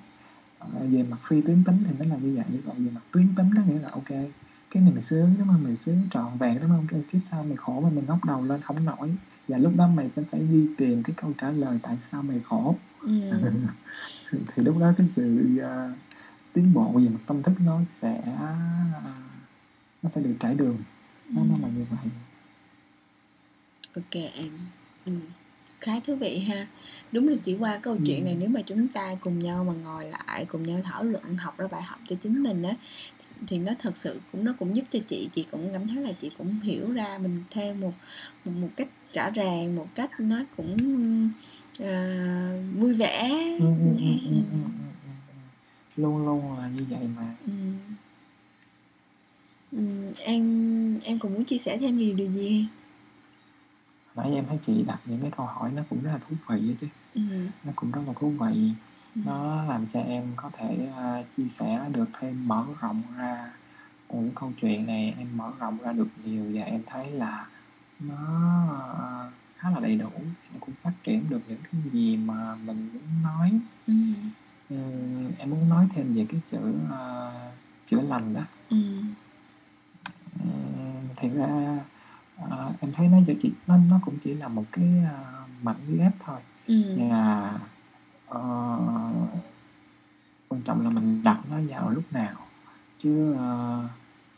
Ờ, 0.58 0.68
về 0.90 1.02
mặt 1.02 1.18
phi 1.28 1.40
tuyến 1.40 1.64
tính 1.64 1.84
thì 1.86 1.92
nó 1.98 2.04
là 2.04 2.16
như 2.16 2.36
vậy 2.36 2.60
còn 2.66 2.84
về 2.84 2.90
mặt 2.94 3.00
tuyến 3.12 3.34
tính 3.36 3.50
nó 3.54 3.62
nghĩa 3.62 3.78
là 3.78 3.88
ok 3.88 4.08
cái 4.70 4.82
này 4.82 4.92
mày 4.92 5.02
sướng 5.02 5.34
đúng 5.38 5.48
không? 5.48 5.62
Mày 5.64 5.76
sướng 5.76 6.02
trọn 6.10 6.38
vẹn 6.38 6.60
đúng 6.60 6.68
không? 6.68 6.86
Cái 6.88 7.02
kiếp 7.12 7.20
sau 7.30 7.44
mày 7.44 7.56
khổ 7.56 7.80
mà 7.80 7.88
mày 7.94 8.04
ngóc 8.06 8.24
đầu 8.24 8.44
lên 8.44 8.60
không 8.60 8.84
nổi. 8.84 9.14
Và 9.48 9.58
lúc 9.58 9.72
đó 9.76 9.88
mày 9.88 10.10
sẽ 10.16 10.22
phải 10.30 10.40
đi 10.40 10.68
tìm 10.78 11.02
cái 11.02 11.14
câu 11.16 11.32
trả 11.38 11.50
lời 11.50 11.78
tại 11.82 11.98
sao 12.10 12.22
mày 12.22 12.40
khổ. 12.44 12.76
Ừ. 13.00 13.30
thì 14.54 14.62
lúc 14.62 14.78
đó 14.78 14.92
cái 14.98 15.06
sự 15.16 15.58
uh, 15.58 15.96
tiến 16.52 16.74
bộ 16.74 16.92
về 16.92 17.08
mặt 17.08 17.20
tâm 17.26 17.42
thức 17.42 17.52
nó 17.60 17.80
sẽ 18.02 18.22
nó 20.02 20.10
sẽ 20.10 20.20
được 20.20 20.34
trải 20.40 20.54
đường. 20.54 20.76
Nó, 21.30 21.42
ừ. 21.42 21.46
nó 21.50 21.56
là 21.62 21.68
như 21.68 21.84
vậy. 21.90 22.10
Ok 23.94 24.14
em. 24.34 24.50
Ừ. 25.04 25.12
khá 25.80 26.00
thú 26.00 26.16
vị 26.16 26.38
ha. 26.38 26.66
Đúng 27.12 27.28
là 27.28 27.36
chỉ 27.42 27.56
qua 27.58 27.78
câu 27.82 27.96
chuyện 28.06 28.24
này 28.24 28.36
nếu 28.38 28.48
mà 28.48 28.62
chúng 28.66 28.88
ta 28.88 29.14
cùng 29.20 29.38
nhau 29.38 29.64
mà 29.64 29.72
ngồi 29.84 30.04
lại 30.04 30.44
cùng 30.48 30.62
nhau 30.62 30.80
thảo 30.84 31.04
luận 31.04 31.36
học 31.36 31.58
ra 31.58 31.66
bài 31.70 31.82
học 31.82 31.98
cho 32.08 32.16
chính 32.22 32.42
mình 32.42 32.62
á 32.62 32.74
thì 33.46 33.58
nó 33.58 33.72
thật 33.78 33.96
sự 33.96 34.20
cũng 34.32 34.44
nó 34.44 34.52
cũng 34.58 34.76
giúp 34.76 34.84
cho 34.90 34.98
chị. 35.08 35.28
Chị 35.32 35.46
cũng 35.50 35.72
cảm 35.72 35.88
thấy 35.88 36.02
là 36.02 36.12
chị 36.12 36.30
cũng 36.38 36.60
hiểu 36.60 36.92
ra 36.92 37.18
mình 37.18 37.42
theo 37.50 37.74
một 37.74 37.92
một, 38.44 38.52
một 38.60 38.68
cách 38.76 38.88
rõ 39.14 39.30
ràng 39.30 39.76
một 39.76 39.88
cách 39.94 40.20
nó 40.20 40.44
cũng 40.56 41.30
uh, 41.82 42.80
vui 42.80 42.94
vẻ. 42.94 43.30
Ừ, 43.58 43.66
ừ, 43.66 43.96
ừ, 43.98 44.12
ừ, 44.24 44.36
ừ, 44.52 44.58
luôn 46.02 46.26
luôn 46.26 46.58
là 46.58 46.68
như 46.68 46.84
vậy 46.90 47.08
mà 47.16 47.34
ừ. 47.46 47.52
Ừ, 49.72 50.12
em 50.18 50.98
em 51.00 51.18
cũng 51.18 51.34
muốn 51.34 51.44
chia 51.44 51.58
sẻ 51.58 51.78
thêm 51.78 51.98
điều 51.98 52.14
điều 52.14 52.32
gì 52.32 52.66
nãy 54.16 54.34
em 54.34 54.44
thấy 54.48 54.58
chị 54.66 54.82
đặt 54.86 54.98
những 55.06 55.20
cái 55.20 55.30
câu 55.36 55.46
hỏi 55.46 55.70
nó 55.74 55.82
cũng 55.90 56.02
rất 56.02 56.10
là 56.12 56.18
thú 56.18 56.36
vị 56.48 56.74
chứ 56.80 56.86
ừ. 57.14 57.20
nó 57.64 57.72
cũng 57.76 57.90
rất 57.90 58.00
là 58.06 58.12
thú 58.20 58.30
vị 58.40 58.72
Ừ. 59.14 59.20
nó 59.24 59.64
làm 59.64 59.86
cho 59.92 60.00
em 60.00 60.32
có 60.36 60.50
thể 60.58 60.88
uh, 60.90 61.36
chia 61.36 61.48
sẻ 61.48 61.90
được 61.94 62.04
thêm 62.20 62.48
mở 62.48 62.64
rộng 62.80 63.02
ra 63.16 63.52
những 64.12 64.30
câu 64.34 64.52
chuyện 64.60 64.86
này 64.86 65.14
em 65.18 65.36
mở 65.36 65.52
rộng 65.58 65.78
ra 65.82 65.92
được 65.92 66.08
nhiều 66.24 66.44
và 66.54 66.62
em 66.62 66.82
thấy 66.86 67.10
là 67.10 67.46
nó 68.00 68.64
uh, 68.64 69.32
khá 69.56 69.70
là 69.70 69.80
đầy 69.80 69.96
đủ 69.96 70.10
nó 70.52 70.58
cũng 70.60 70.74
phát 70.82 70.92
triển 71.04 71.24
được 71.30 71.40
những 71.48 71.58
cái 71.72 71.80
gì 71.92 72.16
mà 72.16 72.54
mình 72.54 72.88
muốn 72.92 73.22
nói 73.22 73.52
ừ. 73.86 73.94
Um, 74.70 75.32
em 75.38 75.50
muốn 75.50 75.68
nói 75.68 75.88
thêm 75.94 76.14
về 76.14 76.26
cái 76.28 76.40
chữ 76.50 76.58
uh, 76.58 77.52
chữa 77.86 78.00
lành 78.00 78.34
đó 78.34 78.42
ừ. 78.70 78.76
um, 80.42 81.08
thì 81.16 81.28
ra 81.28 81.78
uh, 82.44 82.80
em 82.80 82.92
thấy 82.92 83.08
nó 83.08 83.18
chỉ 83.40 83.52
nó 83.66 83.76
nó 83.90 84.00
cũng 84.04 84.18
chỉ 84.24 84.34
là 84.34 84.48
một 84.48 84.64
cái 84.72 84.88
uh, 85.04 85.64
mảnh 85.64 85.98
ghép 85.98 86.12
thôi 86.20 86.40
ừ. 86.66 86.96
và 86.96 87.52
uh, 88.28 89.28
quan 90.48 90.62
trọng 90.64 90.84
là 90.84 90.90
mình 90.90 91.22
đặt 91.24 91.40
nó 91.50 91.56
vào 91.68 91.90
lúc 91.90 92.04
nào 92.12 92.36
chứ 92.98 93.34
uh, 93.34 93.90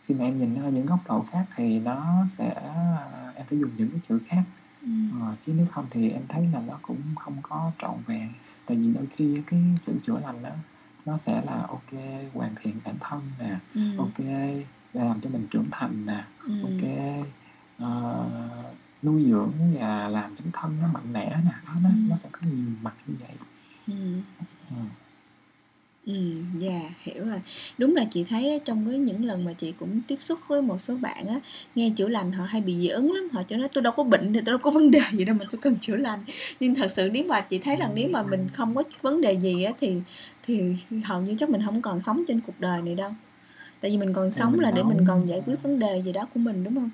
khi 0.03 0.15
mà 0.15 0.25
em 0.25 0.39
nhìn 0.39 0.63
ở 0.63 0.71
những 0.71 0.87
góc 0.87 1.01
độ 1.09 1.25
khác 1.31 1.45
thì 1.57 1.79
nó 1.79 2.27
sẽ 2.39 2.51
uh, 2.51 3.37
em 3.37 3.47
phải 3.47 3.59
dùng 3.59 3.71
những 3.77 3.91
cái 3.91 4.01
chữ 4.09 4.19
khác 4.27 4.43
ừ. 4.83 4.91
uh, 5.17 5.39
chứ 5.47 5.53
nếu 5.57 5.67
không 5.73 5.87
thì 5.91 6.11
em 6.11 6.23
thấy 6.29 6.49
là 6.53 6.61
nó 6.67 6.79
cũng 6.83 7.01
không 7.17 7.37
có 7.43 7.71
trọn 7.79 7.95
vẹn 8.07 8.29
tại 8.67 8.77
vì 8.77 8.93
đôi 8.95 9.07
khi 9.11 9.43
cái 9.47 9.61
sự 9.83 9.93
chữa 10.03 10.19
lành 10.21 10.43
đó 10.43 10.51
nó 11.05 11.19
sẽ 11.19 11.43
là 11.45 11.67
ok 11.69 11.93
hoàn 12.35 12.55
thiện 12.61 12.81
bản 12.85 12.95
thân 13.01 13.21
nè 13.39 13.59
ừ. 13.75 13.81
ok 13.99 14.19
làm 14.93 15.21
cho 15.21 15.31
mình 15.31 15.47
trưởng 15.51 15.67
thành 15.71 16.07
nè 16.07 16.25
ừ. 16.47 16.53
ok 16.63 16.83
uh, 17.83 18.77
nuôi 19.03 19.25
dưỡng 19.31 19.53
và 19.75 20.09
làm 20.09 20.37
cái 20.37 20.47
thân 20.53 20.77
nó 20.83 20.89
mạnh 20.93 21.13
mẽ 21.13 21.37
nè 21.45 21.53
nó 21.67 21.75
nó, 21.83 21.89
Ừ. 21.89 22.03
nó 22.09 22.17
sẽ 22.17 22.29
có 22.33 22.39
nhiều 22.43 22.71
mặt 22.83 22.95
như 23.07 23.15
vậy 23.21 23.37
Ừ. 23.89 23.95
ừ. 24.71 24.77
Ừ, 26.07 26.15
dạ 26.59 26.81
hiểu 27.03 27.25
rồi. 27.25 27.41
Đúng 27.79 27.97
là 27.97 28.05
chị 28.11 28.25
thấy 28.25 28.51
á, 28.51 28.57
trong 28.65 28.87
cái 28.89 28.99
những 28.99 29.25
lần 29.25 29.45
mà 29.45 29.53
chị 29.53 29.73
cũng 29.73 30.01
tiếp 30.07 30.17
xúc 30.21 30.39
với 30.49 30.63
một 30.63 30.81
số 30.81 30.97
bạn 30.97 31.27
á, 31.29 31.41
nghe 31.75 31.91
chữa 31.97 32.09
lành 32.09 32.33
họ 32.33 32.45
hay 32.45 32.61
bị 32.61 32.75
dị 32.79 32.89
ứng 32.89 33.13
lắm, 33.13 33.29
họ 33.33 33.43
chỉ 33.43 33.57
nói 33.57 33.69
tôi 33.75 33.83
đâu 33.83 33.93
có 33.97 34.03
bệnh 34.03 34.33
thì 34.33 34.41
tôi 34.45 34.53
đâu 34.53 34.59
có 34.59 34.71
vấn 34.71 34.91
đề 34.91 35.01
gì 35.13 35.25
đâu 35.25 35.37
mà 35.39 35.45
tôi 35.51 35.61
cần 35.61 35.77
chữa 35.81 35.97
lành. 35.97 36.25
Nhưng 36.61 36.75
thật 36.75 36.91
sự 36.91 37.11
nếu 37.13 37.25
mà 37.25 37.41
chị 37.41 37.59
thấy 37.59 37.77
rằng 37.77 37.93
nếu 37.95 38.09
mà 38.13 38.23
mình 38.23 38.49
không 38.53 38.75
có 38.75 38.83
vấn 39.03 39.21
đề 39.21 39.33
gì 39.33 39.63
á 39.63 39.73
thì 39.79 39.97
thì 40.43 40.77
hầu 41.05 41.23
như 41.23 41.35
chắc 41.39 41.51
mình 41.51 41.63
không 41.65 41.83
còn 41.83 42.03
sống 42.03 42.23
trên 42.29 42.41
cuộc 42.41 42.61
đời 42.61 42.83
này 42.83 42.95
đâu. 42.95 43.11
Tại 43.81 43.91
vì 43.91 43.99
mình 43.99 44.13
còn 44.13 44.31
sống 44.31 44.53
mình 44.53 44.61
là 44.61 44.71
để 44.71 44.83
nói- 44.83 44.95
mình 44.95 45.05
còn 45.07 45.29
giải 45.29 45.43
quyết 45.47 45.63
vấn 45.63 45.79
đề 45.79 46.03
gì 46.05 46.13
đó 46.13 46.27
của 46.35 46.41
mình 46.41 46.65
đúng 46.65 46.75
không? 46.75 46.91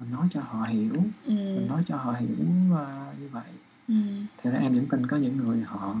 mình 0.00 0.10
nói 0.10 0.28
cho 0.34 0.40
họ 0.40 0.66
hiểu 0.70 0.92
mình 1.28 1.66
nói 1.68 1.82
cho 1.86 1.96
họ 1.96 2.12
hiểu 2.20 2.30
uh, 2.72 3.20
như 3.20 3.28
vậy 3.32 3.42
Ừ. 3.88 3.94
thì 4.42 4.50
ra 4.50 4.58
em 4.58 4.72
vẫn 4.74 4.86
tin 4.90 5.06
có 5.06 5.16
những 5.16 5.36
người 5.36 5.60
họ 5.66 5.96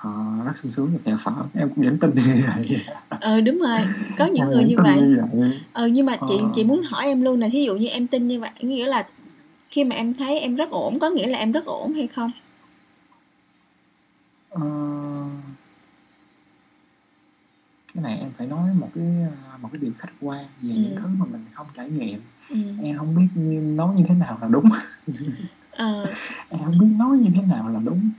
họ 0.00 0.44
rất 0.44 0.52
sung 0.58 0.72
sướng 0.72 0.92
và 0.92 0.98
phè 1.04 1.12
phở 1.24 1.32
em 1.54 1.68
cũng 1.74 1.84
vẫn 1.84 1.98
tin 1.98 2.10
như 2.14 2.44
vậy 2.46 2.80
Ờ 3.20 3.40
đúng 3.40 3.58
rồi, 3.58 3.80
có 4.18 4.24
những 4.24 4.44
Em 4.44 4.48
người 4.48 4.64
như 4.64 4.76
vậy. 4.76 5.02
như 5.02 5.16
vậy 5.32 5.52
Ờ 5.72 5.86
nhưng 5.88 6.06
mà 6.06 6.16
chị 6.28 6.38
Ờ. 6.38 6.48
chị 6.54 6.64
muốn 6.64 6.82
hỏi 6.82 7.04
em 7.06 7.22
luôn 7.22 7.40
là 7.40 7.48
thí 7.52 7.62
dụ 7.64 7.76
như 7.76 7.88
em 7.88 8.06
tin 8.06 8.26
như 8.26 8.40
vậy 8.40 8.50
nghĩa 8.60 8.86
là 8.86 9.06
khi 9.70 9.84
mà 9.84 9.96
em 9.96 10.14
thấy 10.14 10.38
em 10.40 10.54
rất 10.56 10.70
ổn 10.70 10.98
có 10.98 11.10
nghĩa 11.10 11.26
là 11.26 11.38
em 11.38 11.52
rất 11.52 11.64
ổn 11.64 11.92
hay 11.94 12.06
không? 12.06 12.30
Ờ, 14.50 14.60
cái 17.94 18.02
này 18.02 18.18
em 18.18 18.30
phải 18.38 18.46
nói 18.46 18.70
một 18.74 18.88
cái 18.94 19.04
uh, 19.54 19.60
một 19.62 19.68
cái 19.72 19.80
điều 19.82 19.92
khách 19.98 20.12
quan 20.20 20.44
về 20.62 20.68
những 20.74 20.94
Ừ. 20.96 21.02
thứ 21.02 21.08
mà 21.18 21.26
mình 21.30 21.44
không 21.52 21.66
trải 21.74 21.90
nghiệm 21.90 22.20
Ừ. 22.50 22.56
em 22.82 22.98
không 22.98 23.14
biết 23.16 23.40
nói 23.76 23.94
như 23.96 24.04
thế 24.08 24.14
nào 24.14 24.38
là 24.42 24.48
đúng 24.48 24.64
Ờ, 25.70 26.12
em 26.48 26.60
không 26.64 26.78
biết 26.78 26.86
nói 26.98 27.18
như 27.18 27.30
thế 27.34 27.42
nào 27.42 27.68
là 27.68 27.80
đúng 27.84 28.10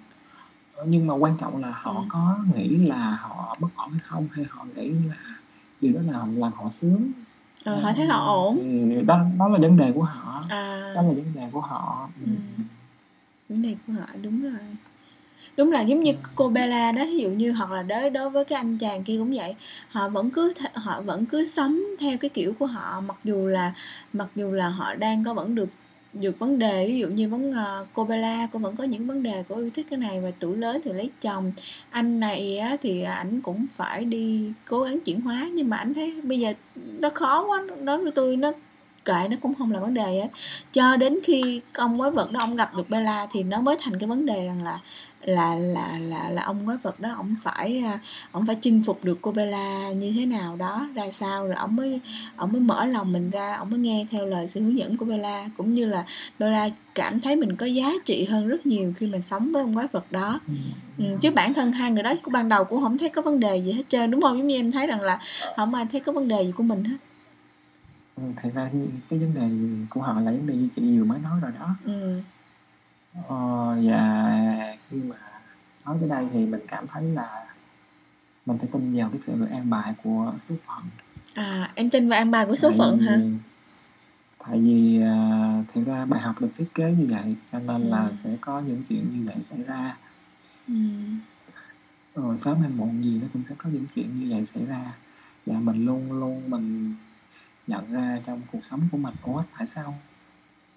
nhưng 0.85 1.07
mà 1.07 1.13
quan 1.13 1.37
trọng 1.37 1.57
là 1.61 1.71
họ 1.81 1.93
Ừ. 1.93 2.05
có 2.09 2.37
nghĩ 2.55 2.77
là 2.77 3.17
họ 3.21 3.57
bất 3.59 3.67
ổn 3.75 3.91
hay 3.91 3.99
không 4.03 4.27
hay 4.31 4.45
họ 4.49 4.65
nghĩ 4.75 4.89
là 5.09 5.15
điều 5.81 5.93
đó 5.93 5.99
là 6.11 6.25
làm 6.35 6.51
họ 6.53 6.69
sướng 6.71 7.11
ờ, 7.63 7.79
họ 7.81 7.93
thấy 7.93 8.05
họ 8.07 8.25
ổn. 8.25 8.55
thì 8.55 9.01
đó 9.05 9.25
đó 9.39 9.47
là 9.47 9.59
vấn 9.59 9.77
đề 9.77 9.91
của 9.95 10.03
họ 10.03 10.43
À, 10.49 10.91
đó 10.95 11.01
là 11.01 11.07
vấn 11.07 11.33
đề 11.35 11.47
của 11.51 11.61
họ 11.61 12.09
Ừ. 12.25 12.31
vấn 13.49 13.61
đề 13.61 13.75
của 13.87 13.93
họ 13.93 14.05
đúng 14.21 14.41
rồi. 14.43 14.59
Đúng 15.57 15.71
là 15.71 15.81
giống 15.81 15.99
như 15.99 16.13
cô 16.35 16.49
Bella 16.49 16.91
đó, 16.91 17.03
ví 17.05 17.17
dụ 17.17 17.29
như 17.29 17.51
hoặc 17.51 17.71
là 17.71 17.83
đối 17.83 18.09
đối 18.09 18.29
với 18.29 18.45
cái 18.45 18.57
anh 18.57 18.77
chàng 18.77 19.03
kia 19.03 19.15
cũng 19.17 19.33
vậy, 19.35 19.55
họ 19.89 20.09
vẫn 20.09 20.29
cứ 20.31 20.53
họ 20.73 21.01
vẫn 21.01 21.25
cứ 21.25 21.45
sống 21.45 21.79
theo 21.99 22.17
cái 22.17 22.29
kiểu 22.29 22.53
của 22.59 22.65
họ 22.65 23.01
mặc 23.01 23.17
dù 23.23 23.47
là 23.47 23.73
mặc 24.13 24.27
dù 24.35 24.51
là 24.51 24.69
họ 24.69 24.95
đang 24.95 25.23
có 25.23 25.33
vẫn 25.33 25.55
được 25.55 25.69
được 26.13 26.39
vấn 26.39 26.59
đề 26.59 26.87
ví 26.87 26.99
dụ 26.99 27.07
như 27.07 27.29
vấn 27.29 27.51
uh, 27.51 27.87
cô 27.93 28.03
Bella 28.03 28.47
cô 28.51 28.59
vẫn 28.59 28.75
có 28.75 28.83
những 28.83 29.07
vấn 29.07 29.23
đề 29.23 29.43
cô 29.49 29.55
yêu 29.55 29.69
thích 29.73 29.85
cái 29.89 29.99
này 29.99 30.21
và 30.21 30.31
tuổi 30.39 30.57
lớn 30.57 30.81
thì 30.83 30.93
lấy 30.93 31.09
chồng. 31.21 31.51
Anh 31.89 32.19
này 32.19 32.57
á, 32.57 32.77
thì 32.81 33.01
ảnh 33.01 33.41
cũng 33.41 33.65
phải 33.75 34.05
đi 34.05 34.51
cố 34.67 34.83
gắng 34.83 34.99
chuyển 34.99 35.21
hóa 35.21 35.47
nhưng 35.53 35.69
mà 35.69 35.77
ảnh 35.77 35.93
thấy 35.93 36.21
bây 36.23 36.39
giờ 36.39 36.53
nó 36.75 37.09
khó 37.09 37.45
quá 37.47 37.63
đối 37.83 37.97
với 37.97 38.11
tôi 38.11 38.37
nó 38.37 38.51
kệ 39.05 39.27
nó 39.29 39.37
cũng 39.41 39.55
không 39.55 39.71
là 39.71 39.79
vấn 39.79 39.93
đề 39.93 40.19
á. 40.19 40.27
Cho 40.73 40.95
đến 40.95 41.19
khi 41.23 41.61
ông 41.73 41.97
quái 41.97 42.11
vật 42.11 42.31
đó 42.31 42.39
ông 42.39 42.55
gặp 42.55 42.75
được 42.75 42.89
Bella 42.89 43.27
thì 43.31 43.43
nó 43.43 43.61
mới 43.61 43.75
thành 43.79 43.99
cái 43.99 44.07
vấn 44.07 44.25
đề 44.25 44.45
rằng 44.45 44.63
là 44.63 44.79
là 45.29 45.55
là 45.55 45.97
là 45.99 46.29
là 46.29 46.43
ông 46.43 46.65
quái 46.65 46.77
vật 46.77 46.99
đó 46.99 47.09
ông 47.15 47.33
phải 47.43 47.79
à, 47.85 47.99
ông 48.31 48.45
phải 48.45 48.55
chinh 48.61 48.83
phục 48.85 49.03
được 49.03 49.19
cô 49.21 49.31
Bella 49.31 49.91
như 49.91 50.13
thế 50.15 50.25
nào 50.25 50.55
đó 50.55 50.89
ra 50.95 51.11
sao 51.11 51.45
rồi 51.45 51.55
ông 51.55 51.75
mới 51.75 52.01
ông 52.35 52.51
mới 52.51 52.61
mở 52.61 52.85
lòng 52.85 53.11
mình 53.13 53.29
ra 53.29 53.55
ông 53.55 53.69
mới 53.69 53.79
nghe 53.79 54.07
theo 54.11 54.25
lời 54.25 54.47
sự 54.47 54.61
hướng 54.61 54.77
dẫn 54.77 54.97
của 54.97 55.05
Bella. 55.05 55.49
Cũng 55.57 55.73
như 55.73 55.85
là 55.85 56.05
Bella 56.39 56.69
cảm 56.95 57.19
thấy 57.19 57.35
mình 57.35 57.55
có 57.55 57.65
giá 57.65 57.91
trị 58.05 58.25
hơn 58.25 58.47
rất 58.47 58.65
nhiều 58.65 58.93
khi 58.95 59.07
mình 59.07 59.21
sống 59.21 59.51
với 59.51 59.61
ông 59.61 59.73
quái 59.73 59.87
vật 59.91 60.11
đó. 60.11 60.39
Ừ. 60.47 60.53
ừ, 60.97 61.17
chứ 61.21 61.31
bản 61.31 61.53
thân 61.53 61.71
hai 61.71 61.91
người 61.91 62.03
đó 62.03 62.13
của 62.23 62.31
ban 62.31 62.49
đầu 62.49 62.63
cũng 62.63 62.81
không 62.83 62.97
thấy 62.97 63.09
có 63.09 63.21
vấn 63.21 63.39
đề 63.39 63.57
gì 63.57 63.71
hết 63.71 63.83
trơn 63.89 64.11
đúng 64.11 64.21
không? 64.21 64.37
Giống 64.37 64.47
như 64.47 64.55
em 64.55 64.71
thấy 64.71 64.87
rằng 64.87 65.01
là 65.01 65.19
không 65.55 65.73
ai 65.73 65.85
thấy 65.91 66.01
có 66.01 66.11
vấn 66.11 66.27
đề 66.27 66.43
gì 66.43 66.51
của 66.51 66.63
mình 66.63 66.83
hết. 66.83 66.97
Ừ, 68.15 68.23
thật 68.43 68.49
ra 68.53 68.69
thì 68.73 68.79
cái 69.09 69.19
vấn 69.19 69.33
đề 69.33 69.49
của 69.89 70.01
họ 70.01 70.13
là 70.21 70.31
vấn 70.31 70.47
đề 70.47 70.55
như 70.55 70.67
chị 70.75 70.97
vừa 70.97 71.03
mới 71.05 71.19
nói 71.19 71.39
rồi 71.41 71.51
đó. 71.59 71.75
Ừ. 71.85 72.21
Ờ, 73.27 73.77
và 73.83 74.77
khi 74.89 74.97
mà 74.97 75.15
nói 75.85 75.97
tới 75.99 76.09
đây 76.09 76.27
thì 76.33 76.45
mình 76.45 76.61
cảm 76.67 76.87
thấy 76.87 77.03
là 77.03 77.45
mình 78.45 78.57
phải 78.57 78.67
tin 78.73 78.95
vào 78.97 79.09
cái 79.09 79.19
sự 79.25 79.45
an 79.51 79.69
bài 79.69 79.93
của 80.03 80.33
số 80.39 80.55
phận. 80.67 80.83
À 81.33 81.71
em 81.75 81.89
tin 81.89 82.09
vào 82.09 82.19
an 82.19 82.31
bài 82.31 82.45
của 82.45 82.55
số 82.55 82.69
Tại 82.69 82.77
phận 82.77 82.97
vì- 82.99 83.05
hả 83.05 83.19
tại 84.47 84.59
vì 84.59 85.01
à, 85.01 85.63
thực 85.73 85.85
ra 85.87 86.05
bài 86.05 86.21
học 86.21 86.41
được 86.41 86.49
thiết 86.57 86.65
kế 86.75 86.91
như 86.91 87.07
vậy 87.09 87.35
cho 87.51 87.59
nên 87.59 87.81
là 87.89 88.03
Ừ. 88.07 88.13
sẽ 88.23 88.37
có 88.41 88.59
những 88.59 88.83
chuyện 88.89 89.05
như 89.13 89.25
vậy 89.25 89.35
xảy 89.49 89.63
ra. 89.63 89.97
Ừ. 90.67 90.73
Rồi 92.15 92.37
sớm 92.41 92.59
hay 92.61 92.69
muộn 92.69 93.03
gì 93.03 93.19
nó 93.21 93.27
cũng 93.33 93.43
sẽ 93.49 93.55
có 93.57 93.69
những 93.69 93.85
chuyện 93.95 94.19
như 94.19 94.35
vậy 94.35 94.45
xảy 94.53 94.65
ra. 94.65 94.93
Và 95.45 95.59
mình 95.59 95.85
luôn 95.85 96.11
luôn 96.11 96.49
mình 96.49 96.95
nhận 97.67 97.93
ra 97.93 98.19
trong 98.25 98.41
cuộc 98.51 98.65
sống 98.65 98.81
của 98.91 98.97
mình 98.97 99.13
ủa 99.23 99.43
tại 99.57 99.67
sao 99.67 99.97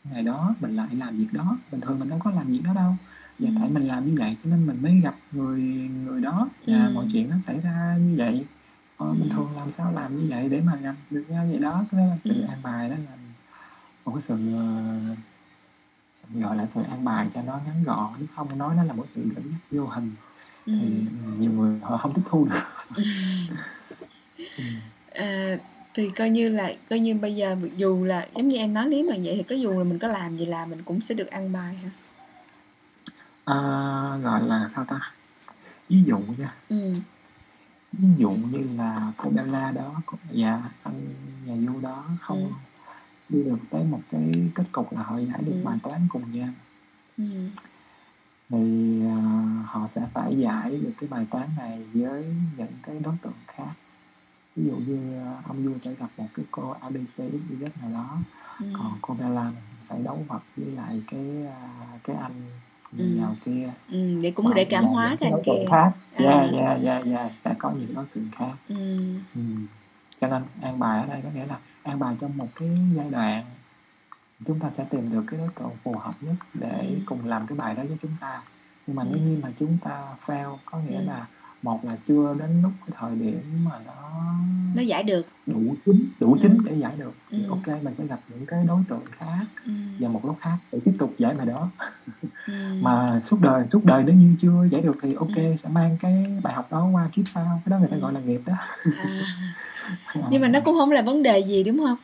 ngày 0.04 0.22
đó 0.22 0.54
mình 0.60 0.76
lại 0.76 0.88
làm 0.96 1.16
việc 1.18 1.28
đó? 1.32 1.58
Bình 1.72 1.80
thường 1.80 1.98
mình 1.98 2.08
đâu 2.08 2.18
có 2.24 2.30
làm 2.30 2.46
việc 2.46 2.60
đó 2.64 2.72
đâu 2.76 2.94
và 3.42 3.50
tại 3.58 3.68
mình 3.68 3.88
làm 3.88 4.06
như 4.06 4.14
vậy 4.18 4.36
cho 4.44 4.50
nên 4.50 4.66
mình 4.66 4.82
mới 4.82 5.00
gặp 5.02 5.14
người 5.32 5.60
người 6.04 6.20
đó 6.20 6.48
và 6.66 6.86
Ừ. 6.86 6.92
mọi 6.94 7.06
chuyện 7.12 7.30
nó 7.30 7.36
xảy 7.46 7.60
ra 7.60 7.96
như 8.00 8.14
vậy 8.18 8.44
ờ, 8.96 9.06
Ừ. 9.06 9.14
thường 9.30 9.56
làm 9.56 9.72
sao 9.72 9.92
làm 9.92 10.16
như 10.16 10.26
vậy 10.30 10.48
để 10.48 10.60
mà 10.60 10.76
gặp 10.76 10.94
được 11.10 11.24
nhau 11.28 11.46
vậy 11.50 11.58
đó 11.58 11.84
cái 11.92 12.00
đó 12.00 12.06
là 12.06 12.16
sự 12.24 12.40
Ừ. 12.40 12.46
an 12.48 12.58
bài 12.62 12.88
đó 12.88 12.94
là 12.96 13.16
một 14.04 14.12
cái 14.14 14.22
sự 14.22 14.36
ờ, 14.56 14.98
gọi 16.40 16.56
là 16.56 16.66
sự 16.74 16.82
an 16.82 17.04
bài 17.04 17.28
cho 17.34 17.42
nó 17.42 17.60
ngắn 17.66 17.84
gọn 17.84 18.12
nếu 18.18 18.26
không 18.36 18.58
nói 18.58 18.74
nó 18.76 18.82
là 18.84 18.92
một 18.92 19.06
sự 19.14 19.22
dẫn 19.34 19.44
dắt 19.50 19.60
vô 19.70 19.86
hình 19.86 20.10
Ừ. 20.66 20.72
thì 20.80 21.04
nhiều 21.38 21.52
người 21.52 21.78
họ 21.82 21.96
không 21.96 22.12
tiếp 22.14 22.22
thu 22.24 22.44
được 22.44 22.60
ừ. 24.56 24.62
À, 25.12 25.58
thì 25.94 26.10
coi 26.10 26.30
như 26.30 26.48
là 26.48 26.72
coi 26.90 26.98
như 27.00 27.14
bây 27.14 27.34
giờ 27.34 27.56
dù 27.76 28.04
là 28.04 28.28
giống 28.36 28.48
như 28.48 28.56
em 28.56 28.74
nói 28.74 28.86
nếu 28.88 29.06
mà 29.10 29.16
vậy 29.24 29.34
thì 29.36 29.42
có 29.42 29.54
dù 29.56 29.78
là 29.78 29.84
mình 29.84 29.98
có 29.98 30.08
làm 30.08 30.36
gì 30.36 30.46
làm 30.46 30.70
mình 30.70 30.82
cũng 30.82 31.00
sẽ 31.00 31.14
được 31.14 31.30
ăn 31.30 31.52
bài 31.52 31.74
hả? 31.76 31.90
À, 33.52 34.18
gọi 34.22 34.42
là 34.42 34.70
sao 34.74 34.84
ta 34.84 35.00
ví 35.88 36.02
dụ 36.06 36.18
nha 36.18 36.54
Ừ. 36.68 36.94
ví 37.92 38.08
dụ 38.16 38.30
như 38.30 38.76
là 38.76 39.12
cô 39.16 39.30
Bella 39.30 39.70
đó 39.70 40.02
cô- 40.06 40.18
và 40.34 40.70
anh 40.82 41.00
nhà 41.44 41.54
du 41.66 41.80
đó 41.80 42.04
không 42.20 42.38
Ừ. 42.44 42.50
đi 43.28 43.42
được 43.44 43.58
tới 43.70 43.84
một 43.84 44.00
cái 44.08 44.50
kết 44.54 44.64
cục 44.72 44.92
là 44.92 45.02
họ 45.02 45.18
giải 45.18 45.42
được 45.42 45.52
Ừ. 45.52 45.64
bài 45.64 45.78
toán 45.82 46.06
cùng 46.08 46.30
nhau 46.32 46.48
Ừ. 47.18 47.24
thì 48.48 49.00
à, 49.06 49.16
họ 49.66 49.88
sẽ 49.94 50.08
phải 50.14 50.36
giải 50.38 50.70
được 50.70 50.92
cái 50.98 51.08
bài 51.08 51.26
toán 51.30 51.48
này 51.56 51.86
với 51.94 52.34
những 52.56 52.72
cái 52.82 52.98
đối 52.98 53.14
tượng 53.22 53.38
khác 53.46 53.72
ví 54.56 54.64
dụ 54.66 54.76
như 54.76 55.18
à, 55.18 55.36
ông 55.44 55.64
Du 55.64 55.78
sẽ 55.84 55.94
gặp 55.94 56.10
một 56.16 56.28
cái 56.34 56.44
cô 56.50 56.70
ABC 56.70 57.16
XYZ 57.18 57.68
nào 57.80 57.90
đó 57.92 58.18
Ừ. 58.60 58.66
còn 58.72 58.98
cô 59.02 59.14
Bella 59.14 59.52
phải 59.88 60.02
đấu 60.04 60.24
vật 60.28 60.40
với 60.56 60.70
lại 60.72 61.02
cái 61.06 61.46
cái 62.04 62.16
anh 62.16 62.50
Ừ. 62.98 63.16
giàu 63.18 63.36
kia 63.44 63.70
Ừ. 63.90 64.18
Để 64.22 64.30
cũng 64.30 64.46
Hoặc 64.46 64.54
để 64.54 64.64
cảm 64.64 64.84
hóa 64.84 65.16
cái 65.20 65.30
anh 65.30 65.42
kia. 65.44 65.64
khác 65.70 65.92
yeah, 66.16 66.52
yeah, 66.52 66.82
yeah, 66.82 67.06
yeah. 67.06 67.32
sẽ 67.44 67.54
có 67.58 67.70
những 67.70 67.94
đối 67.94 68.04
tượng 68.14 68.28
khác 68.36 68.52
Ừ. 68.68 68.74
ừ. 69.34 69.40
cho 70.20 70.28
nên 70.28 70.42
an 70.62 70.78
bài 70.78 71.00
ở 71.00 71.06
đây 71.06 71.20
có 71.22 71.28
nghĩa 71.34 71.46
là 71.46 71.58
an 71.82 71.98
bài 71.98 72.16
trong 72.20 72.36
một 72.36 72.48
cái 72.56 72.68
giai 72.96 73.10
đoạn 73.10 73.44
chúng 74.46 74.58
ta 74.58 74.70
sẽ 74.76 74.84
tìm 74.90 75.10
được 75.12 75.24
cái 75.26 75.38
đối 75.40 75.48
tượng 75.58 75.70
phù 75.84 75.94
hợp 75.98 76.14
nhất 76.20 76.34
để 76.54 76.86
Ừ. 76.88 76.96
cùng 77.06 77.26
làm 77.26 77.46
cái 77.46 77.58
bài 77.58 77.74
đó 77.74 77.82
với 77.88 77.96
chúng 78.02 78.12
ta 78.20 78.42
nhưng 78.86 78.96
mà 78.96 79.02
Ừ. 79.02 79.08
nếu 79.12 79.22
như 79.28 79.38
mà 79.42 79.48
chúng 79.58 79.78
ta 79.84 80.02
fail 80.26 80.56
có 80.64 80.78
nghĩa 80.78 80.98
Ừ. 80.98 81.04
là 81.06 81.26
một 81.62 81.84
là 81.84 81.96
chưa 82.06 82.34
đến 82.38 82.62
lúc 82.62 82.72
cái 82.86 82.96
thời 83.00 83.16
điểm 83.16 83.64
mà 83.64 83.80
nó 83.86 84.22
Nó 84.76 84.82
giải 84.82 85.02
được. 85.02 85.26
đủ 85.46 85.76
chín 85.86 86.08
đủ 86.20 86.32
Ừ. 86.32 86.38
chín 86.42 86.58
để 86.64 86.74
giải 86.74 86.96
được 86.96 87.14
thì 87.30 87.42
Ừ. 87.42 87.48
ok 87.50 87.82
mình 87.82 87.94
sẽ 87.94 88.06
gặp 88.06 88.20
những 88.28 88.46
cái 88.46 88.64
đối 88.64 88.82
tượng 88.88 89.04
khác 89.10 89.46
Ừ. 89.66 89.72
vào 90.00 90.10
một 90.10 90.24
lúc 90.26 90.36
khác 90.40 90.56
để 90.72 90.78
tiếp 90.84 90.92
tục 90.98 91.14
giải 91.18 91.34
bài 91.34 91.46
đó 91.46 91.70
Ừ. 92.46 92.52
mà 92.80 93.20
suốt 93.24 93.40
đời 93.40 93.66
suốt 93.70 93.84
đời 93.84 94.04
nếu 94.06 94.14
như 94.14 94.34
chưa 94.38 94.64
giải 94.70 94.82
được 94.82 94.96
thì 95.02 95.14
ok 95.14 95.34
Ừ. 95.36 95.56
sẽ 95.58 95.68
mang 95.68 95.96
cái 96.00 96.38
bài 96.42 96.54
học 96.54 96.68
đó 96.72 96.88
qua 96.92 97.08
kiếp 97.12 97.28
sau 97.28 97.62
cái 97.64 97.70
đó 97.70 97.78
người 97.78 97.88
ta 97.88 97.96
Ừ. 97.96 98.00
gọi 98.00 98.12
là 98.12 98.20
nghiệp 98.20 98.40
đó 98.46 98.54
À. 98.98 99.20
Nhưng 100.30 100.40
mà 100.42 100.48
nó 100.48 100.60
cũng 100.64 100.74
không 100.78 100.90
là 100.90 101.02
vấn 101.02 101.22
đề 101.22 101.42
gì 101.42 101.64
đúng 101.64 101.78
không? 101.78 101.96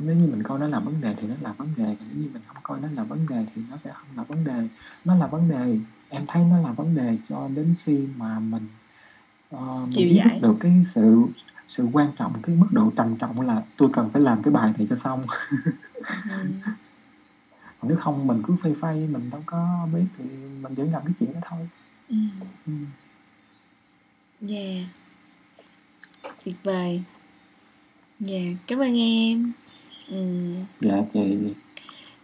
nếu 0.00 0.16
như 0.16 0.26
mình 0.26 0.42
coi 0.42 0.58
nó 0.58 0.66
là 0.66 0.78
vấn 0.80 1.00
đề 1.00 1.14
thì 1.20 1.26
nó 1.28 1.34
là 1.40 1.52
vấn 1.52 1.68
đề 1.76 1.96
còn 1.98 2.08
nếu 2.12 2.18
như 2.22 2.28
mình 2.32 2.42
không 2.46 2.56
coi 2.62 2.80
nó 2.80 2.88
là 2.92 3.02
vấn 3.04 3.26
đề 3.26 3.46
thì 3.54 3.62
nó 3.70 3.76
sẽ 3.84 3.90
không 3.94 4.16
là 4.16 4.22
vấn 4.22 4.44
đề 4.44 4.68
nó 5.04 5.14
là 5.14 5.26
vấn 5.26 5.48
đề 5.48 5.78
em 6.14 6.24
thấy 6.28 6.44
nó 6.44 6.58
là 6.60 6.72
vấn 6.72 6.94
đề 6.94 7.18
cho 7.28 7.48
đến 7.54 7.74
khi 7.84 7.98
mà 8.16 8.38
mình 8.38 8.66
mình 9.50 9.90
Chịu 9.92 10.08
thức 10.08 10.14
giải. 10.14 10.38
được 10.42 10.56
cái 10.60 10.82
sự 10.94 11.22
sự 11.68 11.88
quan 11.92 12.12
trọng 12.18 12.32
cái 12.42 12.56
mức 12.56 12.66
độ 12.70 12.92
trầm 12.96 13.16
trọng 13.16 13.40
là 13.40 13.62
tôi 13.76 13.88
cần 13.92 14.10
phải 14.12 14.22
làm 14.22 14.42
cái 14.42 14.52
bài 14.52 14.72
này 14.78 14.86
cho 14.90 14.96
xong 14.96 15.26
Ừ. 16.06 16.44
nếu 17.82 17.96
không 17.96 18.26
mình 18.26 18.42
cứ 18.46 18.56
phay 18.62 18.74
phay 18.74 19.06
mình 19.06 19.30
đâu 19.30 19.42
có 19.46 19.88
biết 19.94 20.04
thì 20.18 20.24
mình 20.60 20.74
vẫn 20.74 20.92
làm 20.92 21.02
cái 21.04 21.12
chuyện 21.20 21.32
đó 21.34 21.40
thôi 21.48 21.68
Ừ. 22.08 22.16
ừ. 22.66 22.72
Yeah. 24.54 24.86
Tuyệt 26.44 26.54
vời. 26.62 27.02
Yeah, 28.26 28.56
cảm 28.66 28.78
ơn 28.78 28.98
em. 28.98 29.52
Ừ. 30.08 30.24
dạ 30.80 31.02
chị 31.12 31.54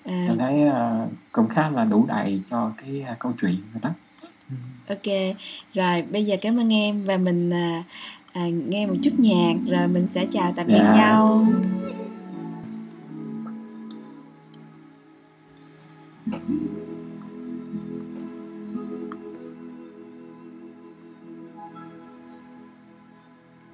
À, 0.05 0.25
em 0.29 0.39
thấy 0.39 0.63
ờ, 0.63 1.09
cũng 1.33 1.49
khá 1.49 1.69
là 1.71 1.85
đủ 1.85 2.07
đầy 2.07 2.43
cho 2.51 2.73
cái 2.77 3.03
ờ, 3.09 3.15
câu 3.19 3.33
chuyện 3.41 3.57
rồi 3.73 3.81
đó 3.83 3.91
ok. 4.89 5.37
Rồi 5.75 6.03
bây 6.03 6.25
giờ 6.27 6.37
cảm 6.41 6.57
ơn 6.61 6.73
em 6.73 7.05
và 7.05 7.17
mình 7.17 7.51
à, 7.51 7.83
à, 8.33 8.47
nghe 8.69 8.87
một 8.87 8.95
chút 9.03 9.13
nhạc 9.19 9.55
rồi 9.67 9.89
mình 9.89 10.07
sẽ 10.11 10.27
chào 10.33 10.53
tạm 10.57 10.67
biệt 10.67 10.75
Dạ. 10.83 10.95
nhau. 10.97 11.47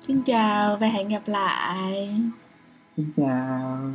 Xin 0.02 0.22
chào 0.22 0.76
và 0.76 0.86
hẹn 0.86 1.08
gặp 1.08 1.22
lại. 1.26 2.10
xin 2.96 3.12
chào 3.16 3.90